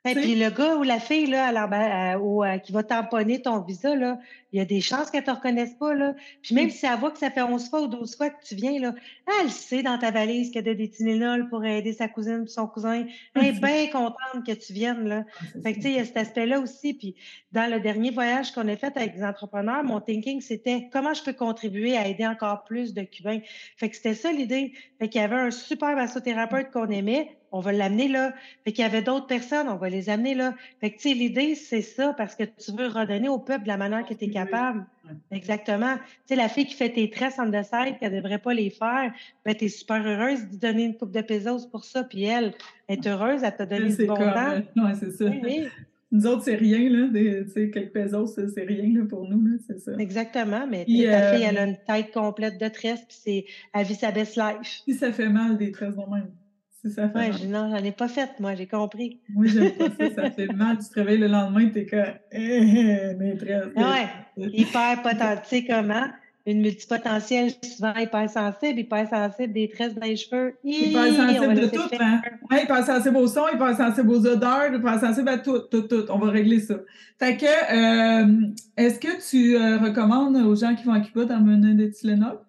Et 0.03 0.15
puis 0.15 0.33
le 0.33 0.49
gars 0.49 0.77
ou 0.77 0.83
la 0.83 0.99
fille 0.99 1.27
là, 1.27 1.45
alors, 1.45 1.67
ben, 1.67 2.17
euh, 2.17 2.43
euh, 2.43 2.57
qui 2.57 2.71
va 2.71 2.81
tamponner 2.81 3.39
ton 3.39 3.61
visa, 3.61 3.95
là, 3.95 4.17
il 4.51 4.57
y 4.57 4.61
a 4.61 4.65
des 4.65 4.81
chances 4.81 5.11
qu'elle 5.11 5.21
ne 5.21 5.27
te 5.27 5.31
reconnaisse 5.31 5.75
pas. 5.75 5.93
Là. 5.93 6.15
Puis 6.41 6.55
même 6.55 6.67
mm. 6.67 6.71
si 6.71 6.87
elle 6.87 6.97
voit 6.97 7.11
que 7.11 7.19
ça 7.19 7.29
fait 7.29 7.43
11 7.43 7.69
fois 7.69 7.83
ou 7.83 7.87
12 7.87 8.15
fois 8.17 8.31
que 8.31 8.43
tu 8.43 8.55
viens, 8.55 8.79
là, 8.79 8.95
elle 9.39 9.51
sait 9.51 9.83
dans 9.83 9.99
ta 9.99 10.09
valise 10.09 10.49
qu'il 10.49 10.65
y 10.65 10.69
a 10.69 10.73
des 10.73 10.89
Tylenol 10.89 11.49
pour 11.49 11.63
aider 11.63 11.93
sa 11.93 12.07
cousine 12.07 12.45
et 12.45 12.47
son 12.47 12.65
cousin. 12.65 13.05
Elle 13.35 13.45
est 13.45 13.59
bien 13.59 13.87
contente 13.91 14.43
que 14.45 14.53
tu 14.53 14.73
viennes. 14.73 15.07
Là. 15.07 15.23
Fait 15.61 15.73
que, 15.73 15.77
tu 15.77 15.83
sais, 15.83 15.89
il 15.91 15.95
y 15.97 15.99
a 15.99 16.05
cet 16.05 16.17
aspect-là 16.17 16.59
aussi. 16.59 16.95
Puis 16.95 17.15
dans 17.51 17.69
le 17.69 17.79
dernier 17.79 18.09
voyage 18.09 18.53
qu'on 18.53 18.67
a 18.69 18.75
fait 18.75 18.97
avec 18.97 19.15
des 19.15 19.23
entrepreneurs, 19.23 19.83
mon 19.83 20.01
thinking, 20.01 20.41
c'était 20.41 20.89
comment 20.91 21.13
je 21.13 21.23
peux 21.23 21.33
contribuer 21.33 21.95
à 21.95 22.07
aider 22.07 22.25
encore 22.25 22.63
plus 22.63 22.95
de 22.95 23.03
Cubains. 23.03 23.41
Fait 23.77 23.89
que 23.89 23.95
c'était 23.95 24.15
ça 24.15 24.31
l'idée. 24.31 24.73
Fait 24.97 25.09
qu'il 25.09 25.21
y 25.21 25.23
avait 25.23 25.35
un 25.35 25.51
super 25.51 25.95
massothérapeute 25.95 26.71
qu'on 26.71 26.89
aimait 26.89 27.37
on 27.51 27.59
va 27.59 27.71
l'amener 27.71 28.07
là. 28.07 28.33
Fait 28.63 28.71
qu'il 28.71 28.83
y 28.83 28.87
avait 28.87 29.01
d'autres 29.01 29.27
personnes, 29.27 29.67
on 29.67 29.75
va 29.75 29.89
les 29.89 30.09
amener 30.09 30.33
là. 30.33 30.55
Fait 30.79 30.91
que, 30.91 30.95
tu 30.95 31.09
sais, 31.09 31.13
l'idée, 31.13 31.55
c'est 31.55 31.81
ça, 31.81 32.13
parce 32.17 32.35
que 32.35 32.43
tu 32.43 32.71
veux 32.71 32.87
redonner 32.87 33.29
au 33.29 33.39
peuple 33.39 33.63
de 33.63 33.67
la 33.67 33.77
manière 33.77 34.05
que 34.05 34.13
tu 34.13 34.25
es 34.25 34.29
capable. 34.29 34.85
Exactement. 35.31 35.95
Tu 35.95 36.01
sais, 36.27 36.35
la 36.35 36.47
fille 36.47 36.65
qui 36.65 36.75
fait 36.75 36.89
tes 36.89 37.09
tresses 37.09 37.39
en 37.39 37.47
dessert, 37.47 37.97
qu'elle 37.99 38.13
ne 38.13 38.21
devrait 38.21 38.39
pas 38.39 38.53
les 38.53 38.69
faire, 38.69 39.13
ben, 39.45 39.55
tu 39.55 39.65
es 39.65 39.67
super 39.67 40.05
heureuse 40.05 40.49
de 40.49 40.57
donner 40.57 40.85
une 40.85 40.95
coupe 40.95 41.11
de 41.11 41.21
pesos 41.21 41.65
pour 41.69 41.83
ça, 41.83 42.03
puis 42.03 42.23
elle 42.23 42.53
est 42.87 43.05
heureuse, 43.07 43.43
à 43.43 43.51
te 43.51 43.63
donner 43.63 43.93
du 43.93 44.05
bon 44.05 44.15
temps. 44.15 44.61
Oui, 44.75 44.91
c'est 44.99 45.11
ça. 45.11 45.25
Nous 46.13 46.27
autres, 46.27 46.43
c'est 46.43 46.55
rien, 46.55 46.89
là. 46.89 47.07
Tu 47.13 47.49
sais, 47.49 47.69
quelques 47.69 47.93
pesos, 47.93 48.27
c'est 48.27 48.63
rien 48.63 48.99
là, 48.99 49.05
pour 49.07 49.29
nous, 49.29 49.57
c'est 49.65 49.79
ça. 49.79 49.93
Exactement, 49.97 50.67
mais 50.67 50.79
ta 50.79 51.33
fille, 51.33 51.43
elle 51.43 51.57
a 51.57 51.61
euh, 51.61 51.67
une 51.67 51.77
tête 51.87 52.11
complète 52.13 52.59
de 52.59 52.67
tresses, 52.67 53.05
puis 53.07 53.17
c'est, 53.17 53.45
elle 53.73 53.85
vit 53.85 53.95
sa 53.95 54.11
best 54.11 54.35
life. 54.35 54.81
Puis 54.85 54.95
ça 54.95 55.13
fait 55.13 55.29
mal 55.29 55.57
des 55.57 55.71
tresses 55.71 55.95
de 55.95 56.13
même. 56.13 56.31
Ça 56.83 57.09
fait 57.09 57.17
ouais, 57.17 57.47
non, 57.47 57.69
j'en 57.69 57.83
ai 57.83 57.91
pas 57.91 58.07
fait, 58.07 58.31
moi, 58.39 58.55
j'ai 58.55 58.65
compris. 58.65 59.19
Oui, 59.35 59.49
j'aime 59.49 59.71
pas 59.73 59.89
ça, 59.89 60.15
ça 60.15 60.31
fait 60.31 60.47
mal. 60.47 60.79
Tu 60.79 60.89
te 60.89 60.95
réveilles 60.95 61.19
le 61.19 61.27
lendemain, 61.27 61.69
t'es 61.69 61.85
comme, 61.85 61.99
eh, 62.31 63.13
maîtresse. 63.19 63.67
Ouais, 63.75 64.07
hyper 64.37 65.01
potentiel 65.03 65.63
comment? 65.67 66.07
Une 66.47 66.61
multipotentielle, 66.61 67.51
souvent 67.63 67.93
hyper 67.93 68.27
sensible, 68.27 68.79
hyper 68.79 69.07
sensible, 69.07 69.53
des 69.53 69.69
tresses 69.69 69.93
dans 69.93 70.07
les 70.07 70.15
cheveux. 70.15 70.55
Hyper 70.63 71.13
sensible 71.13 71.53
de 71.53 71.67
tout, 71.67 71.81
hein? 71.99 72.19
Oui, 72.49 72.57
hyper 72.63 72.83
sensible 72.83 73.17
au 73.17 73.27
son, 73.27 73.47
hyper 73.53 73.77
sensible 73.77 74.09
aux 74.09 74.25
odeurs, 74.25 74.73
hyper 74.73 74.99
sensible 74.99 75.29
à 75.29 75.37
tout, 75.37 75.59
tout, 75.59 75.83
tout. 75.83 76.05
On 76.09 76.17
va 76.17 76.31
régler 76.31 76.59
ça. 76.59 76.77
Fait 77.19 77.37
que, 77.37 77.45
euh, 77.45 78.51
est-ce 78.75 78.99
que 78.99 79.29
tu 79.29 79.55
euh, 79.55 79.77
recommandes 79.77 80.35
aux 80.37 80.55
gens 80.55 80.73
qui 80.73 80.83
vont 80.83 80.93
à 80.93 81.01
Cuba 81.01 81.25
d'emmener 81.25 81.75
des 81.75 81.91
Tylenol? 81.91 82.39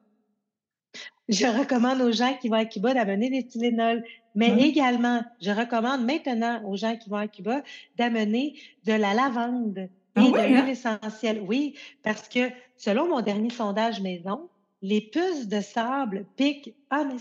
Je 1.28 1.46
recommande 1.46 2.00
aux 2.00 2.12
gens 2.12 2.34
qui 2.40 2.48
vont 2.48 2.56
à 2.56 2.64
Cuba 2.64 2.94
d'amener 2.94 3.28
des 3.28 3.46
Tylenol. 3.46 4.02
Mais 4.34 4.62
également, 4.62 5.22
je 5.40 5.50
recommande 5.50 6.04
maintenant 6.04 6.62
aux 6.64 6.76
gens 6.76 6.96
qui 6.96 7.10
vont 7.10 7.16
à 7.16 7.28
Cuba 7.28 7.62
d'amener 7.96 8.54
de 8.84 8.92
la 8.92 9.14
lavande 9.14 9.88
ah 10.14 10.22
et 10.22 10.30
de 10.30 10.36
l'huile 10.36 10.56
hein? 10.56 10.66
essentielle. 10.66 11.42
Oui, 11.46 11.74
parce 12.02 12.28
que 12.28 12.50
selon 12.76 13.08
mon 13.08 13.20
dernier 13.20 13.50
sondage 13.50 14.00
maison, 14.00 14.48
les 14.82 15.00
puces 15.00 15.48
de 15.48 15.60
sable 15.60 16.26
piquent. 16.36 16.74
Ah, 16.90 17.04
mais 17.04 17.16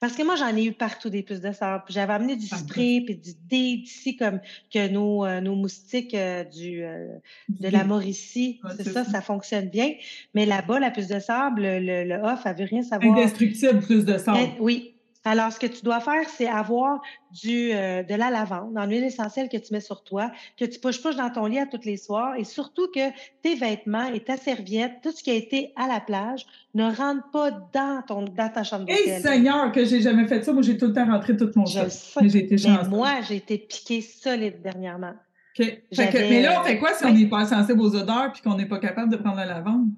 parce 0.00 0.14
que 0.14 0.22
moi, 0.22 0.36
j'en 0.36 0.56
ai 0.56 0.64
eu 0.64 0.72
partout 0.72 1.10
des 1.10 1.22
puces 1.22 1.42
de 1.42 1.52
sable. 1.52 1.84
J'avais 1.88 2.14
amené 2.14 2.36
du 2.36 2.46
spray 2.46 3.02
puis 3.02 3.16
du 3.16 3.32
dé 3.44 3.76
d'ici, 3.76 4.16
comme 4.16 4.40
que 4.72 4.88
nos, 4.88 5.26
euh, 5.26 5.40
nos 5.40 5.54
moustiques 5.54 6.14
euh, 6.14 6.44
du, 6.44 6.82
euh, 6.82 7.18
de 7.48 7.68
la 7.68 7.84
Mauricie. 7.84 8.60
c'est 8.76 8.88
ça, 8.88 9.04
ça, 9.04 9.20
fonctionne 9.20 9.68
bien. 9.68 9.92
Mais 10.34 10.46
là-bas, 10.46 10.80
la 10.80 10.90
puce 10.90 11.08
de 11.08 11.20
sable, 11.20 11.62
le, 11.62 12.04
le 12.04 12.14
off, 12.22 12.40
elle 12.46 12.56
veut 12.56 12.64
rien 12.64 12.82
savoir. 12.82 13.12
Indestructible, 13.12 13.80
puce 13.80 14.04
de 14.04 14.16
sable. 14.16 14.52
oui, 14.60 14.95
alors, 15.26 15.52
ce 15.52 15.58
que 15.58 15.66
tu 15.66 15.82
dois 15.82 15.98
faire, 15.98 16.28
c'est 16.28 16.46
avoir 16.46 17.02
du, 17.32 17.72
euh, 17.72 18.04
de 18.04 18.14
la 18.14 18.30
lavande, 18.30 18.74
dans 18.74 18.86
l'huile 18.86 19.02
essentielle 19.02 19.48
que 19.48 19.56
tu 19.56 19.74
mets 19.74 19.80
sur 19.80 20.04
toi, 20.04 20.30
que 20.56 20.64
tu 20.64 20.78
push-push 20.78 21.16
dans 21.16 21.30
ton 21.30 21.46
lit 21.46 21.58
à 21.58 21.66
tous 21.66 21.84
les 21.84 21.96
soirs, 21.96 22.36
et 22.36 22.44
surtout 22.44 22.86
que 22.94 23.10
tes 23.42 23.56
vêtements 23.56 24.06
et 24.06 24.20
ta 24.20 24.36
serviette, 24.36 24.92
tout 25.02 25.10
ce 25.10 25.24
qui 25.24 25.32
a 25.32 25.34
été 25.34 25.72
à 25.74 25.88
la 25.88 25.98
plage, 25.98 26.46
ne 26.74 26.84
rentre 26.84 27.28
pas 27.32 27.50
dans, 27.50 28.02
ton, 28.06 28.22
dans 28.22 28.48
ta 28.52 28.62
chambre 28.62 28.84
d'hôtel. 28.84 29.08
Hey 29.08 29.20
Seigneur, 29.20 29.72
que 29.72 29.84
j'ai 29.84 30.00
jamais 30.00 30.28
fait 30.28 30.44
ça. 30.44 30.52
Moi, 30.52 30.62
j'ai 30.62 30.78
tout 30.78 30.86
le 30.86 30.92
temps 30.92 31.06
rentré 31.06 31.36
tout 31.36 31.50
mon 31.56 31.66
Je 31.66 31.80
Mais 32.22 32.28
j'ai 32.28 32.44
été 32.44 32.56
mais 32.64 32.88
moi, 32.88 33.20
j'ai 33.22 33.36
été 33.36 33.58
piquée 33.58 34.02
solide 34.02 34.62
dernièrement. 34.62 35.14
OK. 35.58 35.66
mais 35.92 36.42
là, 36.42 36.60
on 36.60 36.64
fait 36.64 36.78
quoi 36.78 36.94
si 36.94 37.04
on 37.04 37.12
n'est 37.12 37.26
pas 37.26 37.46
sensible 37.46 37.80
aux 37.80 37.96
odeurs 37.96 38.30
puis 38.32 38.42
qu'on 38.42 38.54
n'est 38.54 38.66
pas 38.66 38.78
capable 38.78 39.10
de 39.10 39.16
prendre 39.16 39.38
la 39.38 39.46
lavande? 39.46 39.88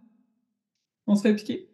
On 1.07 1.15
se 1.15 1.21
fait 1.21 1.35
piquer? 1.35 1.69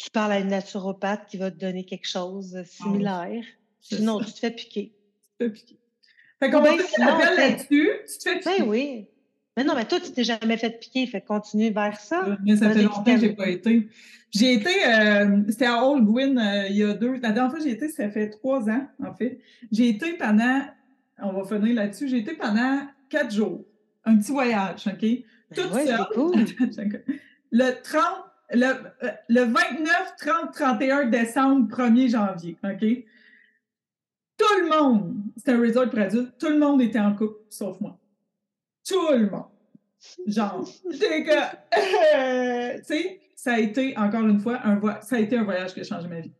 Tu 0.00 0.10
parles 0.10 0.32
à 0.32 0.38
une 0.38 0.48
naturopathe 0.48 1.26
qui 1.26 1.36
va 1.36 1.50
te 1.50 1.58
donner 1.58 1.84
quelque 1.84 2.08
chose 2.08 2.52
de 2.52 2.60
ah 2.60 2.64
similaire. 2.64 3.44
Sinon, 3.82 4.18
tu 4.20 4.32
te 4.32 4.38
fais 4.38 4.50
piquer. 4.50 4.94
Tu 5.38 5.38
te 5.38 5.44
fais 5.44 5.50
piquer. 5.50 5.78
Fait 6.40 6.50
qu'on 6.50 6.62
va 6.62 6.78
faire 6.78 7.34
là-dessus. 7.36 7.90
Tu 8.08 8.18
te 8.18 8.22
fais 8.22 8.34
ben 8.36 8.40
piquer. 8.40 8.62
Ben 8.62 8.68
oui. 8.68 9.06
Mais 9.56 9.64
non, 9.64 9.74
mais 9.74 9.84
toi, 9.84 10.00
tu 10.00 10.10
t'es 10.10 10.24
jamais 10.24 10.56
fait 10.56 10.80
piquer. 10.80 11.06
Fait 11.06 11.20
continue 11.20 11.70
vers 11.70 12.00
ça. 12.00 12.38
Mais 12.42 12.56
ça 12.56 12.70
fait 12.70 12.82
longtemps 12.82 13.04
que 13.04 13.20
j'ai 13.20 13.34
pas 13.34 13.48
été. 13.50 13.88
J'ai 14.30 14.54
été, 14.54 14.70
euh, 14.86 15.42
c'était 15.48 15.66
à 15.66 15.84
Old 15.84 16.06
Gwyn 16.06 16.38
euh, 16.38 16.68
il 16.70 16.76
y 16.76 16.84
a 16.84 16.94
deux. 16.94 17.14
La 17.14 17.32
dernière 17.32 17.50
fois 17.50 17.60
j'ai 17.60 17.72
été, 17.72 17.88
ça 17.88 18.08
fait 18.08 18.30
trois 18.30 18.70
ans, 18.70 18.86
en 19.04 19.12
fait. 19.12 19.40
J'ai 19.72 19.88
été 19.88 20.12
pendant, 20.12 20.62
on 21.18 21.32
va 21.32 21.44
finir 21.44 21.74
là-dessus, 21.74 22.08
j'ai 22.08 22.18
été 22.18 22.34
pendant 22.34 22.86
quatre 23.08 23.34
jours. 23.34 23.64
Un 24.04 24.16
petit 24.16 24.30
voyage, 24.30 24.86
OK? 24.86 25.00
Ben 25.00 25.24
Tout 25.52 25.74
ouais, 25.74 25.84
Cool. 26.14 26.44
Le 27.50 27.82
30 27.82 28.29
le, 28.52 29.44
29, 29.44 30.16
30, 30.18 30.52
31 30.52 31.04
décembre, 31.06 31.76
1er 31.76 32.10
janvier, 32.10 32.56
OK? 32.64 33.04
Tout 34.36 34.60
le 34.62 34.68
monde, 34.68 35.16
c'était 35.36 35.52
un 35.52 35.60
resort 35.60 35.90
pour 35.90 35.98
adultes, 35.98 36.38
tout 36.38 36.48
le 36.48 36.58
monde 36.58 36.80
était 36.80 36.98
en 36.98 37.14
couple, 37.14 37.40
sauf 37.50 37.80
moi. 37.80 37.98
Tout 38.86 39.12
le 39.12 39.28
monde. 39.28 39.44
Genre, 40.26 40.66
j'étais 40.90 41.24
que, 41.24 42.78
tu 42.78 42.84
sais, 42.84 43.20
ça 43.36 43.54
a 43.54 43.58
été, 43.58 43.96
encore 43.98 44.26
une 44.26 44.40
fois, 44.40 44.60
un, 44.64 44.80
ça 45.02 45.16
a 45.16 45.18
été 45.18 45.36
un 45.36 45.44
voyage 45.44 45.74
qui 45.74 45.80
a 45.80 45.84
changé 45.84 46.08
ma 46.08 46.20
vie. 46.20 46.32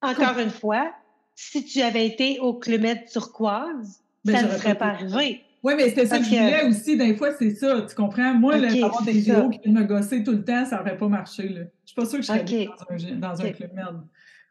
Encore 0.00 0.38
une 0.38 0.50
fois, 0.50 0.92
si 1.34 1.64
tu 1.64 1.80
avais 1.80 2.06
été 2.06 2.40
au 2.40 2.54
Clumet 2.54 3.04
turquoise, 3.04 4.02
ben, 4.24 4.36
ça 4.36 4.42
ne 4.42 4.58
serait 4.58 4.74
pas 4.76 4.86
arrivé. 4.86 5.44
Oui, 5.62 5.74
mais 5.76 5.88
c'était 5.90 6.06
ça 6.06 6.18
que 6.18 6.24
je 6.24 6.30
voulais 6.30 6.64
aussi. 6.68 6.96
Des 6.96 7.14
fois, 7.14 7.30
c'est 7.38 7.54
ça. 7.54 7.82
Tu 7.88 7.94
comprends? 7.94 8.34
Moi, 8.34 8.56
okay, 8.56 8.80
le 8.80 9.04
des 9.04 9.20
géos 9.20 9.50
qui 9.50 9.70
me 9.70 9.84
gosser 9.84 10.24
tout 10.24 10.32
le 10.32 10.44
temps, 10.44 10.64
ça 10.64 10.78
n'aurait 10.78 10.96
pas 10.96 11.08
marché. 11.08 11.48
Là. 11.48 11.60
Je 11.84 11.92
suis 11.92 11.94
pas 11.94 12.04
sûre 12.04 12.18
que 12.18 12.24
je 12.24 12.32
serais 12.32 12.66
dans 12.66 13.06
un, 13.06 13.34
dans 13.34 13.42
un 13.42 13.50
club 13.50 13.72
merde. 13.74 14.02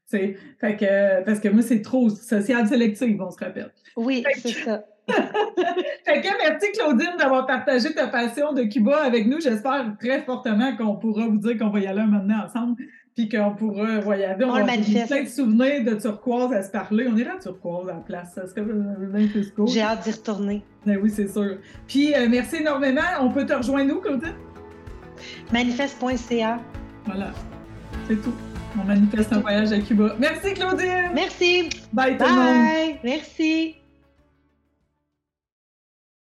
Fait 0.10 0.76
que, 0.78 1.24
parce 1.24 1.39
que 1.39 1.47
moi, 1.50 1.62
c'est 1.62 1.82
trop 1.82 2.10
social 2.10 2.67
sélectif, 2.67 3.15
on 3.19 3.32
se 3.32 3.39
rappelle. 3.39 3.71
Oui, 3.95 4.24
c'est 4.38 4.50
ça. 4.50 4.84
fait 5.08 6.21
que 6.21 6.28
merci 6.38 6.71
Claudine 6.74 7.17
d'avoir 7.17 7.45
partagé 7.45 7.93
ta 7.93 8.08
passion 8.08 8.54
de 8.54 8.63
Cuba 8.63 9.04
avec 9.04 9.26
nous. 9.28 9.41
J'espère 9.41 9.95
très 10.00 10.21
fortement 10.21 10.76
qu'on 10.78 10.95
pourra 10.95 11.28
vous 11.28 11.38
dire 11.38 11.58
qu'on 11.58 11.69
va 11.69 11.80
y 11.80 11.88
aller 11.88 12.02
un 12.02 12.08
moment 12.08 12.43
ensemble 12.45 12.82
puis 13.15 13.30
qu'on 13.30 13.52
pourra 13.52 14.00
voyager. 14.00 14.43
On, 14.43 14.50
on 14.50 14.54
va 14.54 14.63
plein 14.63 15.24
de 15.24 15.28
souvenirs 15.28 15.84
de 15.84 16.00
turquoise 16.00 16.54
à 16.54 16.63
se 16.63 16.71
parler. 16.71 17.08
On 17.12 17.15
ira 17.15 17.34
à 17.34 17.39
turquoise 17.39 17.89
en 17.89 18.00
place. 18.00 18.34
Ça 18.36 18.47
serait 18.47 18.62
bien 18.63 19.28
plus 19.28 19.52
cool. 19.52 19.67
J'ai 19.67 19.82
hâte 19.82 20.04
d'y 20.04 20.12
retourner. 20.12 20.63
Ben 20.86 20.97
oui, 21.02 21.10
c'est 21.10 21.28
sûr. 21.28 21.58
Puis 21.88 22.13
euh, 22.13 22.28
merci 22.30 22.58
énormément. 22.58 23.02
On 23.21 23.30
peut 23.30 23.45
te 23.45 23.54
rejoindre 23.54 23.95
où, 23.95 24.00
Claudine? 24.00 24.36
Manifeste.ca. 25.52 26.60
Voilà. 27.06 27.32
C'est 28.08 28.21
tout. 28.21 28.34
On 28.80 28.86
manifeste 28.86 29.34
un 29.34 29.39
voyage 29.39 29.71
à 29.74 29.80
Cuba. 29.80 30.15
Merci, 30.17 30.54
Claudine. 30.54 31.12
Merci. 31.13 31.69
Bye, 31.91 32.17
tout 32.17 32.24
le 32.24 32.32
monde. 32.32 32.97
Merci. 33.04 33.81